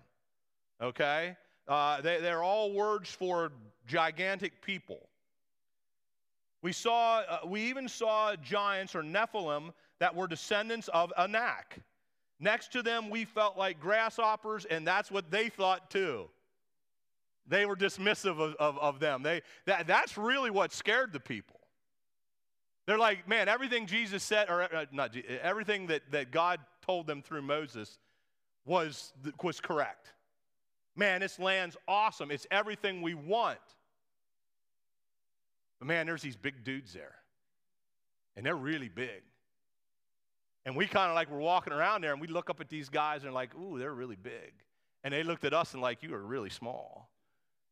Okay, 0.82 1.36
uh, 1.68 2.02
they, 2.02 2.20
they're 2.22 2.44
all 2.44 2.72
words 2.72 3.10
for 3.10 3.52
gigantic 3.88 4.62
people. 4.62 5.00
We 6.62 6.72
saw, 6.72 7.20
uh, 7.20 7.40
we 7.46 7.62
even 7.62 7.88
saw 7.88 8.36
giants 8.36 8.96
or 8.96 9.04
Nephilim 9.04 9.74
that 10.00 10.16
were 10.16 10.28
descendants 10.28 10.88
of 10.90 11.14
Anak. 11.18 11.80
Next 12.40 12.72
to 12.74 12.84
them, 12.84 13.10
we 13.10 13.26
felt 13.26 13.58
like 13.58 13.80
grasshoppers, 13.80 14.66
and 14.66 14.86
that's 14.86 15.10
what 15.10 15.32
they 15.32 15.50
thought 15.50 15.90
too. 15.90 16.30
They 17.48 17.66
were 17.66 17.76
dismissive 17.76 18.40
of, 18.40 18.56
of, 18.56 18.78
of 18.78 19.00
them. 19.00 19.24
They, 19.24 19.42
that, 19.66 19.88
that's 19.88 20.18
really 20.18 20.52
what 20.52 20.74
scared 20.74 21.14
the 21.14 21.20
people. 21.20 21.60
They're 22.86 22.98
like, 22.98 23.28
man, 23.28 23.50
everything 23.50 23.86
Jesus 23.86 24.24
said, 24.24 24.50
or 24.50 24.64
uh, 24.64 24.86
not 24.92 25.16
everything 25.42 25.88
that, 25.88 26.04
that 26.12 26.32
God 26.32 26.60
told 26.86 27.06
them 27.06 27.22
through 27.22 27.42
Moses 27.42 28.00
was, 28.66 29.14
was 29.44 29.60
correct. 29.60 30.14
Man, 30.96 31.22
this 31.22 31.38
land's 31.38 31.78
awesome. 31.88 32.32
It's 32.32 32.48
everything 32.50 33.02
we 33.02 33.14
want. 33.14 33.60
But 35.80 35.88
man, 35.88 36.06
there's 36.08 36.22
these 36.22 36.38
big 36.38 36.64
dudes 36.64 36.94
there. 36.94 37.16
And 38.36 38.46
they're 38.46 38.56
really 38.56 38.90
big. 38.90 39.22
And 40.66 40.76
we 40.76 40.86
kind 40.88 41.10
of 41.10 41.16
like 41.16 41.30
we're 41.30 41.40
walking 41.40 41.74
around 41.74 42.04
there 42.04 42.12
and 42.12 42.22
we 42.22 42.28
look 42.28 42.50
up 42.50 42.60
at 42.60 42.70
these 42.70 42.90
guys 42.90 43.24
and 43.24 43.34
like, 43.34 43.56
ooh, 43.56 43.78
they're 43.78 43.94
really 43.94 44.18
big. 44.18 44.54
And 45.04 45.14
they 45.14 45.24
looked 45.24 45.46
at 45.46 45.54
us 45.54 45.74
and 45.74 45.82
like, 45.82 46.04
you 46.04 46.14
are 46.14 46.22
really 46.22 46.50
small. 46.50 47.10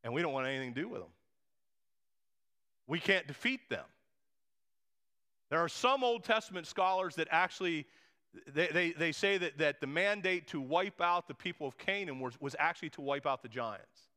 And 0.06 0.14
we 0.14 0.22
don't 0.22 0.32
want 0.32 0.48
anything 0.48 0.74
to 0.74 0.82
do 0.82 0.88
with 0.88 1.02
them. 1.02 1.10
We 2.88 3.00
can't 3.00 3.28
defeat 3.28 3.70
them. 3.70 3.84
There 5.50 5.60
are 5.60 5.68
some 5.68 6.04
Old 6.04 6.24
Testament 6.24 6.68
scholars 6.68 7.16
that 7.16 7.28
actually 7.32 7.88
they, 8.54 8.68
they, 8.68 8.92
they 8.92 9.12
say 9.12 9.38
that, 9.38 9.58
that 9.58 9.82
the 9.82 9.88
mandate 9.88 10.48
to 10.50 10.62
wipe 10.62 11.02
out 11.02 11.28
the 11.28 11.34
people 11.34 11.68
of 11.68 11.78
Canaan 11.78 12.20
was, 12.20 12.40
was 12.40 12.56
actually 12.60 12.90
to 12.92 13.02
wipe 13.02 13.26
out 13.26 13.42
the 13.42 13.50
giants. 13.50 14.10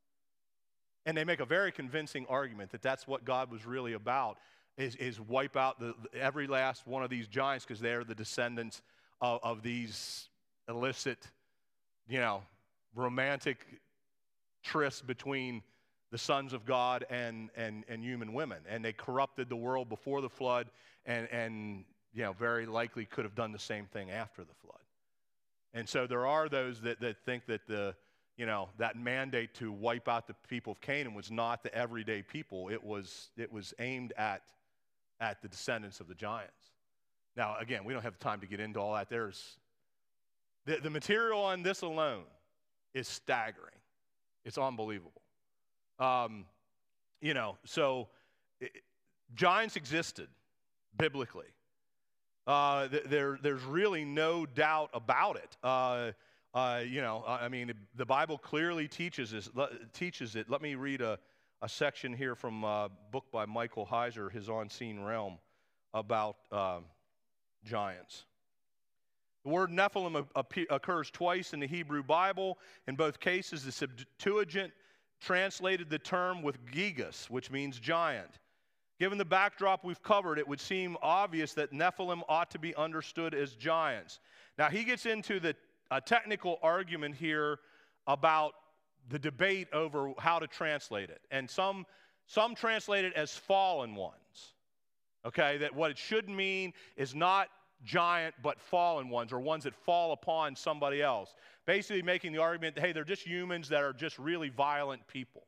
And 1.06 1.16
they 1.16 1.24
make 1.24 1.40
a 1.40 1.46
very 1.46 1.72
convincing 1.72 2.26
argument 2.28 2.70
that 2.72 2.82
that's 2.82 3.06
what 3.06 3.24
God 3.24 3.50
was 3.50 3.64
really 3.64 3.94
about, 3.94 4.38
is, 4.76 4.94
is 4.96 5.20
wipe 5.20 5.56
out 5.56 5.80
the, 5.80 5.94
every 6.12 6.46
last 6.46 6.86
one 6.86 7.02
of 7.02 7.10
these 7.10 7.26
giants 7.26 7.64
because 7.64 7.80
they're 7.80 8.04
the 8.04 8.14
descendants 8.14 8.82
of, 9.20 9.40
of 9.42 9.62
these 9.62 10.28
illicit, 10.68 11.28
you 12.08 12.18
know, 12.18 12.42
romantic 12.94 13.64
trysts 14.66 15.06
between 15.06 15.62
the 16.10 16.18
sons 16.18 16.52
of 16.52 16.64
God 16.64 17.04
and, 17.10 17.50
and, 17.56 17.84
and 17.88 18.02
human 18.02 18.32
women. 18.32 18.58
And 18.68 18.84
they 18.84 18.92
corrupted 18.92 19.48
the 19.48 19.56
world 19.56 19.88
before 19.88 20.20
the 20.20 20.28
flood 20.28 20.68
and, 21.06 21.28
and 21.30 21.84
you 22.14 22.22
know, 22.22 22.32
very 22.32 22.66
likely 22.66 23.04
could 23.04 23.24
have 23.24 23.34
done 23.34 23.52
the 23.52 23.58
same 23.58 23.86
thing 23.86 24.10
after 24.10 24.42
the 24.42 24.54
flood. 24.62 24.78
And 25.74 25.88
so 25.88 26.06
there 26.06 26.26
are 26.26 26.48
those 26.48 26.80
that, 26.80 27.00
that 27.00 27.18
think 27.24 27.46
that 27.46 27.66
the, 27.66 27.94
you 28.36 28.46
know, 28.46 28.68
that 28.78 28.96
mandate 28.96 29.54
to 29.54 29.70
wipe 29.70 30.08
out 30.08 30.26
the 30.26 30.34
people 30.48 30.72
of 30.72 30.80
Canaan 30.80 31.14
was 31.14 31.30
not 31.30 31.62
the 31.62 31.74
everyday 31.74 32.22
people. 32.22 32.68
It 32.70 32.82
was, 32.82 33.30
it 33.36 33.52
was 33.52 33.74
aimed 33.78 34.12
at, 34.16 34.42
at 35.20 35.42
the 35.42 35.48
descendants 35.48 36.00
of 36.00 36.08
the 36.08 36.14
giants. 36.14 36.52
Now, 37.36 37.56
again, 37.60 37.84
we 37.84 37.92
don't 37.92 38.02
have 38.02 38.18
time 38.18 38.40
to 38.40 38.46
get 38.46 38.60
into 38.60 38.80
all 38.80 38.94
that. 38.94 39.10
There's, 39.10 39.58
the, 40.64 40.78
the 40.82 40.90
material 40.90 41.40
on 41.40 41.62
this 41.62 41.82
alone 41.82 42.24
is 42.94 43.06
staggering. 43.06 43.74
It's 44.44 44.58
unbelievable. 44.58 45.22
Um, 45.98 46.44
you 47.20 47.34
know, 47.34 47.56
so 47.64 48.08
it, 48.60 48.70
giants 49.34 49.76
existed 49.76 50.28
biblically. 50.96 51.46
Uh, 52.46 52.88
th- 52.88 53.04
there, 53.04 53.38
there's 53.42 53.62
really 53.64 54.04
no 54.04 54.46
doubt 54.46 54.90
about 54.94 55.36
it. 55.36 55.56
Uh, 55.62 56.12
uh, 56.54 56.80
you 56.86 57.02
know, 57.02 57.24
I 57.26 57.48
mean, 57.48 57.72
the 57.94 58.06
Bible 58.06 58.38
clearly 58.38 58.88
teaches, 58.88 59.30
this, 59.30 59.50
teaches 59.92 60.34
it. 60.34 60.48
Let 60.48 60.62
me 60.62 60.74
read 60.74 61.02
a, 61.02 61.18
a 61.60 61.68
section 61.68 62.12
here 62.12 62.34
from 62.34 62.64
a 62.64 62.88
book 63.12 63.24
by 63.30 63.44
Michael 63.44 63.86
Heiser, 63.86 64.32
His 64.32 64.48
Unseen 64.48 65.00
Realm, 65.00 65.38
about 65.92 66.36
uh, 66.50 66.80
giants. 67.64 68.24
The 69.44 69.50
word 69.50 69.70
Nephilim 69.70 70.26
occurs 70.70 71.10
twice 71.10 71.52
in 71.52 71.60
the 71.60 71.66
Hebrew 71.66 72.02
Bible. 72.02 72.58
In 72.86 72.96
both 72.96 73.20
cases, 73.20 73.64
the 73.64 73.72
Septuagint 73.72 74.72
translated 75.20 75.90
the 75.90 75.98
term 75.98 76.42
with 76.42 76.64
gigas, 76.66 77.28
which 77.30 77.50
means 77.50 77.78
giant. 77.78 78.38
Given 78.98 79.18
the 79.18 79.24
backdrop 79.24 79.84
we've 79.84 80.02
covered, 80.02 80.38
it 80.38 80.48
would 80.48 80.60
seem 80.60 80.96
obvious 81.02 81.52
that 81.54 81.72
Nephilim 81.72 82.22
ought 82.28 82.50
to 82.50 82.58
be 82.58 82.74
understood 82.74 83.34
as 83.34 83.54
giants. 83.54 84.18
Now, 84.58 84.68
he 84.68 84.82
gets 84.82 85.06
into 85.06 85.38
the 85.38 85.54
a 85.90 86.00
technical 86.00 86.58
argument 86.62 87.14
here 87.14 87.60
about 88.06 88.54
the 89.08 89.18
debate 89.18 89.68
over 89.72 90.12
how 90.18 90.38
to 90.38 90.46
translate 90.46 91.10
it. 91.10 91.20
And 91.30 91.48
some, 91.48 91.86
some 92.26 92.54
translate 92.54 93.04
it 93.04 93.14
as 93.14 93.36
fallen 93.36 93.94
ones. 93.94 94.54
Okay, 95.24 95.58
that 95.58 95.74
what 95.74 95.90
it 95.90 95.98
should 95.98 96.28
mean 96.28 96.72
is 96.96 97.14
not 97.14 97.48
giant 97.84 98.34
but 98.42 98.60
fallen 98.60 99.08
ones 99.08 99.32
or 99.32 99.40
ones 99.40 99.64
that 99.64 99.74
fall 99.74 100.12
upon 100.12 100.56
somebody 100.56 101.02
else. 101.02 101.34
Basically, 101.66 102.02
making 102.02 102.32
the 102.32 102.40
argument 102.40 102.74
that, 102.74 102.80
hey, 102.80 102.92
they're 102.92 103.04
just 103.04 103.22
humans 103.22 103.68
that 103.68 103.82
are 103.82 103.92
just 103.92 104.18
really 104.18 104.48
violent 104.48 105.06
people. 105.06 105.42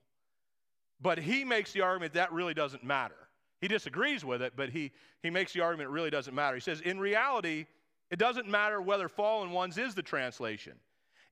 But 1.01 1.19
he 1.19 1.45
makes 1.45 1.73
the 1.73 1.81
argument 1.81 2.13
that 2.15 2.33
really 2.33 2.55
doesn't 2.55 2.85
matter. 2.85 3.17
He 3.61 3.69
disagrees 3.69 4.25
with 4.25 4.43
it, 4.43 4.55
but 4.57 4.71
he, 4.71 4.93
he 5.23 5.31
makes 5.31 5.53
the 5.53 5.61
argument 5.61 5.89
it 5.89 5.93
really 5.93 6.11
doesn't 6.11 6.35
matter. 6.35 6.57
He 6.57 6.61
says, 6.61 6.81
in 6.81 6.99
reality, 6.99 7.67
it 8.11 8.19
doesn't 8.19 8.49
matter 8.49 8.81
whether 8.81 9.09
fallen 9.09 9.51
ones 9.51 9.79
is 9.79 9.95
the 9.95 10.03
translation. 10.03 10.75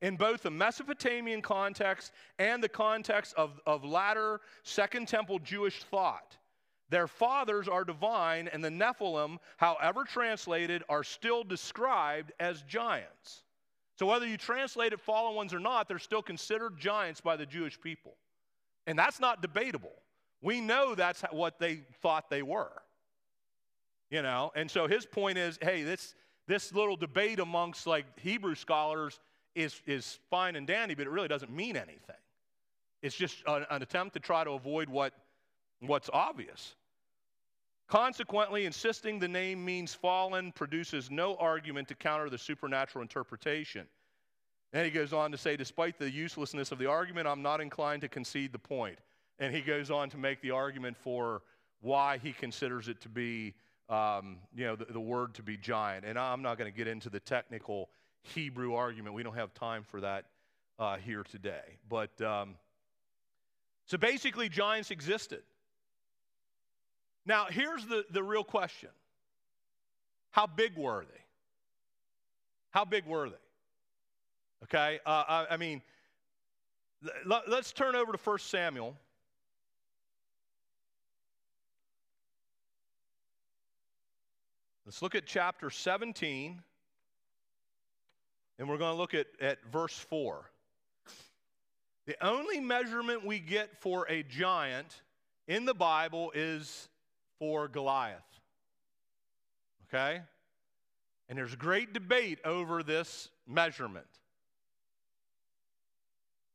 In 0.00 0.16
both 0.16 0.42
the 0.42 0.50
Mesopotamian 0.50 1.42
context 1.42 2.12
and 2.38 2.62
the 2.62 2.68
context 2.68 3.34
of, 3.36 3.60
of 3.66 3.84
latter 3.84 4.40
Second 4.62 5.08
Temple 5.08 5.38
Jewish 5.40 5.82
thought, 5.82 6.36
their 6.90 7.06
fathers 7.06 7.68
are 7.68 7.84
divine, 7.84 8.48
and 8.48 8.64
the 8.64 8.70
Nephilim, 8.70 9.38
however 9.58 10.04
translated, 10.04 10.82
are 10.88 11.04
still 11.04 11.44
described 11.44 12.32
as 12.40 12.62
giants. 12.62 13.42
So 13.98 14.06
whether 14.06 14.26
you 14.26 14.36
translate 14.36 14.92
it 14.92 15.00
fallen 15.00 15.34
ones 15.34 15.52
or 15.52 15.58
not, 15.58 15.88
they're 15.88 15.98
still 15.98 16.22
considered 16.22 16.78
giants 16.78 17.20
by 17.20 17.36
the 17.36 17.44
Jewish 17.44 17.80
people. 17.80 18.14
And 18.86 18.98
that's 18.98 19.20
not 19.20 19.42
debatable. 19.42 19.92
We 20.40 20.60
know 20.60 20.94
that's 20.94 21.22
what 21.32 21.58
they 21.58 21.80
thought 22.00 22.30
they 22.30 22.42
were. 22.42 22.70
You 24.10 24.22
know, 24.22 24.52
and 24.54 24.70
so 24.70 24.86
his 24.86 25.04
point 25.04 25.36
is 25.36 25.58
hey, 25.60 25.82
this, 25.82 26.14
this 26.46 26.72
little 26.72 26.96
debate 26.96 27.40
amongst 27.40 27.86
like 27.86 28.06
Hebrew 28.18 28.54
scholars 28.54 29.20
is, 29.54 29.82
is 29.86 30.18
fine 30.30 30.56
and 30.56 30.66
dandy, 30.66 30.94
but 30.94 31.06
it 31.06 31.10
really 31.10 31.28
doesn't 31.28 31.52
mean 31.52 31.76
anything. 31.76 32.16
It's 33.02 33.14
just 33.14 33.42
an, 33.46 33.66
an 33.70 33.82
attempt 33.82 34.14
to 34.14 34.20
try 34.20 34.44
to 34.44 34.52
avoid 34.52 34.88
what, 34.88 35.12
what's 35.80 36.10
obvious. 36.12 36.74
Consequently, 37.88 38.66
insisting 38.66 39.18
the 39.18 39.28
name 39.28 39.64
means 39.64 39.94
fallen 39.94 40.52
produces 40.52 41.10
no 41.10 41.36
argument 41.36 41.88
to 41.88 41.94
counter 41.94 42.28
the 42.28 42.38
supernatural 42.38 43.02
interpretation. 43.02 43.86
And 44.74 44.84
he 44.84 44.90
goes 44.90 45.14
on 45.14 45.32
to 45.32 45.38
say, 45.38 45.56
despite 45.56 45.98
the 45.98 46.10
uselessness 46.10 46.70
of 46.70 46.78
the 46.78 46.86
argument, 46.86 47.26
I'm 47.26 47.40
not 47.40 47.60
inclined 47.62 48.02
to 48.02 48.08
concede 48.08 48.52
the 48.52 48.58
point. 48.58 48.98
And 49.38 49.54
he 49.54 49.62
goes 49.62 49.90
on 49.90 50.10
to 50.10 50.18
make 50.18 50.42
the 50.42 50.50
argument 50.50 50.96
for 50.98 51.42
why 51.80 52.18
he 52.18 52.32
considers 52.32 52.88
it 52.88 53.00
to 53.02 53.08
be 53.08 53.54
um, 53.88 54.36
you 54.54 54.66
know, 54.66 54.76
the, 54.76 54.84
the 54.86 55.00
word 55.00 55.34
to 55.34 55.42
be 55.42 55.56
giant. 55.56 56.04
And 56.04 56.18
I'm 56.18 56.42
not 56.42 56.58
going 56.58 56.70
to 56.70 56.76
get 56.76 56.86
into 56.86 57.08
the 57.08 57.20
technical 57.20 57.88
Hebrew 58.20 58.74
argument. 58.74 59.14
We 59.14 59.22
don't 59.22 59.36
have 59.36 59.54
time 59.54 59.82
for 59.82 60.00
that 60.00 60.26
uh, 60.78 60.96
here 60.96 61.22
today. 61.22 61.78
But 61.88 62.20
um, 62.20 62.56
so 63.86 63.96
basically, 63.96 64.50
giants 64.50 64.90
existed. 64.90 65.42
Now, 67.28 67.44
here's 67.50 67.84
the, 67.84 68.06
the 68.10 68.22
real 68.22 68.42
question 68.42 68.88
How 70.30 70.46
big 70.46 70.76
were 70.76 71.04
they? 71.04 71.20
How 72.70 72.86
big 72.86 73.04
were 73.04 73.28
they? 73.28 73.36
Okay, 74.64 74.98
uh, 75.06 75.24
I, 75.28 75.46
I, 75.50 75.56
mean, 75.56 75.82
let, 77.24 77.48
let's 77.48 77.72
turn 77.72 77.94
over 77.94 78.12
to 78.12 78.18
1 78.18 78.38
Samuel. 78.38 78.96
Let's 84.84 85.02
look 85.02 85.14
at 85.14 85.26
chapter 85.26 85.70
17, 85.70 86.60
and 88.58 88.68
we're 88.68 88.78
going 88.78 88.94
to 88.94 88.98
look 88.98 89.14
at, 89.14 89.26
at 89.40 89.58
verse 89.70 89.96
4. 89.96 90.50
The 92.06 92.16
only 92.26 92.58
measurement 92.58 93.24
we 93.24 93.38
get 93.38 93.76
for 93.80 94.06
a 94.08 94.22
giant 94.22 95.02
in 95.46 95.66
the 95.66 95.74
Bible 95.74 96.32
is 96.34 96.88
for 97.38 97.68
Goliath. 97.68 98.22
Okay? 99.88 100.20
And 101.28 101.38
there's 101.38 101.54
great 101.54 101.92
debate 101.92 102.38
over 102.44 102.82
this 102.82 103.28
measurement. 103.46 104.06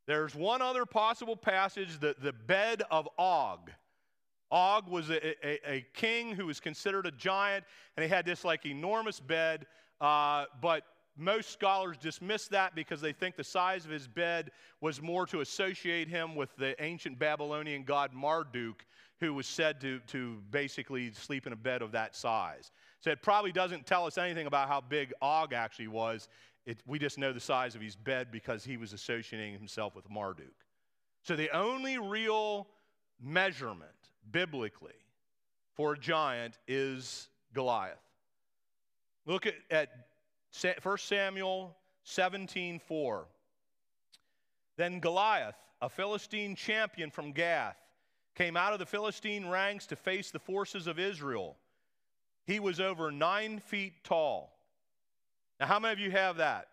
There's 0.05 0.35
one 0.35 0.61
other 0.61 0.85
possible 0.85 1.37
passage, 1.37 1.99
the, 1.99 2.15
the 2.21 2.33
bed 2.33 2.83
of 2.91 3.07
Og. 3.17 3.71
Og 4.51 4.87
was 4.87 5.09
a, 5.09 5.47
a, 5.47 5.59
a, 5.65 5.85
king 5.93 6.35
who 6.35 6.45
was 6.45 6.59
considered 6.59 7.07
a 7.07 7.11
giant, 7.11 7.63
and 7.95 8.03
he 8.03 8.09
had 8.09 8.25
this 8.25 8.43
like 8.43 8.65
enormous 8.65 9.19
bed, 9.19 9.65
uh, 10.01 10.45
but 10.61 10.83
most 11.17 11.51
scholars 11.51 11.97
dismiss 11.97 12.47
that 12.47 12.73
because 12.73 12.99
they 12.99 13.13
think 13.13 13.35
the 13.35 13.43
size 13.43 13.85
of 13.85 13.91
his 13.91 14.07
bed 14.07 14.51
was 14.81 15.01
more 15.01 15.25
to 15.27 15.41
associate 15.41 16.07
him 16.07 16.35
with 16.35 16.55
the 16.57 16.81
ancient 16.83 17.19
Babylonian 17.19 17.83
god 17.83 18.13
Marduk, 18.13 18.85
who 19.19 19.33
was 19.33 19.45
said 19.45 19.79
to, 19.81 19.99
to 20.07 20.41
basically 20.49 21.11
sleep 21.11 21.45
in 21.45 21.53
a 21.53 21.57
bed 21.57 21.81
of 21.81 21.91
that 21.91 22.15
size. 22.15 22.71
So 22.99 23.11
it 23.11 23.21
probably 23.21 23.51
doesn't 23.51 23.85
tell 23.85 24.07
us 24.07 24.17
anything 24.17 24.47
about 24.47 24.67
how 24.67 24.81
big 24.81 25.13
Og 25.21 25.53
actually 25.53 25.87
was. 25.87 26.29
It, 26.65 26.79
we 26.87 26.97
just 26.97 27.17
know 27.17 27.31
the 27.31 27.39
size 27.39 27.75
of 27.75 27.81
his 27.81 27.95
bed 27.95 28.29
because 28.31 28.63
he 28.63 28.77
was 28.77 28.93
associating 28.93 29.53
himself 29.53 29.95
with 29.95 30.09
Marduk. 30.09 30.53
So 31.21 31.35
the 31.35 31.55
only 31.55 31.99
real 31.99 32.67
measurement 33.21 33.91
biblically 34.31 34.91
for 35.75 35.93
a 35.93 35.97
giant 35.97 36.57
is 36.67 37.27
Goliath. 37.53 37.97
Look 39.25 39.45
at, 39.45 39.55
at 39.69 39.89
1 40.61 40.97
Samuel 40.97 41.75
17 42.03 42.79
4. 42.79 43.25
Then 44.77 44.99
Goliath, 44.99 45.55
a 45.81 45.89
Philistine 45.89 46.55
champion 46.55 47.11
from 47.11 47.31
Gath, 47.31 47.77
came 48.35 48.57
out 48.57 48.73
of 48.73 48.79
the 48.79 48.85
Philistine 48.85 49.47
ranks 49.47 49.85
to 49.87 49.95
face 49.95 50.31
the 50.31 50.39
forces 50.39 50.87
of 50.87 50.99
Israel. 50.99 51.55
He 52.45 52.59
was 52.59 52.79
over 52.79 53.11
nine 53.11 53.59
feet 53.59 53.93
tall. 54.03 54.51
Now, 55.59 55.67
how 55.67 55.79
many 55.79 55.93
of 55.93 55.99
you 55.99 56.11
have 56.11 56.37
that? 56.37 56.67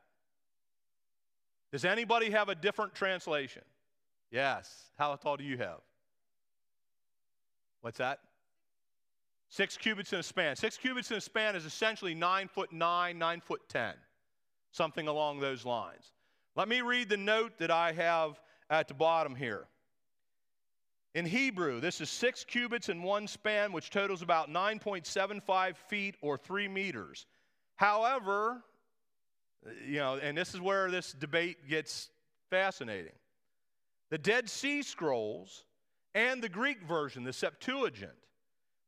Does 1.71 1.85
anybody 1.85 2.31
have 2.31 2.49
a 2.49 2.55
different 2.55 2.95
translation? 2.95 3.63
Yes. 4.31 4.91
How 4.99 5.15
tall 5.17 5.37
do 5.37 5.45
you 5.45 5.59
have? 5.59 5.81
What's 7.83 7.99
that? 7.99 8.21
Six 9.51 9.77
cubits 9.77 10.13
in 10.13 10.21
a 10.21 10.23
span. 10.23 10.55
Six 10.55 10.77
cubits 10.77 11.11
in 11.11 11.17
a 11.17 11.21
span 11.21 11.57
is 11.57 11.65
essentially 11.65 12.15
nine 12.15 12.47
foot 12.47 12.73
nine, 12.73 13.19
nine 13.19 13.41
foot 13.41 13.61
ten, 13.69 13.95
something 14.71 15.09
along 15.09 15.41
those 15.41 15.67
lines. 15.67 16.13
Let 16.55 16.69
me 16.69 16.83
read 16.83 17.09
the 17.09 17.17
note 17.17 17.59
that 17.59 17.71
I 17.71 17.91
have 17.93 18.41
at 18.71 18.87
the 18.87 18.95
bottom 18.95 19.35
here. 19.35 19.67
In 21.17 21.27
Hebrew, 21.27 21.81
this 21.81 22.01
is 22.01 22.09
six 22.09 22.45
cubits 22.45 22.89
in 22.89 23.03
one 23.03 23.27
span, 23.27 23.73
which 23.73 23.91
totals 23.91 24.23
about 24.23 24.49
9.75 24.49 25.77
feet 25.77 26.15
or 26.23 26.39
three 26.39 26.69
meters. 26.69 27.27
However, 27.75 28.63
you 29.85 29.99
know, 29.99 30.17
and 30.23 30.39
this 30.39 30.55
is 30.55 30.61
where 30.61 30.89
this 30.93 31.13
debate 31.13 31.69
gets 31.69 32.11
fascinating. 32.51 33.15
The 34.11 34.19
Dead 34.19 34.49
Sea 34.49 34.83
Scrolls 34.83 35.65
and 36.15 36.41
the 36.41 36.49
Greek 36.49 36.83
version, 36.85 37.25
the 37.25 37.33
Septuagint, 37.33 38.13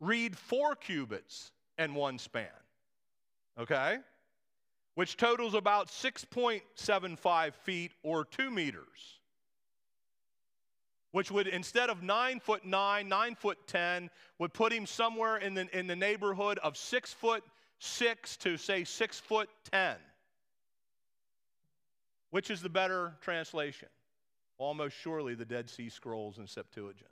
read 0.03 0.37
four 0.37 0.75
cubits 0.75 1.53
and 1.79 1.95
one 1.95 2.19
span. 2.19 2.49
Okay? 3.59 3.99
Which 4.95 5.17
totals 5.17 5.55
about 5.55 5.89
6.75 5.89 7.55
feet 7.55 7.93
or 8.03 8.25
two 8.25 8.51
meters. 8.51 9.21
Which 11.13 11.31
would, 11.31 11.47
instead 11.47 11.89
of 11.89 12.03
nine 12.03 12.41
foot 12.41 12.65
nine, 12.65 13.09
nine 13.09 13.35
foot 13.35 13.59
ten, 13.67 14.11
would 14.39 14.53
put 14.53 14.73
him 14.73 14.87
somewhere 14.87 15.37
in 15.37 15.55
the, 15.55 15.79
in 15.79 15.87
the 15.87 15.97
neighborhood 15.97 16.59
of 16.59 16.77
six 16.77 17.13
foot 17.13 17.45
six 17.79 18.37
to 18.39 18.57
say 18.57 18.85
six 18.85 19.21
foot 19.21 19.51
ten. 19.71 19.97
Which 22.31 22.51
is 22.51 22.63
the 22.63 22.71
better 22.71 23.13
translation? 23.21 23.89
Almost 24.57 24.97
surely 24.97 25.35
the 25.35 25.45
Dead 25.45 25.69
Sea 25.69 25.91
Scrolls 25.91 26.39
and 26.39 26.49
Septuagint. 26.49 27.11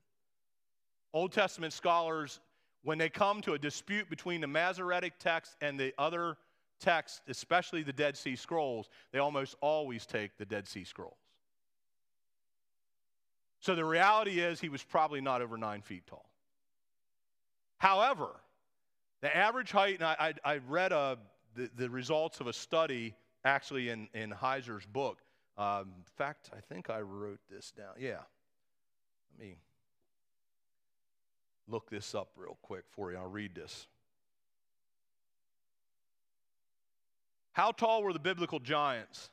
Old 1.12 1.32
Testament 1.32 1.74
scholars, 1.74 2.40
when 2.82 2.98
they 2.98 3.08
come 3.08 3.40
to 3.42 3.52
a 3.54 3.58
dispute 3.58 4.08
between 4.08 4.40
the 4.40 4.46
Masoretic 4.46 5.18
text 5.18 5.56
and 5.60 5.78
the 5.78 5.92
other 5.98 6.36
texts, 6.78 7.20
especially 7.28 7.82
the 7.82 7.92
Dead 7.92 8.16
Sea 8.16 8.36
Scrolls, 8.36 8.88
they 9.12 9.18
almost 9.18 9.54
always 9.60 10.06
take 10.06 10.36
the 10.38 10.44
Dead 10.44 10.66
Sea 10.66 10.84
Scrolls. 10.84 11.16
So 13.60 13.74
the 13.74 13.84
reality 13.84 14.40
is 14.40 14.60
he 14.60 14.70
was 14.70 14.82
probably 14.82 15.20
not 15.20 15.42
over 15.42 15.58
nine 15.58 15.82
feet 15.82 16.06
tall. 16.06 16.24
However, 17.76 18.28
the 19.20 19.34
average 19.36 19.70
height, 19.70 19.96
and 19.96 20.04
I, 20.04 20.34
I, 20.44 20.52
I 20.52 20.60
read 20.68 20.92
a, 20.92 20.96
uh, 20.96 21.16
the, 21.54 21.70
the 21.76 21.90
results 21.90 22.40
of 22.40 22.46
a 22.46 22.52
study 22.52 23.14
actually 23.44 23.90
in, 23.90 24.08
in 24.14 24.30
Heiser's 24.30 24.86
book. 24.86 25.18
Um, 25.58 25.92
in 25.98 26.04
fact, 26.16 26.50
I 26.56 26.60
think 26.60 26.88
I 26.88 27.00
wrote 27.00 27.40
this 27.50 27.70
down. 27.70 27.92
Yeah. 27.98 28.20
Let 29.38 29.46
me 29.46 29.56
look 31.70 31.88
this 31.88 32.14
up 32.14 32.30
real 32.36 32.58
quick 32.62 32.84
for 32.90 33.12
you. 33.12 33.18
I'll 33.18 33.30
read 33.30 33.54
this. 33.54 33.86
How 37.52 37.72
tall 37.72 38.02
were 38.02 38.12
the 38.12 38.18
biblical 38.18 38.58
giants? 38.58 39.30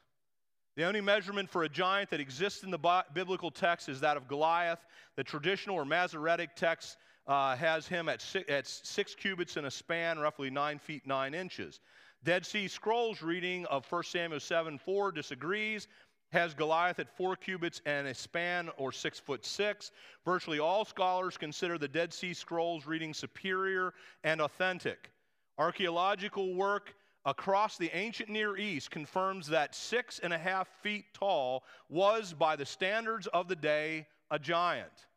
The 0.75 0.83
only 0.83 1.01
measurement 1.01 1.49
for 1.49 1.63
a 1.63 1.69
giant 1.69 2.11
that 2.11 2.19
exists 2.19 2.63
in 2.63 2.69
the 2.69 3.03
biblical 3.13 3.49
text 3.49 3.89
is 3.89 3.99
that 4.01 4.17
of 4.17 4.27
Goliath. 4.27 4.85
The 5.15 5.23
traditional 5.23 5.75
or 5.75 5.85
Masoretic 5.85 6.55
text 6.55 6.97
uh, 7.25 7.55
has 7.55 7.87
him 7.87 8.09
at 8.09 8.21
six, 8.21 8.49
at 8.49 8.67
six 8.67 9.15
cubits 9.15 9.57
in 9.57 9.65
a 9.65 9.71
span, 9.71 10.19
roughly 10.19 10.49
nine 10.49 10.77
feet 10.77 11.05
nine 11.07 11.33
inches. 11.33 11.79
Dead 12.23 12.45
Sea 12.45 12.67
Scrolls 12.67 13.21
reading 13.21 13.65
of 13.67 13.85
1 13.91 14.03
Samuel 14.03 14.39
7 14.39 14.77
4 14.77 15.11
disagrees 15.11 15.87
has 16.31 16.53
Goliath 16.53 16.99
at 16.99 17.15
four 17.15 17.35
cubits 17.35 17.81
and 17.85 18.07
a 18.07 18.13
span 18.13 18.69
or 18.77 18.91
six 18.91 19.19
foot 19.19 19.45
six. 19.45 19.91
Virtually 20.25 20.59
all 20.59 20.85
scholars 20.85 21.37
consider 21.37 21.77
the 21.77 21.87
Dead 21.87 22.13
Sea 22.13 22.33
Scrolls 22.33 22.85
reading 22.85 23.13
superior 23.13 23.93
and 24.23 24.41
authentic. 24.41 25.09
Archaeological 25.57 26.53
work 26.53 26.93
across 27.25 27.77
the 27.77 27.95
ancient 27.95 28.29
Near 28.29 28.57
East 28.57 28.91
confirms 28.91 29.47
that 29.47 29.75
six 29.75 30.19
and 30.19 30.33
a 30.33 30.37
half 30.37 30.67
feet 30.81 31.05
tall 31.13 31.63
was, 31.89 32.33
by 32.33 32.55
the 32.55 32.65
standards 32.65 33.27
of 33.27 33.47
the 33.47 33.55
day, 33.55 34.07
a 34.31 34.39
giant. 34.39 35.07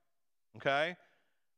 Okay? 0.57 0.97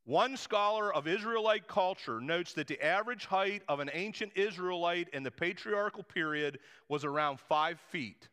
One 0.05 0.35
scholar 0.35 0.93
of 0.93 1.07
Israelite 1.07 1.67
culture 1.67 2.19
notes 2.19 2.53
that 2.53 2.67
the 2.67 2.83
average 2.83 3.25
height 3.25 3.63
of 3.69 3.79
an 3.79 3.89
ancient 3.93 4.33
Israelite 4.35 5.07
in 5.13 5.23
the 5.23 5.31
patriarchal 5.31 6.03
period 6.03 6.59
was 6.89 7.05
around 7.05 7.39
five 7.39 7.79
feet. 7.89 8.27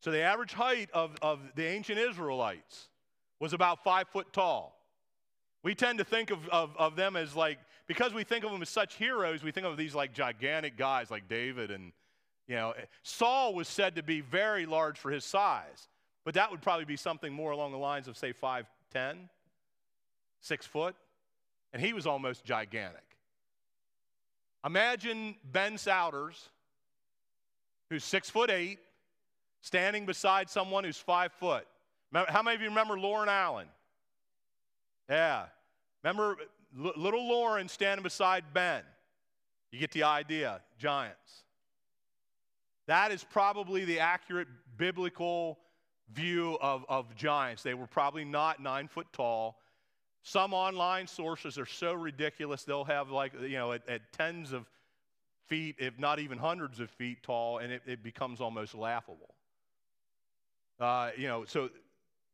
So 0.00 0.10
the 0.10 0.22
average 0.22 0.52
height 0.52 0.90
of, 0.92 1.14
of 1.20 1.40
the 1.54 1.66
ancient 1.66 1.98
Israelites 1.98 2.88
was 3.38 3.52
about 3.52 3.84
five 3.84 4.08
foot 4.08 4.32
tall. 4.32 4.76
We 5.62 5.74
tend 5.74 5.98
to 5.98 6.04
think 6.04 6.30
of, 6.30 6.48
of, 6.48 6.74
of 6.78 6.96
them 6.96 7.16
as 7.16 7.36
like, 7.36 7.58
because 7.86 8.14
we 8.14 8.24
think 8.24 8.44
of 8.44 8.52
them 8.52 8.62
as 8.62 8.70
such 8.70 8.94
heroes, 8.94 9.42
we 9.42 9.52
think 9.52 9.66
of 9.66 9.76
these 9.76 9.94
like 9.94 10.14
gigantic 10.14 10.76
guys 10.76 11.10
like 11.10 11.28
David 11.28 11.70
and, 11.70 11.92
you 12.46 12.56
know, 12.56 12.74
Saul 13.02 13.54
was 13.54 13.68
said 13.68 13.96
to 13.96 14.02
be 14.02 14.22
very 14.22 14.66
large 14.66 14.98
for 14.98 15.10
his 15.10 15.24
size, 15.24 15.88
but 16.24 16.34
that 16.34 16.50
would 16.50 16.62
probably 16.62 16.86
be 16.86 16.96
something 16.96 17.32
more 17.32 17.52
along 17.52 17.72
the 17.72 17.78
lines 17.78 18.08
of, 18.08 18.16
say, 18.16 18.32
5'10, 18.32 19.28
6 20.40 20.66
foot, 20.66 20.96
and 21.72 21.80
he 21.80 21.92
was 21.92 22.06
almost 22.06 22.44
gigantic. 22.44 23.04
Imagine 24.64 25.36
Ben 25.44 25.76
Souders, 25.78 26.48
who's 27.88 28.04
six 28.04 28.28
foot 28.28 28.50
eight, 28.50 28.78
standing 29.62 30.06
beside 30.06 30.48
someone 30.48 30.84
who's 30.84 30.96
five 30.96 31.32
foot. 31.32 31.66
How 32.12 32.42
many 32.42 32.56
of 32.56 32.62
you 32.62 32.68
remember 32.68 32.98
Lauren 32.98 33.28
Allen? 33.28 33.68
Yeah. 35.08 35.46
Remember 36.02 36.36
little 36.74 37.28
Lauren 37.28 37.68
standing 37.68 38.02
beside 38.02 38.44
Ben? 38.52 38.82
You 39.70 39.78
get 39.78 39.92
the 39.92 40.02
idea. 40.02 40.60
Giants. 40.78 41.44
That 42.86 43.12
is 43.12 43.22
probably 43.22 43.84
the 43.84 44.00
accurate 44.00 44.48
biblical 44.76 45.58
view 46.12 46.58
of, 46.60 46.84
of 46.88 47.14
giants. 47.14 47.62
They 47.62 47.74
were 47.74 47.86
probably 47.86 48.24
not 48.24 48.60
nine 48.60 48.88
foot 48.88 49.06
tall. 49.12 49.60
Some 50.22 50.52
online 50.52 51.06
sources 51.06 51.56
are 51.56 51.66
so 51.66 51.94
ridiculous, 51.94 52.64
they'll 52.64 52.84
have 52.84 53.10
like, 53.10 53.32
you 53.40 53.56
know, 53.56 53.72
at, 53.72 53.88
at 53.88 54.12
tens 54.12 54.52
of 54.52 54.66
feet, 55.46 55.76
if 55.78 55.98
not 55.98 56.18
even 56.18 56.36
hundreds 56.36 56.78
of 56.78 56.90
feet 56.90 57.22
tall, 57.22 57.58
and 57.58 57.72
it, 57.72 57.82
it 57.86 58.02
becomes 58.02 58.40
almost 58.40 58.74
laughable. 58.74 59.34
Uh, 60.80 61.10
you 61.16 61.28
know, 61.28 61.44
so 61.44 61.68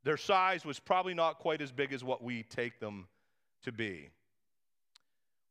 their 0.05 0.17
size 0.17 0.65
was 0.65 0.79
probably 0.79 1.15
not 1.15 1.39
quite 1.39 1.61
as 1.61 1.73
big 1.73 1.93
as 1.93 2.05
what 2.05 2.23
we 2.23 2.45
take 2.45 2.79
them 2.79 3.09
to 3.65 3.73
be. 3.73 4.09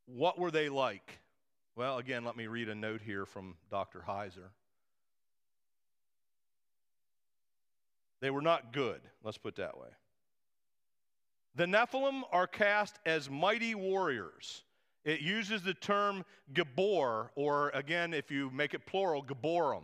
What 0.05 0.39
were 0.39 0.49
they 0.49 0.69
like? 0.69 1.19
Well, 1.75 1.97
again, 1.97 2.23
let 2.23 2.37
me 2.37 2.47
read 2.47 2.69
a 2.69 2.75
note 2.75 3.01
here 3.01 3.25
from 3.25 3.55
Dr. 3.69 4.01
Heiser. 4.07 4.49
They 8.21 8.29
were 8.29 8.41
not 8.41 8.71
good, 8.71 9.01
let's 9.23 9.37
put 9.37 9.55
it 9.55 9.61
that 9.61 9.77
way. 9.77 9.89
The 11.55 11.65
Nephilim 11.65 12.21
are 12.31 12.47
cast 12.47 12.99
as 13.05 13.29
mighty 13.29 13.75
warriors. 13.75 14.63
It 15.03 15.19
uses 15.19 15.61
the 15.61 15.73
term 15.73 16.23
Gabor, 16.53 17.31
or 17.35 17.69
again, 17.73 18.13
if 18.13 18.31
you 18.31 18.49
make 18.51 18.73
it 18.73 18.85
plural, 18.85 19.23
Gaborim, 19.23 19.83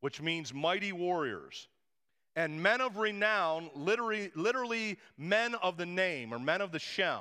which 0.00 0.22
means 0.22 0.54
mighty 0.54 0.92
warriors. 0.92 1.68
And 2.36 2.62
men 2.62 2.80
of 2.80 2.98
renown, 2.98 3.70
literally, 3.74 4.30
literally 4.34 4.98
men 5.16 5.54
of 5.56 5.76
the 5.76 5.86
name 5.86 6.32
or 6.32 6.38
men 6.38 6.60
of 6.60 6.70
the 6.70 6.78
Shem. 6.78 7.20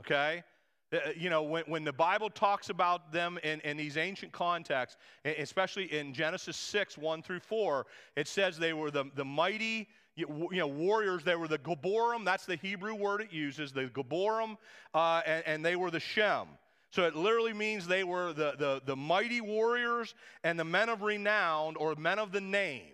Okay? 0.00 0.44
Uh, 0.92 0.98
you 1.16 1.30
know, 1.30 1.42
when, 1.42 1.64
when 1.64 1.84
the 1.84 1.92
Bible 1.92 2.28
talks 2.28 2.68
about 2.68 3.12
them 3.12 3.38
in, 3.42 3.60
in 3.60 3.78
these 3.78 3.96
ancient 3.96 4.30
contexts, 4.30 4.98
especially 5.24 5.90
in 5.92 6.12
Genesis 6.12 6.56
6, 6.56 6.98
1 6.98 7.22
through 7.22 7.40
4, 7.40 7.86
it 8.14 8.28
says 8.28 8.58
they 8.58 8.74
were 8.74 8.90
the, 8.90 9.04
the 9.14 9.24
mighty 9.24 9.88
you 10.14 10.48
know, 10.52 10.66
warriors. 10.66 11.24
They 11.24 11.36
were 11.36 11.48
the 11.48 11.58
Gaborim, 11.58 12.24
that's 12.24 12.44
the 12.44 12.56
Hebrew 12.56 12.94
word 12.94 13.22
it 13.22 13.32
uses, 13.32 13.72
the 13.72 13.84
Gaborim, 13.84 14.58
uh, 14.92 15.22
and, 15.24 15.42
and 15.46 15.64
they 15.64 15.76
were 15.76 15.90
the 15.90 16.00
Shem. 16.00 16.48
So 16.90 17.04
it 17.04 17.16
literally 17.16 17.54
means 17.54 17.86
they 17.86 18.04
were 18.04 18.34
the, 18.34 18.52
the, 18.58 18.82
the 18.84 18.96
mighty 18.96 19.40
warriors 19.40 20.14
and 20.44 20.58
the 20.60 20.64
men 20.64 20.90
of 20.90 21.00
renown 21.00 21.74
or 21.76 21.94
men 21.94 22.18
of 22.18 22.32
the 22.32 22.40
name. 22.40 22.92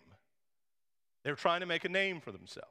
They 1.23 1.31
were 1.31 1.37
trying 1.37 1.61
to 1.61 1.67
make 1.67 1.85
a 1.85 1.89
name 1.89 2.21
for 2.21 2.33
themselves. 2.33 2.69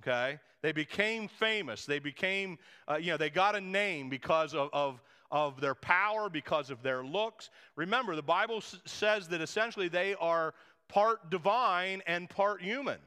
Okay? 0.00 0.38
They 0.62 0.72
became 0.72 1.28
famous. 1.28 1.86
They 1.86 1.98
became, 1.98 2.58
uh, 2.88 2.96
you 2.96 3.10
know, 3.10 3.16
they 3.16 3.30
got 3.30 3.56
a 3.56 3.60
name 3.60 4.08
because 4.08 4.54
of, 4.54 4.70
of, 4.72 5.00
of 5.30 5.60
their 5.60 5.74
power, 5.74 6.28
because 6.28 6.70
of 6.70 6.82
their 6.82 7.04
looks. 7.04 7.50
Remember, 7.76 8.14
the 8.14 8.22
Bible 8.22 8.58
s- 8.58 8.78
says 8.84 9.28
that 9.28 9.40
essentially 9.40 9.88
they 9.88 10.14
are 10.14 10.54
part 10.88 11.30
divine 11.30 12.02
and 12.06 12.28
part 12.28 12.62
human. 12.62 12.98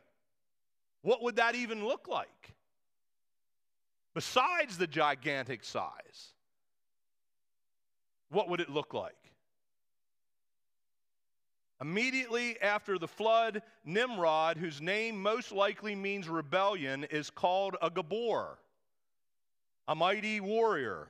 What 1.01 1.21
would 1.23 1.35
that 1.37 1.55
even 1.55 1.85
look 1.85 2.07
like? 2.07 2.53
Besides 4.13 4.77
the 4.77 4.87
gigantic 4.87 5.63
size, 5.63 6.33
what 8.29 8.49
would 8.49 8.59
it 8.59 8.69
look 8.69 8.93
like? 8.93 9.13
Immediately 11.85 12.59
after 12.63 12.97
the 12.97 13.07
flood, 13.07 13.61
Nimrod, 13.85 14.57
whose 14.57 14.81
name 14.81 15.21
most 15.21 15.51
likely 15.51 15.93
means 15.93 16.27
rebellion, 16.27 17.03
is 17.11 17.29
called 17.29 17.75
a 17.79 17.91
Gabor, 17.91 18.57
a 19.87 19.93
mighty 19.93 20.39
warrior. 20.39 21.09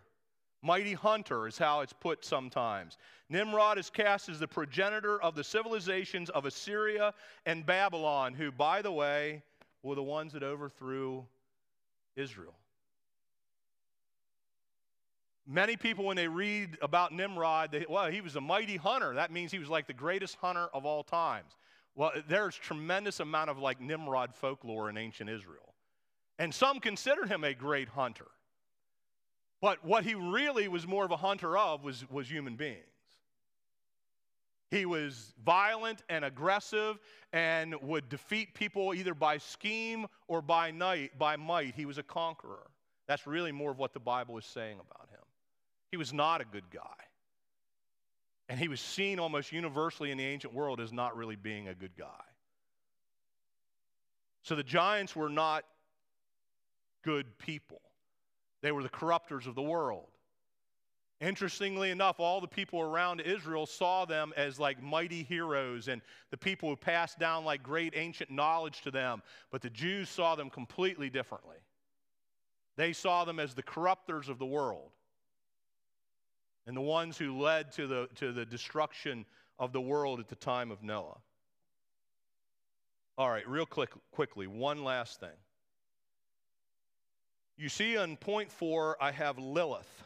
Mighty 0.61 0.91
hunter 0.91 1.47
is 1.47 1.57
how 1.57 1.79
it's 1.79 1.93
put 1.93 2.25
sometimes. 2.25 2.97
Nimrod 3.29 3.77
is 3.77 3.89
cast 3.89 4.27
as 4.27 4.37
the 4.37 4.49
progenitor 4.49 5.21
of 5.21 5.33
the 5.33 5.45
civilizations 5.45 6.29
of 6.31 6.43
Assyria 6.43 7.13
and 7.45 7.65
Babylon, 7.65 8.33
who, 8.33 8.51
by 8.51 8.81
the 8.81 8.91
way, 8.91 9.43
were 9.81 9.95
the 9.95 10.03
ones 10.03 10.33
that 10.33 10.43
overthrew 10.43 11.23
Israel. 12.17 12.53
Many 15.47 15.77
people, 15.77 16.05
when 16.05 16.17
they 16.17 16.27
read 16.27 16.77
about 16.81 17.11
Nimrod, 17.11 17.71
they, 17.71 17.85
well, 17.87 18.09
he 18.09 18.21
was 18.21 18.35
a 18.35 18.41
mighty 18.41 18.77
hunter. 18.77 19.13
That 19.13 19.31
means 19.31 19.51
he 19.51 19.59
was 19.59 19.69
like 19.69 19.85
the 19.85 19.93
greatest 19.93 20.35
hunter 20.37 20.67
of 20.73 20.85
all 20.85 21.03
times. 21.03 21.51
Well, 21.95 22.11
there's 22.27 22.55
tremendous 22.55 23.19
amount 23.19 23.49
of 23.49 23.59
like 23.59 23.79
Nimrod 23.79 24.33
folklore 24.33 24.89
in 24.89 24.97
ancient 24.97 25.29
Israel. 25.29 25.73
And 26.39 26.53
some 26.53 26.79
considered 26.79 27.29
him 27.29 27.43
a 27.43 27.53
great 27.53 27.87
hunter. 27.87 28.27
But 29.61 29.85
what 29.85 30.03
he 30.03 30.15
really 30.15 30.67
was 30.67 30.87
more 30.87 31.05
of 31.05 31.11
a 31.11 31.17
hunter 31.17 31.57
of 31.57 31.83
was, 31.83 32.03
was 32.09 32.29
human 32.29 32.55
beings. 32.55 32.81
He 34.71 34.85
was 34.85 35.33
violent 35.45 36.03
and 36.09 36.25
aggressive 36.25 36.99
and 37.31 37.75
would 37.81 38.09
defeat 38.09 38.53
people 38.55 38.93
either 38.93 39.13
by 39.13 39.37
scheme 39.37 40.07
or 40.27 40.41
by 40.41 40.71
night, 40.71 41.17
by 41.17 41.35
might. 41.37 41.75
He 41.75 41.85
was 41.85 41.97
a 41.97 42.03
conqueror. 42.03 42.67
That's 43.07 43.27
really 43.27 43.51
more 43.51 43.71
of 43.71 43.77
what 43.77 43.93
the 43.93 43.99
Bible 43.99 44.37
is 44.37 44.45
saying 44.45 44.79
about 44.79 45.09
him. 45.09 45.14
He 45.95 45.97
was 45.97 46.11
not 46.11 46.41
a 46.41 46.43
good 46.43 46.69
guy. 46.69 47.05
And 48.49 48.59
he 48.59 48.67
was 48.67 48.81
seen 48.81 49.17
almost 49.17 49.53
universally 49.53 50.11
in 50.11 50.17
the 50.17 50.25
ancient 50.25 50.53
world 50.53 50.81
as 50.81 50.91
not 50.91 51.15
really 51.15 51.37
being 51.37 51.69
a 51.69 51.73
good 51.73 51.95
guy. 51.97 52.25
So 54.43 54.57
the 54.57 54.63
giants 54.63 55.15
were 55.15 55.29
not 55.29 55.63
good 57.01 57.37
people, 57.37 57.79
they 58.59 58.73
were 58.73 58.83
the 58.83 58.89
corruptors 58.89 59.47
of 59.47 59.55
the 59.55 59.61
world. 59.61 60.09
Interestingly 61.21 61.91
enough, 61.91 62.19
all 62.19 62.41
the 62.41 62.47
people 62.49 62.81
around 62.81 63.21
Israel 63.21 63.65
saw 63.65 64.03
them 64.03 64.33
as 64.35 64.59
like 64.59 64.83
mighty 64.83 65.23
heroes 65.23 65.87
and 65.87 66.01
the 66.29 66.35
people 66.35 66.67
who 66.67 66.75
passed 66.75 67.19
down 67.19 67.45
like 67.45 67.63
great 67.63 67.93
ancient 67.95 68.29
knowledge 68.29 68.81
to 68.81 68.91
them, 68.91 69.23
but 69.49 69.61
the 69.61 69.69
Jews 69.69 70.09
saw 70.09 70.35
them 70.35 70.49
completely 70.49 71.09
differently. 71.09 71.55
They 72.75 72.91
saw 72.91 73.23
them 73.23 73.39
as 73.39 73.53
the 73.53 73.63
corruptors 73.63 74.27
of 74.27 74.39
the 74.39 74.45
world 74.45 74.91
and 76.67 76.75
the 76.75 76.81
ones 76.81 77.17
who 77.17 77.39
led 77.39 77.71
to 77.73 77.87
the, 77.87 78.09
to 78.15 78.31
the 78.31 78.45
destruction 78.45 79.25
of 79.59 79.71
the 79.71 79.81
world 79.81 80.19
at 80.19 80.27
the 80.27 80.35
time 80.35 80.71
of 80.71 80.83
Noah. 80.83 81.17
All 83.17 83.29
right, 83.29 83.47
real 83.47 83.65
quick, 83.65 83.91
quickly, 84.11 84.47
one 84.47 84.83
last 84.83 85.19
thing. 85.19 85.29
You 87.57 87.69
see 87.69 87.95
on 87.95 88.17
point 88.17 88.51
four, 88.51 88.97
I 88.99 89.11
have 89.11 89.37
Lilith. 89.37 90.03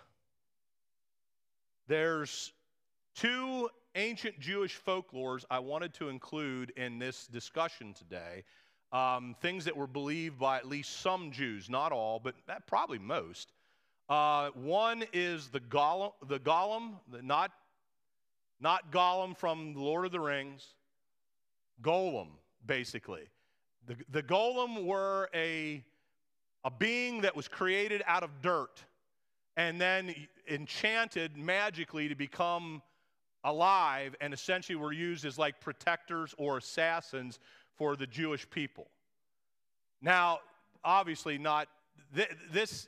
There's 1.87 2.53
two 3.15 3.69
ancient 3.95 4.39
Jewish 4.39 4.79
folklores 4.79 5.43
I 5.49 5.57
wanted 5.57 5.93
to 5.95 6.09
include 6.09 6.71
in 6.77 6.99
this 6.99 7.25
discussion 7.25 7.95
today. 7.95 8.43
Um, 8.91 9.35
things 9.41 9.65
that 9.65 9.75
were 9.75 9.87
believed 9.87 10.37
by 10.39 10.57
at 10.57 10.67
least 10.67 11.01
some 11.01 11.31
Jews, 11.31 11.69
not 11.69 11.91
all, 11.91 12.19
but 12.19 12.35
probably 12.67 12.99
most. 12.99 13.51
Uh, 14.09 14.49
one 14.55 15.03
is 15.13 15.49
the 15.49 15.59
Gollum, 15.59 16.13
the 16.27 16.39
Gollum, 16.39 16.93
the, 17.11 17.21
not, 17.21 17.51
not 18.59 18.91
Gollum 18.91 19.37
from 19.37 19.75
Lord 19.75 20.05
of 20.05 20.11
the 20.11 20.19
Rings, 20.19 20.65
Golem, 21.83 22.29
basically. 22.65 23.29
The, 23.85 23.95
the 24.11 24.23
Golem 24.23 24.83
were 24.83 25.29
a, 25.35 25.83
a 26.63 26.71
being 26.71 27.21
that 27.21 27.35
was 27.35 27.47
created 27.47 28.01
out 28.07 28.23
of 28.23 28.31
dirt 28.41 28.83
and 29.55 29.79
then 29.79 30.15
enchanted 30.49 31.37
magically 31.37 32.07
to 32.07 32.15
become 32.15 32.81
alive 33.43 34.15
and 34.21 34.33
essentially 34.33 34.75
were 34.75 34.91
used 34.91 35.23
as 35.23 35.37
like 35.37 35.59
protectors 35.61 36.33
or 36.37 36.57
assassins 36.57 37.39
for 37.75 37.95
the 37.95 38.07
Jewish 38.07 38.49
people. 38.49 38.87
Now, 40.01 40.39
obviously, 40.83 41.37
not 41.37 41.67
th- 42.15 42.31
this 42.51 42.87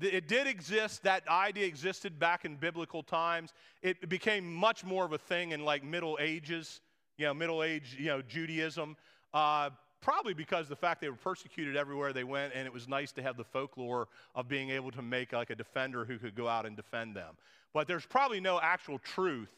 it 0.00 0.28
did 0.28 0.46
exist, 0.46 1.02
that 1.02 1.26
idea 1.28 1.66
existed 1.66 2.18
back 2.18 2.44
in 2.44 2.56
biblical 2.56 3.02
times. 3.02 3.52
It 3.82 4.08
became 4.08 4.52
much 4.52 4.84
more 4.84 5.04
of 5.04 5.12
a 5.12 5.18
thing 5.18 5.52
in 5.52 5.64
like 5.64 5.84
Middle 5.84 6.18
Ages, 6.20 6.80
you 7.18 7.26
know, 7.26 7.34
Middle 7.34 7.62
Age, 7.62 7.96
you 7.98 8.06
know, 8.06 8.22
Judaism. 8.22 8.96
Uh, 9.34 9.70
probably 10.00 10.34
because 10.34 10.68
the 10.68 10.76
fact 10.76 11.00
they 11.00 11.08
were 11.08 11.16
persecuted 11.16 11.76
everywhere 11.76 12.12
they 12.12 12.24
went, 12.24 12.52
and 12.54 12.66
it 12.66 12.72
was 12.72 12.88
nice 12.88 13.12
to 13.12 13.22
have 13.22 13.36
the 13.36 13.44
folklore 13.44 14.08
of 14.34 14.48
being 14.48 14.70
able 14.70 14.90
to 14.90 15.02
make 15.02 15.32
like 15.32 15.50
a 15.50 15.54
defender 15.54 16.04
who 16.04 16.18
could 16.18 16.34
go 16.34 16.48
out 16.48 16.66
and 16.66 16.76
defend 16.76 17.14
them. 17.14 17.34
But 17.72 17.86
there's 17.86 18.06
probably 18.06 18.40
no 18.40 18.60
actual 18.60 18.98
truth 18.98 19.50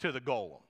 to 0.00 0.12
the 0.12 0.20
golem 0.20 0.60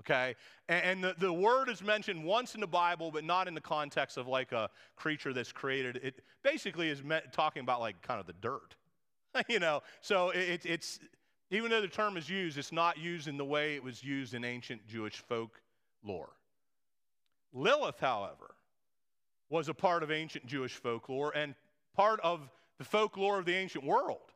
okay? 0.00 0.34
And, 0.68 0.84
and 0.84 1.04
the, 1.04 1.14
the 1.18 1.32
word 1.32 1.68
is 1.68 1.82
mentioned 1.82 2.24
once 2.24 2.54
in 2.54 2.60
the 2.60 2.66
Bible, 2.66 3.10
but 3.10 3.24
not 3.24 3.48
in 3.48 3.54
the 3.54 3.60
context 3.60 4.16
of 4.16 4.26
like 4.26 4.52
a 4.52 4.68
creature 4.96 5.32
that's 5.32 5.52
created. 5.52 6.00
It 6.02 6.22
basically 6.42 6.88
is 6.88 7.02
meant, 7.02 7.32
talking 7.32 7.62
about 7.62 7.80
like 7.80 8.02
kind 8.02 8.20
of 8.20 8.26
the 8.26 8.34
dirt, 8.34 8.74
you 9.48 9.58
know? 9.58 9.82
So 10.00 10.30
it, 10.30 10.62
it's, 10.64 10.98
even 11.50 11.70
though 11.70 11.80
the 11.80 11.88
term 11.88 12.16
is 12.16 12.28
used, 12.28 12.58
it's 12.58 12.72
not 12.72 12.98
used 12.98 13.28
in 13.28 13.36
the 13.36 13.44
way 13.44 13.74
it 13.74 13.82
was 13.82 14.02
used 14.02 14.34
in 14.34 14.44
ancient 14.44 14.86
Jewish 14.86 15.16
folk 15.16 15.60
lore. 16.04 16.30
Lilith, 17.52 17.98
however, 18.00 18.54
was 19.48 19.68
a 19.68 19.74
part 19.74 20.02
of 20.02 20.10
ancient 20.10 20.46
Jewish 20.46 20.74
folklore 20.74 21.32
and 21.34 21.54
part 21.96 22.20
of 22.20 22.48
the 22.78 22.84
folklore 22.84 23.38
of 23.38 23.44
the 23.44 23.54
ancient 23.54 23.84
world. 23.84 24.32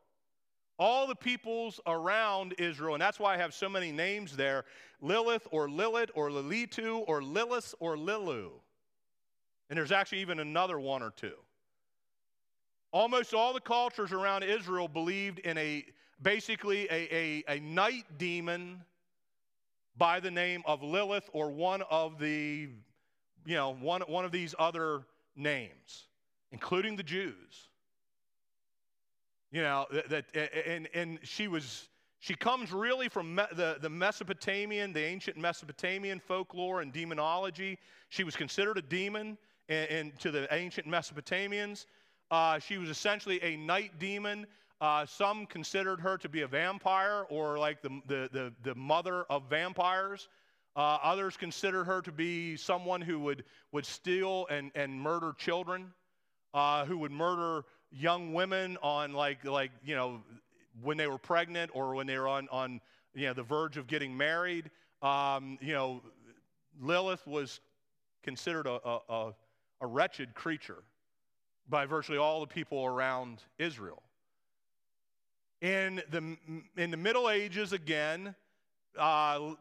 All 0.77 1.07
the 1.07 1.15
peoples 1.15 1.79
around 1.87 2.53
Israel, 2.57 2.95
and 2.95 3.01
that's 3.01 3.19
why 3.19 3.33
I 3.33 3.37
have 3.37 3.53
so 3.53 3.69
many 3.69 3.91
names 3.91 4.35
there 4.35 4.65
Lilith 5.01 5.47
or 5.51 5.69
Lilith 5.69 6.11
or 6.15 6.29
Lilitu 6.29 7.03
or 7.07 7.21
Lilith 7.21 7.75
or 7.79 7.95
Lilu. 7.95 8.51
And 9.69 9.77
there's 9.77 9.91
actually 9.91 10.19
even 10.19 10.39
another 10.39 10.79
one 10.79 11.01
or 11.01 11.11
two. 11.11 11.33
Almost 12.91 13.33
all 13.33 13.53
the 13.53 13.59
cultures 13.59 14.11
around 14.11 14.43
Israel 14.43 14.87
believed 14.87 15.39
in 15.39 15.57
a 15.57 15.85
basically 16.21 16.85
a, 16.85 17.13
a, 17.13 17.43
a 17.57 17.59
night 17.59 18.05
demon 18.17 18.81
by 19.97 20.19
the 20.19 20.31
name 20.31 20.63
of 20.65 20.81
Lilith 20.83 21.29
or 21.33 21.49
one 21.51 21.81
of 21.89 22.19
the, 22.19 22.69
you 23.45 23.55
know, 23.55 23.73
one, 23.73 24.01
one 24.01 24.25
of 24.25 24.31
these 24.31 24.55
other 24.57 25.03
names, 25.35 26.07
including 26.51 26.95
the 26.95 27.03
Jews. 27.03 27.69
You 29.55 29.61
know, 29.61 29.85
that, 30.09 30.25
and, 30.67 30.89
and 30.93 31.17
she 31.23 31.47
was, 31.47 31.87
she 32.19 32.35
comes 32.35 32.73
really 32.73 33.07
from 33.07 33.37
the, 33.37 33.77
the 33.79 33.89
Mesopotamian, 33.89 34.91
the 34.91 35.05
ancient 35.05 35.37
Mesopotamian 35.37 36.19
folklore 36.19 36.81
and 36.81 36.91
demonology. 36.91 37.77
She 38.09 38.25
was 38.25 38.35
considered 38.35 38.77
a 38.77 38.81
demon 38.81 39.37
and, 39.69 39.89
and 39.89 40.19
to 40.19 40.31
the 40.31 40.53
ancient 40.53 40.87
Mesopotamians. 40.87 41.85
Uh, 42.31 42.59
she 42.59 42.77
was 42.77 42.89
essentially 42.89 43.41
a 43.41 43.55
night 43.55 43.97
demon. 43.97 44.45
Uh, 44.81 45.05
some 45.05 45.45
considered 45.45 46.01
her 46.01 46.17
to 46.17 46.27
be 46.27 46.41
a 46.41 46.47
vampire 46.47 47.25
or 47.29 47.57
like 47.57 47.81
the, 47.81 48.01
the, 48.07 48.29
the, 48.33 48.53
the 48.63 48.75
mother 48.75 49.23
of 49.29 49.49
vampires. 49.49 50.27
Uh, 50.75 50.97
others 51.01 51.37
considered 51.37 51.85
her 51.85 52.01
to 52.01 52.11
be 52.11 52.57
someone 52.57 52.99
who 52.99 53.21
would, 53.21 53.45
would 53.71 53.85
steal 53.85 54.47
and, 54.49 54.69
and 54.75 54.99
murder 54.99 55.31
children, 55.37 55.93
uh, 56.53 56.83
who 56.83 56.97
would 56.97 57.11
murder 57.11 57.63
young 57.91 58.33
women 58.33 58.77
on 58.81 59.13
like, 59.13 59.43
like, 59.45 59.71
you 59.83 59.95
know, 59.95 60.21
when 60.81 60.97
they 60.97 61.07
were 61.07 61.17
pregnant 61.17 61.71
or 61.73 61.95
when 61.95 62.07
they 62.07 62.17
were 62.17 62.27
on, 62.27 62.47
on 62.51 62.81
you 63.13 63.27
know, 63.27 63.33
the 63.33 63.43
verge 63.43 63.77
of 63.77 63.87
getting 63.87 64.15
married. 64.15 64.69
Um, 65.01 65.57
you 65.61 65.73
know, 65.73 66.01
Lilith 66.81 67.25
was 67.25 67.61
considered 68.23 68.67
a, 68.67 68.79
a, 69.09 69.33
a, 69.81 69.87
wretched 69.87 70.33
creature 70.33 70.83
by 71.69 71.85
virtually 71.85 72.17
all 72.17 72.41
the 72.41 72.47
people 72.47 72.85
around 72.85 73.43
Israel. 73.59 74.01
In 75.61 76.01
the, 76.11 76.37
in 76.77 76.91
the 76.91 76.97
Middle 76.97 77.29
Ages, 77.29 77.71
again, 77.71 78.35
uh, 78.97 79.53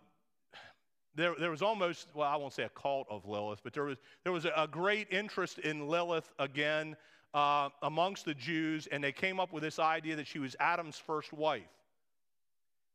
there, 1.15 1.35
there 1.39 1.51
was 1.51 1.63
almost, 1.63 2.09
well, 2.15 2.29
I 2.29 2.37
won't 2.37 2.53
say 2.53 2.65
a 2.65 2.69
cult 2.71 3.07
of 3.09 3.27
Lilith, 3.27 3.61
but 3.63 3.73
there 3.73 3.85
was, 3.85 3.99
there 4.25 4.33
was 4.33 4.45
a 4.45 4.69
great 4.69 5.07
interest 5.11 5.59
in 5.61 5.87
Lilith 5.87 6.33
again 6.39 6.97
uh, 7.35 7.69
amongst 7.83 8.25
the 8.25 8.35
Jews, 8.35 8.87
and 8.87 9.03
they 9.03 9.13
came 9.13 9.41
up 9.41 9.53
with 9.53 9.63
this 9.63 9.79
idea 9.79 10.17
that 10.17 10.27
she 10.27 10.39
was 10.39 10.57
Adam's 10.61 10.97
first 10.97 11.33
wife 11.33 11.63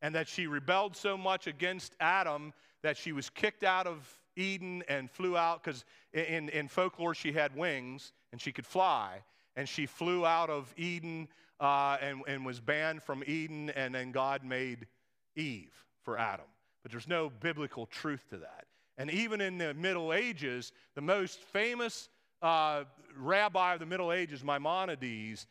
and 0.01 0.15
that 0.15 0.27
she 0.27 0.47
rebelled 0.47 0.95
so 0.95 1.17
much 1.17 1.47
against 1.47 1.93
Adam 1.99 2.53
that 2.81 2.97
she 2.97 3.11
was 3.11 3.29
kicked 3.29 3.63
out 3.63 3.85
of 3.85 4.07
Eden 4.35 4.83
and 4.87 5.11
flew 5.11 5.35
out 5.35 5.61
because 5.61 5.83
in, 6.13 6.49
in 6.49 6.67
folklore 6.67 7.13
she 7.13 7.33
had 7.33 7.55
wings 7.55 8.13
and 8.31 8.39
she 8.39 8.51
could 8.51 8.65
fly. 8.65 9.21
And 9.55 9.67
she 9.67 9.85
flew 9.85 10.25
out 10.25 10.49
of 10.49 10.73
Eden 10.77 11.27
uh, 11.59 11.97
and, 12.01 12.21
and 12.27 12.45
was 12.45 12.61
banned 12.61 13.03
from 13.03 13.23
Eden, 13.27 13.71
and 13.71 13.93
then 13.93 14.11
God 14.13 14.45
made 14.45 14.87
Eve 15.35 15.73
for 16.01 16.17
Adam. 16.17 16.45
But 16.81 16.91
there's 16.91 17.09
no 17.09 17.29
biblical 17.29 17.85
truth 17.85 18.21
to 18.29 18.37
that. 18.37 18.67
And 18.97 19.11
even 19.11 19.41
in 19.41 19.57
the 19.57 19.73
Middle 19.73 20.13
Ages, 20.13 20.71
the 20.95 21.01
most 21.01 21.39
famous 21.39 22.07
uh, 22.41 22.83
rabbi 23.17 23.73
of 23.73 23.79
the 23.79 23.85
Middle 23.85 24.11
Ages, 24.11 24.43
Maimonides, 24.43 25.47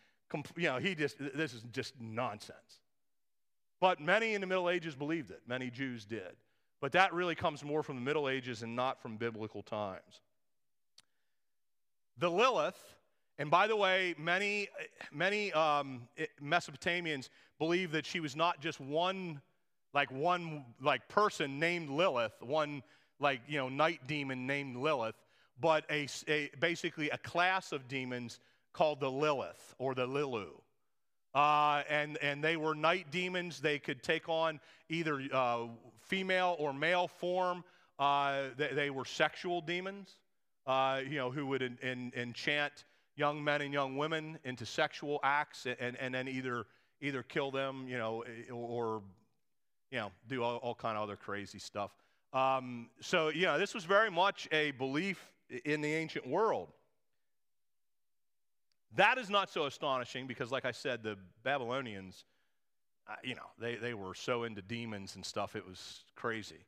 you 0.56 0.64
know, 0.64 0.78
he 0.78 0.94
just, 0.94 1.16
this 1.18 1.54
is 1.54 1.62
just 1.72 1.94
nonsense. 2.00 2.80
But 3.80 4.00
many 4.00 4.34
in 4.34 4.40
the 4.40 4.46
Middle 4.46 4.68
Ages 4.68 4.94
believed 4.94 5.30
it. 5.30 5.40
Many 5.46 5.70
Jews 5.70 6.04
did. 6.04 6.36
But 6.80 6.92
that 6.92 7.12
really 7.12 7.34
comes 7.34 7.64
more 7.64 7.82
from 7.82 7.96
the 7.96 8.02
Middle 8.02 8.28
Ages 8.28 8.62
and 8.62 8.74
not 8.76 9.00
from 9.00 9.16
biblical 9.16 9.62
times. 9.62 10.20
The 12.18 12.30
Lilith, 12.30 12.78
and 13.38 13.50
by 13.50 13.66
the 13.66 13.76
way, 13.76 14.14
many, 14.18 14.68
many 15.12 15.52
um, 15.52 16.08
Mesopotamians 16.42 17.28
believe 17.58 17.92
that 17.92 18.04
she 18.04 18.20
was 18.20 18.34
not 18.34 18.60
just 18.60 18.80
one, 18.80 19.40
like 19.94 20.10
one, 20.10 20.64
like 20.80 21.08
person 21.08 21.58
named 21.58 21.88
Lilith, 21.88 22.34
one, 22.40 22.82
like, 23.20 23.40
you 23.48 23.58
know, 23.58 23.68
night 23.68 24.00
demon 24.06 24.46
named 24.46 24.76
Lilith, 24.76 25.16
but 25.60 25.84
a, 25.90 26.06
a 26.28 26.50
basically 26.60 27.10
a 27.10 27.18
class 27.18 27.72
of 27.72 27.88
demons 27.88 28.40
called 28.72 29.00
the 29.00 29.10
Lilith 29.10 29.74
or 29.78 29.94
the 29.94 30.06
Lilu. 30.06 30.50
Uh, 31.34 31.82
and, 31.88 32.16
and 32.22 32.42
they 32.42 32.56
were 32.56 32.74
night 32.74 33.06
demons. 33.10 33.60
They 33.60 33.78
could 33.78 34.02
take 34.02 34.28
on 34.28 34.60
either 34.88 35.20
uh, 35.32 35.66
female 36.00 36.56
or 36.58 36.72
male 36.72 37.08
form. 37.08 37.64
Uh, 37.98 38.44
they, 38.56 38.68
they, 38.72 38.90
were 38.90 39.04
sexual 39.04 39.60
demons, 39.60 40.20
uh, 40.66 41.00
you 41.08 41.16
know, 41.16 41.30
who 41.30 41.46
would 41.46 41.62
en, 41.62 41.78
en, 41.82 42.12
enchant 42.16 42.84
young 43.16 43.42
men 43.42 43.60
and 43.60 43.74
young 43.74 43.96
women 43.96 44.38
into 44.44 44.64
sexual 44.64 45.18
acts 45.24 45.66
and, 45.80 45.96
and 45.96 46.14
then 46.14 46.28
either, 46.28 46.66
either 47.00 47.22
kill 47.24 47.50
them, 47.50 47.86
you 47.88 47.98
know, 47.98 48.24
or, 48.52 49.02
you 49.90 49.98
know, 49.98 50.12
do 50.28 50.42
all, 50.42 50.56
all 50.58 50.74
kind 50.74 50.96
of 50.96 51.02
other 51.02 51.16
crazy 51.16 51.58
stuff. 51.58 51.90
Um, 52.32 52.88
so, 53.00 53.28
you 53.28 53.46
know, 53.46 53.58
this 53.58 53.74
was 53.74 53.84
very 53.84 54.10
much 54.10 54.48
a 54.52 54.70
belief 54.72 55.32
in 55.64 55.80
the 55.80 55.92
ancient 55.92 56.26
world. 56.26 56.68
That 58.96 59.18
is 59.18 59.28
not 59.28 59.50
so 59.50 59.66
astonishing 59.66 60.26
because, 60.26 60.50
like 60.50 60.64
I 60.64 60.72
said, 60.72 61.02
the 61.02 61.16
Babylonians, 61.42 62.24
uh, 63.08 63.14
you 63.22 63.34
know, 63.34 63.46
they, 63.58 63.76
they 63.76 63.94
were 63.94 64.14
so 64.14 64.44
into 64.44 64.62
demons 64.62 65.14
and 65.14 65.24
stuff, 65.24 65.56
it 65.56 65.66
was 65.66 66.04
crazy. 66.16 66.64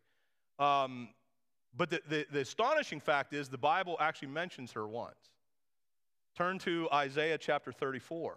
Um, 0.58 1.08
but 1.76 1.90
the, 1.90 2.00
the, 2.08 2.26
the 2.30 2.40
astonishing 2.40 3.00
fact 3.00 3.32
is 3.32 3.48
the 3.48 3.58
Bible 3.58 3.96
actually 4.00 4.28
mentions 4.28 4.72
her 4.72 4.86
once. 4.86 5.30
Turn 6.36 6.58
to 6.60 6.88
Isaiah 6.92 7.38
chapter 7.38 7.72
34. 7.72 8.36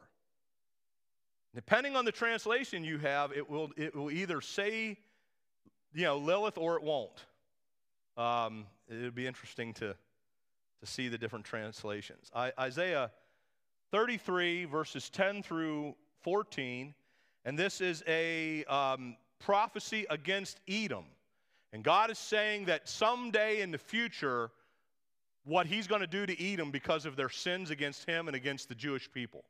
Depending 1.56 1.96
on 1.96 2.06
the 2.06 2.12
translation 2.12 2.84
you 2.84 2.98
have, 2.98 3.32
it 3.32 3.48
will, 3.48 3.72
it 3.78 3.96
will 3.96 4.10
either 4.10 4.42
say, 4.42 4.98
you 5.94 6.04
know, 6.04 6.18
Lilith 6.18 6.58
or 6.58 6.78
it 6.78 6.84
won't. 6.84 7.26
Um, 8.18 8.66
it 8.90 9.02
would 9.02 9.16
be 9.16 9.28
interesting 9.28 9.74
to, 9.76 9.96
to 10.84 10.92
see 10.92 11.08
the 11.08 11.18
different 11.18 11.46
translations. 11.46 12.30
I, 12.36 12.52
Isaiah 12.60 13.10
33, 13.92 14.66
verses 14.66 15.10
10 15.10 15.42
through 15.42 15.96
14, 16.24 16.94
and 17.46 17.58
this 17.58 17.80
is 17.80 18.04
a 18.06 18.66
um, 18.66 19.16
prophecy 19.40 20.06
against 20.10 20.60
Edom. 20.68 21.06
And 21.72 21.84
God 21.84 22.12
is 22.12 22.20
saying 22.20 22.66
that 22.66 22.90
someday 22.90 23.62
in 23.62 23.72
the 23.72 23.78
future, 23.78 24.52
what 25.46 25.68
He's 25.68 25.88
going 25.88 26.02
to 26.02 26.08
do 26.08 26.26
to 26.26 26.44
Edom 26.54 26.70
because 26.70 27.06
of 27.06 27.16
their 27.16 27.30
sins 27.30 27.70
against 27.70 28.06
Him 28.06 28.28
and 28.28 28.36
against 28.36 28.68
the 28.68 28.76
Jewish 28.76 29.10
people. 29.10 29.46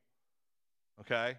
Okay? 1.01 1.35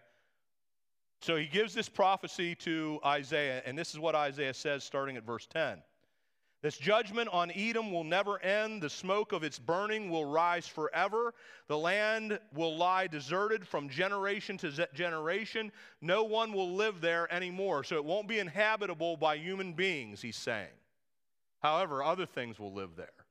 So 1.21 1.37
He 1.37 1.47
gives 1.47 1.73
this 1.73 1.89
prophecy 1.89 2.57
to 2.57 2.99
Isaiah, 3.05 3.63
and 3.65 3.79
this 3.79 3.93
is 3.93 4.01
what 4.01 4.17
Isaiah 4.17 4.55
says 4.55 4.83
starting 4.83 5.17
at 5.17 5.25
verse 5.25 5.47
10. 5.47 5.79
This 6.65 6.79
judgment 6.79 7.29
on 7.31 7.53
Edom 7.55 7.93
will 7.93 8.05
never 8.05 8.43
end. 8.43 8.81
The 8.81 8.89
smoke 8.89 9.33
of 9.33 9.45
its 9.45 9.59
burning 9.59 10.09
will 10.09 10.25
rise 10.25 10.67
forever. 10.67 11.35
The 11.69 11.77
land 11.77 12.39
will 12.55 12.75
lie 12.75 13.07
deserted 13.07 13.69
from 13.69 13.91
generation 13.91 14.57
to 14.57 14.89
generation. 14.95 15.71
No 16.01 16.25
one 16.25 16.55
will 16.55 16.75
live 16.75 17.03
there 17.03 17.31
anymore. 17.31 17.85
So 17.85 17.97
it 17.97 18.05
won't 18.07 18.29
be 18.29 18.39
inhabitable 18.39 19.19
by 19.19 19.37
human 19.37 19.75
beings, 19.75 20.23
he's 20.23 20.39
saying. 20.39 20.73
However, 21.63 22.03
other 22.03 22.25
things 22.25 22.59
will 22.59 22.73
live 22.73 22.97
there. 22.97 23.27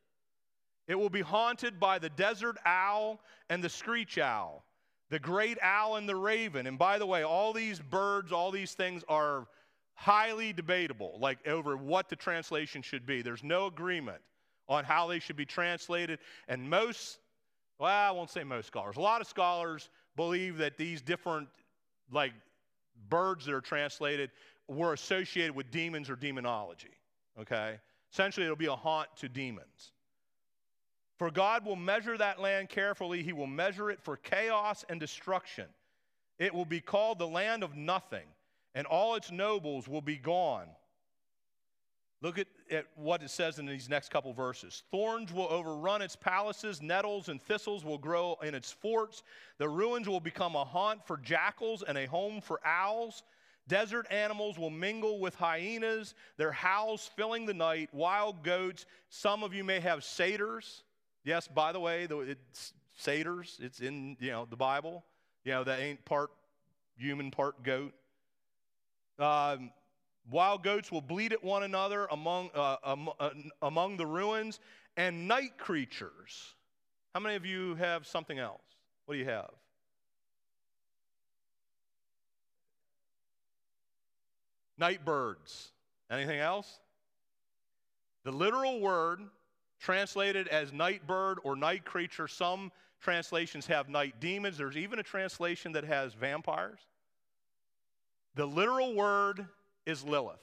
It 0.88 0.94
will 0.94 1.10
be 1.10 1.22
haunted 1.22 1.80
by 1.80 1.98
the 1.98 2.10
desert 2.10 2.58
owl 2.68 3.20
and 3.50 3.64
the 3.64 3.70
screech 3.70 4.20
owl, 4.20 4.64
the 5.10 5.18
great 5.18 5.58
owl 5.64 5.96
and 5.96 6.08
the 6.08 6.16
raven. 6.16 6.68
And 6.68 6.78
by 6.78 7.00
the 7.00 7.08
way, 7.08 7.24
all 7.24 7.52
these 7.52 7.80
birds, 7.80 8.32
all 8.32 8.52
these 8.52 8.74
things 8.74 9.04
are 9.10 9.48
highly 9.96 10.54
debatable, 10.54 11.18
like 11.20 11.46
over 11.48 11.78
what 11.78 12.10
the 12.10 12.16
translation 12.16 12.82
should 12.82 13.06
be. 13.06 13.22
There's 13.22 13.44
no 13.44 13.68
agreement 13.68 14.22
on 14.68 14.84
how 14.84 15.08
they 15.08 15.20
should 15.20 15.36
be 15.36 15.46
translated. 15.46 16.20
And 16.48 16.70
most, 16.70 17.20
well, 17.80 17.90
I 17.90 18.12
won't 18.12 18.30
say 18.30 18.44
most 18.44 18.68
scholars, 18.68 18.98
a 18.98 19.02
lot 19.02 19.22
of 19.22 19.28
scholars 19.28 19.90
believe 20.16 20.58
that 20.58 20.78
these 20.78 21.02
different, 21.02 21.48
like, 22.12 22.34
birds 23.10 23.46
that 23.46 23.54
are 23.54 23.62
translated 23.62 24.32
were 24.68 24.94
associated 24.94 25.56
with 25.56 25.70
demons 25.72 26.10
or 26.10 26.16
demonology. 26.16 26.92
Okay? 27.40 27.78
Essentially, 28.12 28.46
it'll 28.46 28.56
be 28.56 28.68
a 28.68 28.76
haunt 28.76 29.10
to 29.18 29.28
demons. 29.28 29.92
For 31.18 31.30
God 31.32 31.66
will 31.66 31.76
measure 31.76 32.18
that 32.18 32.40
land 32.40 32.70
carefully, 32.70 33.24
He 33.24 33.34
will 33.34 33.48
measure 33.48 33.90
it 33.90 34.02
for 34.02 34.18
chaos 34.18 34.84
and 34.90 35.00
destruction. 35.00 35.66
It 36.40 36.54
will 36.54 36.66
be 36.66 36.82
called 36.82 37.20
the 37.20 37.28
land 37.28 37.64
of 37.64 37.76
nothing 37.76 38.26
and 38.76 38.88
all 38.88 39.16
its 39.16 39.32
nobles 39.32 39.88
will 39.88 40.02
be 40.02 40.18
gone. 40.18 40.68
Look 42.22 42.38
at, 42.38 42.48
at 42.72 42.86
what 42.96 43.22
it 43.22 43.30
says 43.30 43.60
in 43.60 43.66
these 43.66 43.90
next 43.90 44.10
couple 44.10 44.32
verses. 44.32 44.84
Thorns 44.92 45.34
will 45.34 45.50
overrun 45.50 46.02
its 46.02 46.16
palaces, 46.16 46.82
nettles 46.82 47.28
and 47.28 47.42
thistles 47.42 47.84
will 47.84 47.98
grow 47.98 48.38
in 48.42 48.56
its 48.56 48.72
forts. 48.72 49.24
The 49.58 49.68
ruins 49.68 50.08
will 50.08 50.22
become 50.22 50.56
a 50.56 50.64
haunt 50.64 51.06
for 51.06 51.18
jackals 51.18 51.84
and 51.86 51.98
a 51.98 52.06
home 52.06 52.40
for 52.40 52.62
owls. 52.66 53.24
Desert 53.68 54.08
animals 54.10 54.58
will 54.58 54.70
mingle 54.70 55.20
with 55.20 55.36
hyenas, 55.36 56.16
their 56.38 56.52
howls 56.52 57.10
filling 57.16 57.46
the 57.46 57.54
night, 57.54 57.90
wild 57.94 58.42
goats. 58.42 58.86
Some 59.10 59.44
of 59.44 59.54
you 59.54 59.66
may 59.66 59.82
have 59.82 60.04
satyrs. 60.04 60.84
Yes, 61.26 61.48
by 61.48 61.74
the 61.74 61.80
way, 61.80 62.08
it's 62.10 62.74
satyrs. 62.96 63.60
It's 63.62 63.80
in 63.82 64.16
you 64.20 64.32
know 64.32 64.48
the 64.50 64.56
Bible. 64.56 65.04
You 65.44 65.54
know 65.54 65.64
that 65.66 65.80
ain't 65.80 66.04
part 66.06 66.32
human, 66.98 67.32
part 67.32 67.64
goat. 67.64 67.94
Um, 69.20 69.72
Wild 70.32 70.64
goats 70.64 70.92
will 70.92 71.02
bleed 71.02 71.34
at 71.34 71.44
one 71.44 71.64
another 71.64 72.08
among, 72.10 72.50
uh, 72.56 72.78
um, 72.84 73.10
uh, 73.20 73.32
among 73.62 73.98
the 73.98 74.06
ruins, 74.06 74.60
and 74.96 75.28
night 75.28 75.58
creatures. 75.58 76.56
How 77.14 77.20
many 77.20 77.36
of 77.36 77.46
you 77.46 77.76
have 77.76 78.08
something 78.08 78.40
else? 78.40 78.62
What 79.06 79.16
do 79.16 79.20
you 79.20 79.26
have? 79.26 79.52
Night 84.78 85.04
birds. 85.04 85.72
Anything 86.10 86.40
else? 86.40 86.80
The 88.24 88.32
literal 88.32 88.80
word 88.80 89.20
translated 89.80 90.48
as 90.48 90.72
night 90.72 91.06
bird 91.06 91.40
or 91.44 91.58
night 91.58 91.84
creature, 91.84 92.28
some 92.30 92.72
translations 93.02 93.68
have 93.68 93.90
night 93.90 94.16
demons. 94.22 94.58
There's 94.58 94.78
even 94.78 95.00
a 95.00 95.04
translation 95.04 95.74
that 95.74 95.84
has 95.84 96.14
vampires. 96.14 96.80
The 98.36 98.46
literal 98.46 98.96
word 98.96 99.46
is 99.86 100.04
Lilith. 100.04 100.40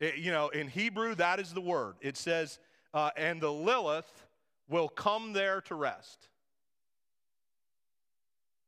It, 0.00 0.16
you 0.18 0.30
know, 0.30 0.48
in 0.50 0.68
Hebrew, 0.68 1.14
that 1.16 1.40
is 1.40 1.52
the 1.52 1.60
word. 1.60 1.96
It 2.00 2.16
says, 2.16 2.58
uh, 2.94 3.10
and 3.16 3.40
the 3.40 3.52
Lilith 3.52 4.26
will 4.68 4.88
come 4.88 5.32
there 5.32 5.60
to 5.62 5.74
rest. 5.74 6.28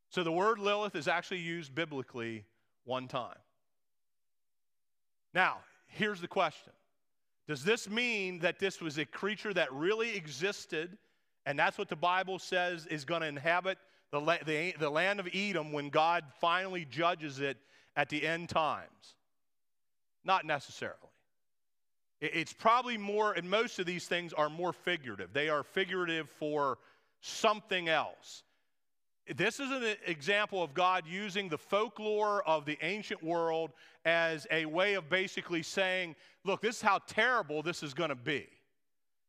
So 0.09 0.25
the 0.25 0.33
word 0.33 0.59
Lilith 0.59 0.97
is 0.97 1.07
actually 1.07 1.41
used 1.41 1.75
biblically 1.75 2.45
one 2.85 3.07
time. 3.07 3.37
Now, 5.33 5.59
here's 5.87 6.21
the 6.21 6.29
question 6.29 6.73
Does 7.47 7.63
this 7.63 7.89
mean 7.89 8.41
that 8.41 8.59
this 8.59 8.81
was 8.81 8.99
a 8.99 9.05
creature 9.05 9.55
that 9.55 9.73
really 9.73 10.17
existed, 10.17 10.99
and 11.47 11.57
that's 11.57 11.79
what 11.79 11.89
the 11.89 11.97
Bible 11.97 12.41
says 12.41 12.87
is 12.87 13.05
going 13.05 13.21
to 13.21 13.29
inhabit 13.29 13.79
the, 14.13 14.39
the, 14.45 14.75
the 14.79 14.91
land 14.91 15.21
of 15.21 15.29
Edom 15.33 15.73
when 15.73 15.89
God 15.89 16.25
finally 16.41 16.85
judges 16.85 17.41
it 17.41 17.57
at 17.97 18.09
the 18.09 18.27
end 18.27 18.49
times? 18.49 19.15
Not 20.25 20.45
necessarily. 20.45 20.97
It's 22.21 22.53
probably 22.53 22.99
more, 22.99 23.33
and 23.33 23.49
most 23.49 23.79
of 23.79 23.87
these 23.87 24.07
things 24.07 24.33
are 24.35 24.51
more 24.51 24.75
figurative. 24.75 25.33
They 25.33 25.49
are 25.49 25.63
figurative 25.63 26.29
for 26.29 26.79
something 27.23 27.89
else. 27.89 28.43
This 29.37 29.61
is 29.61 29.71
an 29.71 29.97
example 30.07 30.63
of 30.63 30.75
God 30.75 31.05
using 31.07 31.49
the 31.49 31.57
folklore 31.57 32.47
of 32.47 32.67
the 32.67 32.77
ancient 32.83 33.23
world 33.23 33.71
as 34.05 34.47
a 34.51 34.67
way 34.67 34.95
of 34.95 35.09
basically 35.09 35.63
saying, 35.63 36.17
look, 36.45 36.61
this 36.61 36.77
is 36.77 36.83
how 36.83 36.99
terrible 37.07 37.63
this 37.63 37.83
is 37.83 37.95
going 37.95 38.09
to 38.09 38.17
be. 38.17 38.49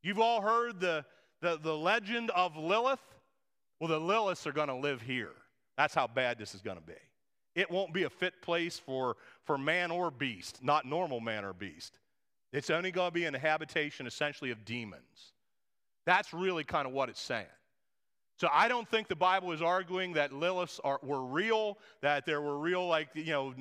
You've 0.02 0.20
all 0.20 0.42
heard 0.42 0.80
the, 0.80 1.06
the, 1.42 1.60
the 1.62 1.76
legend 1.76 2.32
of 2.32 2.58
Lilith? 2.58 3.00
Well, 3.82 3.88
the 3.88 4.00
Liliths 4.00 4.46
are 4.46 4.52
going 4.52 4.68
to 4.68 4.76
live 4.76 5.02
here. 5.02 5.32
That's 5.76 5.96
how 5.96 6.06
bad 6.06 6.38
this 6.38 6.54
is 6.54 6.62
going 6.62 6.78
to 6.78 6.84
be. 6.84 6.94
It 7.56 7.72
won't 7.72 7.94
be 7.94 8.04
a 8.04 8.12
fit 8.12 8.40
place 8.44 8.78
for, 8.78 9.18
for 9.44 9.58
man 9.58 9.90
or 9.90 10.12
beast, 10.12 10.60
not 10.64 10.86
normal 10.86 11.20
man 11.20 11.44
or 11.44 11.52
beast. 11.52 11.98
It's 12.54 12.70
only 12.70 12.92
going 12.92 13.08
to 13.08 13.14
be 13.14 13.26
an 13.26 13.34
habitation 13.34 14.06
essentially 14.06 14.52
of 14.52 14.64
demons. 14.66 15.34
That's 16.06 16.32
really 16.32 16.64
kind 16.64 16.86
of 16.86 16.94
what 16.94 17.10
it's 17.10 17.20
saying. 17.20 17.48
So 18.38 18.50
I 18.54 18.68
don't 18.68 18.88
think 18.88 19.08
the 19.08 19.16
Bible 19.16 19.52
is 19.52 19.64
arguing 19.64 20.14
that 20.14 20.30
Liliths 20.30 20.80
are, 20.84 21.00
were 21.02 21.24
real, 21.24 21.80
that 22.02 22.28
there 22.28 22.40
were 22.40 22.60
real, 22.60 22.88
like, 22.88 23.10
you 23.16 23.32
know, 23.32 23.56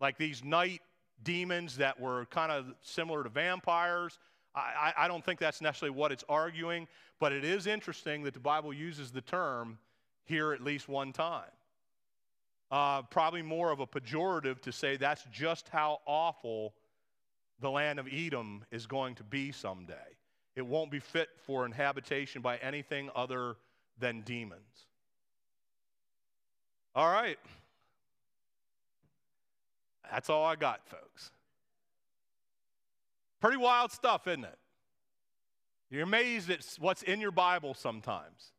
like 0.00 0.16
these 0.16 0.44
night 0.44 0.80
demons 1.24 1.78
that 1.78 1.98
were 1.98 2.26
kind 2.26 2.52
of 2.52 2.66
similar 2.82 3.24
to 3.24 3.30
vampires. 3.30 4.16
I, 4.54 4.92
I 4.96 5.08
don't 5.08 5.24
think 5.24 5.40
that's 5.40 5.60
necessarily 5.60 5.96
what 5.96 6.12
it's 6.12 6.22
arguing, 6.28 6.86
but 7.24 7.32
it 7.32 7.42
is 7.42 7.66
interesting 7.66 8.22
that 8.24 8.34
the 8.34 8.38
Bible 8.38 8.70
uses 8.70 9.10
the 9.10 9.22
term 9.22 9.78
here 10.26 10.52
at 10.52 10.60
least 10.60 10.90
one 10.90 11.10
time 11.10 11.48
uh, 12.70 13.00
probably 13.00 13.40
more 13.40 13.70
of 13.70 13.80
a 13.80 13.86
pejorative 13.86 14.60
to 14.60 14.70
say 14.70 14.98
that's 14.98 15.24
just 15.32 15.70
how 15.70 16.00
awful 16.04 16.74
the 17.60 17.70
land 17.70 17.98
of 17.98 18.06
Edom 18.12 18.62
is 18.70 18.84
going 18.84 19.14
to 19.14 19.24
be 19.24 19.50
someday. 19.52 19.94
It 20.54 20.66
won't 20.66 20.90
be 20.90 20.98
fit 20.98 21.30
for 21.46 21.64
inhabitation 21.64 22.42
by 22.42 22.58
anything 22.58 23.08
other 23.16 23.56
than 23.98 24.20
demons. 24.20 24.86
All 26.94 27.10
right. 27.10 27.38
That's 30.10 30.28
all 30.28 30.44
I 30.44 30.56
got, 30.56 30.86
folks. 30.86 31.30
Pretty 33.40 33.56
wild 33.56 33.92
stuff, 33.92 34.26
isn't 34.26 34.44
it? 34.44 34.58
You're 35.94 36.02
amazed 36.02 36.50
at 36.50 36.66
what's 36.80 37.02
in 37.02 37.20
your 37.20 37.30
Bible 37.30 37.72
sometimes. 37.72 38.50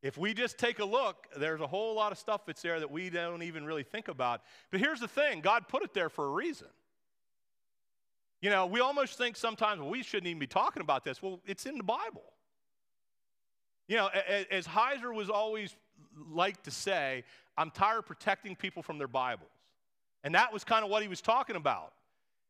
If 0.00 0.16
we 0.16 0.32
just 0.32 0.58
take 0.58 0.78
a 0.78 0.84
look, 0.84 1.26
there's 1.36 1.60
a 1.60 1.66
whole 1.66 1.96
lot 1.96 2.12
of 2.12 2.18
stuff 2.18 2.46
that's 2.46 2.62
there 2.62 2.78
that 2.78 2.90
we 2.90 3.10
don't 3.10 3.42
even 3.42 3.64
really 3.64 3.82
think 3.82 4.06
about. 4.06 4.42
But 4.70 4.78
here's 4.78 5.00
the 5.00 5.08
thing 5.08 5.40
God 5.40 5.66
put 5.66 5.82
it 5.82 5.92
there 5.92 6.08
for 6.08 6.26
a 6.26 6.30
reason. 6.30 6.68
You 8.40 8.50
know, 8.50 8.66
we 8.66 8.78
almost 8.78 9.18
think 9.18 9.36
sometimes, 9.36 9.80
well, 9.80 9.90
we 9.90 10.04
shouldn't 10.04 10.28
even 10.28 10.38
be 10.38 10.46
talking 10.46 10.82
about 10.82 11.02
this. 11.02 11.20
Well, 11.20 11.40
it's 11.46 11.66
in 11.66 11.78
the 11.78 11.82
Bible. 11.82 12.22
You 13.88 13.96
know, 13.96 14.08
as 14.50 14.64
Heiser 14.64 15.12
was 15.12 15.30
always 15.30 15.74
like 16.30 16.62
to 16.62 16.70
say, 16.70 17.24
I'm 17.58 17.72
tired 17.72 17.98
of 17.98 18.06
protecting 18.06 18.54
people 18.54 18.84
from 18.84 18.98
their 18.98 19.08
Bibles. 19.08 19.50
And 20.22 20.34
that 20.36 20.52
was 20.52 20.62
kind 20.62 20.84
of 20.84 20.90
what 20.90 21.02
he 21.02 21.08
was 21.08 21.20
talking 21.20 21.56
about. 21.56 21.92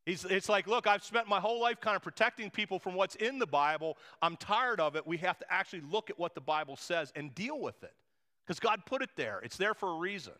He's, 0.04 0.24
it's 0.26 0.50
like, 0.50 0.66
look, 0.66 0.86
I've 0.86 1.02
spent 1.02 1.28
my 1.28 1.40
whole 1.40 1.60
life 1.60 1.80
kind 1.80 1.96
of 1.96 2.02
protecting 2.02 2.50
people 2.50 2.78
from 2.78 2.94
what's 2.94 3.14
in 3.14 3.38
the 3.38 3.46
Bible. 3.46 3.96
I'm 4.20 4.36
tired 4.36 4.78
of 4.78 4.96
it. 4.96 5.06
We 5.06 5.16
have 5.18 5.38
to 5.38 5.46
actually 5.50 5.82
look 5.90 6.10
at 6.10 6.18
what 6.18 6.34
the 6.34 6.42
Bible 6.42 6.76
says 6.76 7.12
and 7.16 7.34
deal 7.34 7.58
with 7.58 7.82
it 7.82 7.94
because 8.44 8.60
God 8.60 8.84
put 8.84 9.00
it 9.00 9.10
there. 9.16 9.40
It's 9.42 9.56
there 9.56 9.72
for 9.72 9.90
a 9.90 9.98
reason. 9.98 10.34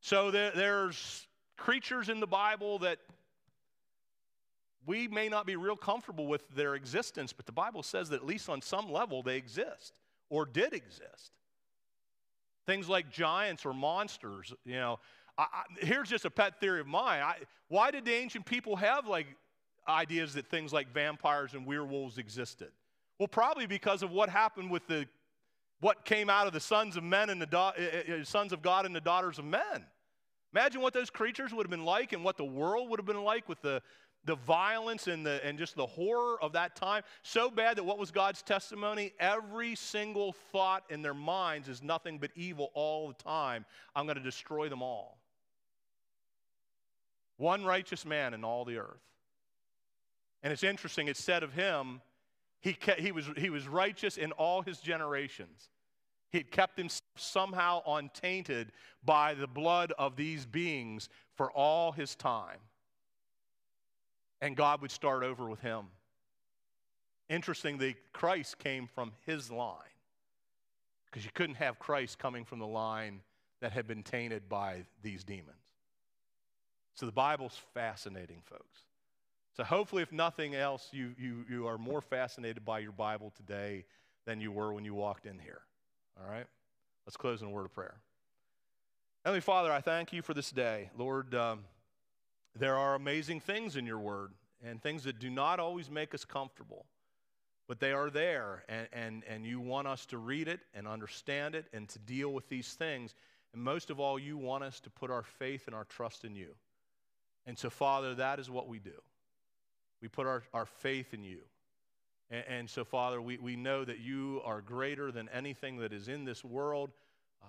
So 0.00 0.30
there, 0.30 0.52
there's 0.54 1.26
creatures 1.58 2.08
in 2.08 2.20
the 2.20 2.26
Bible 2.26 2.78
that 2.78 2.98
we 4.86 5.08
may 5.08 5.28
not 5.28 5.46
be 5.46 5.56
real 5.56 5.76
comfortable 5.76 6.26
with 6.26 6.48
their 6.54 6.76
existence, 6.76 7.32
but 7.32 7.44
the 7.44 7.52
Bible 7.52 7.82
says 7.82 8.08
that 8.10 8.16
at 8.16 8.26
least 8.26 8.48
on 8.48 8.62
some 8.62 8.90
level 8.90 9.22
they 9.22 9.36
exist 9.36 9.98
or 10.30 10.46
did 10.46 10.72
exist. 10.72 11.32
Things 12.66 12.88
like 12.88 13.10
giants 13.10 13.66
or 13.66 13.74
monsters, 13.74 14.54
you 14.64 14.76
know, 14.76 14.98
I, 15.38 15.46
here's 15.78 16.08
just 16.08 16.24
a 16.24 16.30
pet 16.30 16.60
theory 16.60 16.80
of 16.80 16.86
mine. 16.86 17.22
I, 17.22 17.36
why 17.68 17.90
did 17.90 18.04
the 18.04 18.14
ancient 18.14 18.46
people 18.46 18.76
have 18.76 19.06
like 19.06 19.26
ideas 19.88 20.34
that 20.34 20.46
things 20.46 20.72
like 20.72 20.92
vampires 20.92 21.54
and 21.54 21.66
werewolves 21.66 22.18
existed? 22.18 22.70
Well, 23.18 23.28
probably 23.28 23.66
because 23.66 24.02
of 24.02 24.10
what 24.10 24.28
happened 24.28 24.70
with 24.70 24.86
the 24.86 25.06
what 25.80 26.04
came 26.04 26.30
out 26.30 26.46
of 26.46 26.52
the 26.52 26.60
sons 26.60 26.96
of 26.96 27.04
men 27.04 27.28
and 27.28 27.40
the 27.40 27.46
da- 27.46 27.72
uh, 27.72 28.24
sons 28.24 28.52
of 28.52 28.62
God 28.62 28.86
and 28.86 28.96
the 28.96 29.00
daughters 29.00 29.38
of 29.38 29.44
men. 29.44 29.84
Imagine 30.54 30.80
what 30.80 30.94
those 30.94 31.10
creatures 31.10 31.52
would 31.52 31.66
have 31.66 31.70
been 31.70 31.84
like 31.84 32.14
and 32.14 32.24
what 32.24 32.38
the 32.38 32.44
world 32.44 32.88
would 32.88 32.98
have 32.98 33.06
been 33.06 33.22
like 33.22 33.46
with 33.46 33.60
the, 33.60 33.82
the 34.24 34.36
violence 34.36 35.06
and, 35.06 35.24
the, 35.26 35.44
and 35.44 35.58
just 35.58 35.76
the 35.76 35.84
horror 35.84 36.42
of 36.42 36.52
that 36.52 36.76
time. 36.76 37.02
So 37.22 37.50
bad 37.50 37.76
that 37.76 37.84
what 37.84 37.98
was 37.98 38.10
God's 38.10 38.40
testimony? 38.40 39.12
Every 39.20 39.74
single 39.74 40.32
thought 40.50 40.84
in 40.88 41.02
their 41.02 41.14
minds 41.14 41.68
is 41.68 41.82
nothing 41.82 42.18
but 42.18 42.30
evil 42.34 42.70
all 42.72 43.08
the 43.08 43.22
time. 43.22 43.66
I'm 43.94 44.06
going 44.06 44.16
to 44.16 44.22
destroy 44.22 44.70
them 44.70 44.82
all. 44.82 45.18
One 47.36 47.64
righteous 47.64 48.04
man 48.04 48.34
in 48.34 48.44
all 48.44 48.64
the 48.64 48.78
earth. 48.78 49.02
And 50.42 50.52
it's 50.52 50.64
interesting, 50.64 51.08
it 51.08 51.16
said 51.16 51.42
of 51.42 51.52
him, 51.52 52.00
he, 52.60 52.72
kept, 52.72 53.00
he, 53.00 53.12
was, 53.12 53.26
he 53.36 53.50
was 53.50 53.68
righteous 53.68 54.16
in 54.16 54.32
all 54.32 54.62
his 54.62 54.78
generations. 54.78 55.70
He 56.30 56.38
had 56.38 56.50
kept 56.50 56.78
himself 56.78 57.02
somehow 57.16 57.82
untainted 57.86 58.72
by 59.04 59.34
the 59.34 59.46
blood 59.46 59.92
of 59.98 60.16
these 60.16 60.46
beings 60.46 61.08
for 61.34 61.50
all 61.50 61.92
his 61.92 62.14
time. 62.14 62.58
And 64.40 64.56
God 64.56 64.82
would 64.82 64.90
start 64.90 65.22
over 65.22 65.48
with 65.48 65.60
him. 65.60 65.86
Interestingly, 67.28 67.96
Christ 68.12 68.58
came 68.58 68.86
from 68.86 69.12
his 69.24 69.50
line 69.50 69.76
because 71.06 71.24
you 71.24 71.30
couldn't 71.34 71.56
have 71.56 71.78
Christ 71.78 72.18
coming 72.18 72.44
from 72.44 72.58
the 72.58 72.66
line 72.66 73.20
that 73.60 73.72
had 73.72 73.86
been 73.86 74.02
tainted 74.02 74.48
by 74.48 74.84
these 75.02 75.24
demons. 75.24 75.65
So 76.96 77.06
the 77.06 77.12
Bible's 77.12 77.56
fascinating, 77.72 78.42
folks. 78.44 78.80
So 79.56 79.62
hopefully, 79.62 80.02
if 80.02 80.10
nothing 80.10 80.54
else, 80.54 80.88
you, 80.92 81.14
you, 81.18 81.44
you 81.48 81.66
are 81.68 81.78
more 81.78 82.00
fascinated 82.00 82.64
by 82.64 82.80
your 82.80 82.92
Bible 82.92 83.32
today 83.36 83.84
than 84.24 84.40
you 84.40 84.50
were 84.50 84.72
when 84.72 84.84
you 84.84 84.94
walked 84.94 85.24
in 85.24 85.38
here. 85.38 85.60
All 86.20 86.28
right? 86.28 86.46
Let's 87.06 87.16
close 87.16 87.40
in 87.40 87.48
a 87.48 87.50
word 87.50 87.66
of 87.66 87.72
prayer. 87.72 87.94
Heavenly 89.24 89.40
Father, 89.40 89.72
I 89.72 89.80
thank 89.80 90.12
you 90.12 90.20
for 90.20 90.34
this 90.34 90.50
day. 90.50 90.90
Lord, 90.98 91.34
um, 91.34 91.60
There 92.58 92.76
are 92.76 92.94
amazing 92.94 93.40
things 93.40 93.76
in 93.76 93.84
your 93.84 93.98
word 93.98 94.32
and 94.64 94.82
things 94.82 95.04
that 95.04 95.18
do 95.18 95.28
not 95.28 95.60
always 95.60 95.90
make 95.90 96.14
us 96.14 96.24
comfortable, 96.24 96.86
but 97.68 97.80
they 97.80 97.92
are 97.92 98.08
there, 98.08 98.64
and, 98.68 98.88
and, 98.92 99.24
and 99.28 99.44
you 99.44 99.60
want 99.60 99.86
us 99.86 100.06
to 100.06 100.18
read 100.18 100.48
it 100.48 100.60
and 100.72 100.88
understand 100.88 101.54
it 101.54 101.66
and 101.74 101.86
to 101.90 101.98
deal 101.98 102.32
with 102.32 102.48
these 102.48 102.72
things. 102.72 103.14
And 103.52 103.62
most 103.62 103.90
of 103.90 104.00
all, 104.00 104.18
you 104.18 104.38
want 104.38 104.64
us 104.64 104.80
to 104.80 104.90
put 104.90 105.10
our 105.10 105.22
faith 105.22 105.66
and 105.66 105.74
our 105.74 105.84
trust 105.84 106.24
in 106.24 106.34
you. 106.34 106.54
And 107.46 107.58
so, 107.58 107.70
Father, 107.70 108.14
that 108.16 108.40
is 108.40 108.50
what 108.50 108.68
we 108.68 108.78
do. 108.78 109.00
We 110.02 110.08
put 110.08 110.26
our, 110.26 110.42
our 110.52 110.66
faith 110.66 111.14
in 111.14 111.22
you. 111.22 111.38
And, 112.30 112.44
and 112.48 112.70
so, 112.70 112.84
Father, 112.84 113.20
we, 113.22 113.38
we 113.38 113.56
know 113.56 113.84
that 113.84 114.00
you 114.00 114.40
are 114.44 114.60
greater 114.60 115.12
than 115.12 115.28
anything 115.28 115.78
that 115.78 115.92
is 115.92 116.08
in 116.08 116.24
this 116.24 116.44
world, 116.44 116.90
uh, 117.42 117.46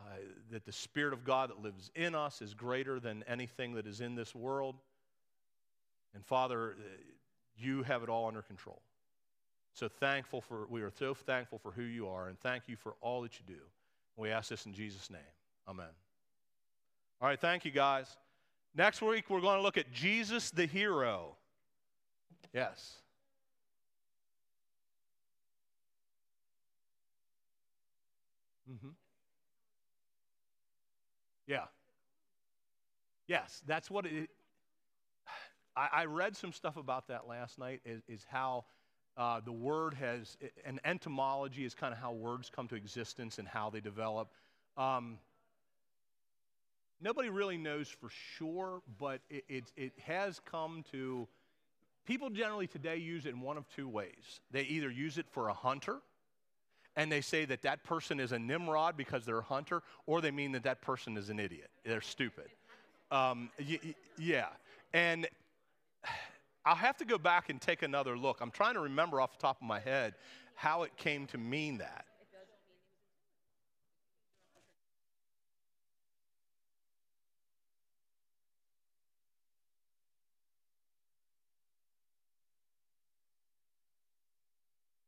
that 0.52 0.66
the 0.66 0.72
Spirit 0.72 1.14
of 1.14 1.26
God 1.26 1.50
that 1.50 1.62
lives 1.62 1.92
in 1.96 2.16
us 2.16 2.42
is 2.42 2.54
greater 2.54 3.00
than 3.00 3.24
anything 3.28 3.74
that 3.76 3.88
is 3.88 4.02
in 4.02 4.16
this 4.16 4.36
world. 4.36 4.76
And 6.14 6.24
Father, 6.26 6.72
uh, 6.72 6.84
you 7.58 7.84
have 7.84 8.04
it 8.04 8.10
all 8.10 8.28
under 8.28 8.42
control. 8.42 8.82
So 9.74 9.88
thankful 9.88 10.42
for, 10.42 10.66
we 10.70 10.82
are 10.82 10.92
so 10.98 11.14
thankful 11.14 11.60
for 11.60 11.72
who 11.72 11.84
you 11.84 12.08
are, 12.08 12.28
and 12.28 12.40
thank 12.40 12.64
you 12.68 12.76
for 12.76 12.96
all 13.02 13.22
that 13.22 13.40
you 13.40 13.46
do. 13.46 13.62
We 14.16 14.32
ask 14.32 14.50
this 14.50 14.66
in 14.66 14.74
Jesus' 14.74 15.10
name. 15.10 15.20
Amen. 15.68 15.86
All 17.22 17.28
right, 17.28 17.40
thank 17.40 17.66
you 17.66 17.72
guys. 17.72 18.18
Next 18.78 19.02
week, 19.02 19.26
we're 19.28 19.42
going 19.42 19.58
to 19.58 19.64
look 19.64 19.76
at 19.76 19.92
Jesus 19.92 20.52
the 20.52 20.68
hero. 20.68 21.36
Yes. 22.54 22.98
Mm-hmm. 28.72 28.90
Yeah. 31.48 31.64
Yes, 33.28 33.64
that's 33.66 33.90
what 33.90 34.06
it. 34.06 34.30
I, 35.76 35.90
I 35.92 36.06
read 36.06 36.38
some 36.38 36.52
stuff 36.52 36.78
about 36.78 37.08
that 37.08 37.28
last 37.28 37.58
night. 37.58 37.82
Is, 37.84 38.04
is 38.08 38.28
how 38.30 38.66
uh, 39.18 39.42
the 39.44 39.52
word 39.52 39.96
has 39.96 40.38
an 40.66 40.80
etymology 40.86 41.66
is 41.66 41.74
kind 41.74 41.94
of 41.94 42.00
how 42.00 42.12
words 42.12 42.52
come 42.56 42.68
to 42.68 42.76
existence 42.76 43.40
and 43.40 43.48
how 43.48 43.72
they 43.72 43.80
develop. 43.80 44.30
Um, 44.78 45.18
nobody 47.02 47.30
really 47.30 47.58
knows 47.58 47.88
for 47.88 48.10
sure, 48.38 48.82
but 49.00 49.22
it, 49.30 49.44
it, 49.48 49.72
it 49.76 49.94
has 50.06 50.40
come 50.50 50.84
to. 50.92 51.28
People 52.06 52.30
generally 52.30 52.68
today 52.68 52.98
use 52.98 53.26
it 53.26 53.30
in 53.30 53.42
one 53.42 53.58
of 53.58 53.68
two 53.76 53.88
ways. 53.90 54.40
They 54.52 54.62
either 54.64 54.90
use 54.90 55.18
it 55.18 55.26
for 55.30 55.50
a 55.50 55.54
hunter, 55.54 55.98
and 56.96 57.12
they 57.12 57.22
say 57.22 57.44
that 57.46 57.62
that 57.64 57.84
person 57.84 58.20
is 58.20 58.32
a 58.32 58.40
Nimrod 58.40 58.96
because 58.96 59.26
they're 59.26 59.40
a 59.40 59.44
hunter, 59.44 59.84
or 60.06 60.22
they 60.22 60.32
mean 60.32 60.54
that 60.54 60.64
that 60.64 60.82
person 60.82 61.18
is 61.18 61.30
an 61.30 61.40
idiot. 61.40 61.70
They're 61.86 62.02
stupid. 62.02 62.48
Um, 63.12 63.50
y- 63.60 63.80
y- 63.84 63.96
yeah. 64.18 64.48
And 64.94 65.28
I'll 66.66 66.76
have 66.76 66.98
to 66.98 67.06
go 67.06 67.18
back 67.18 67.50
and 67.50 67.62
take 67.62 67.82
another 67.82 68.18
look. 68.18 68.40
I'm 68.42 68.52
trying 68.52 68.74
to 68.76 68.82
remember 68.82 69.22
off 69.22 69.34
the 69.38 69.42
top 69.42 69.62
of 69.62 69.68
my 69.68 69.80
head 69.80 70.16
how 70.56 70.84
it 70.84 70.96
came 70.98 71.26
to 71.28 71.38
mean 71.38 71.78
that. 71.78 72.06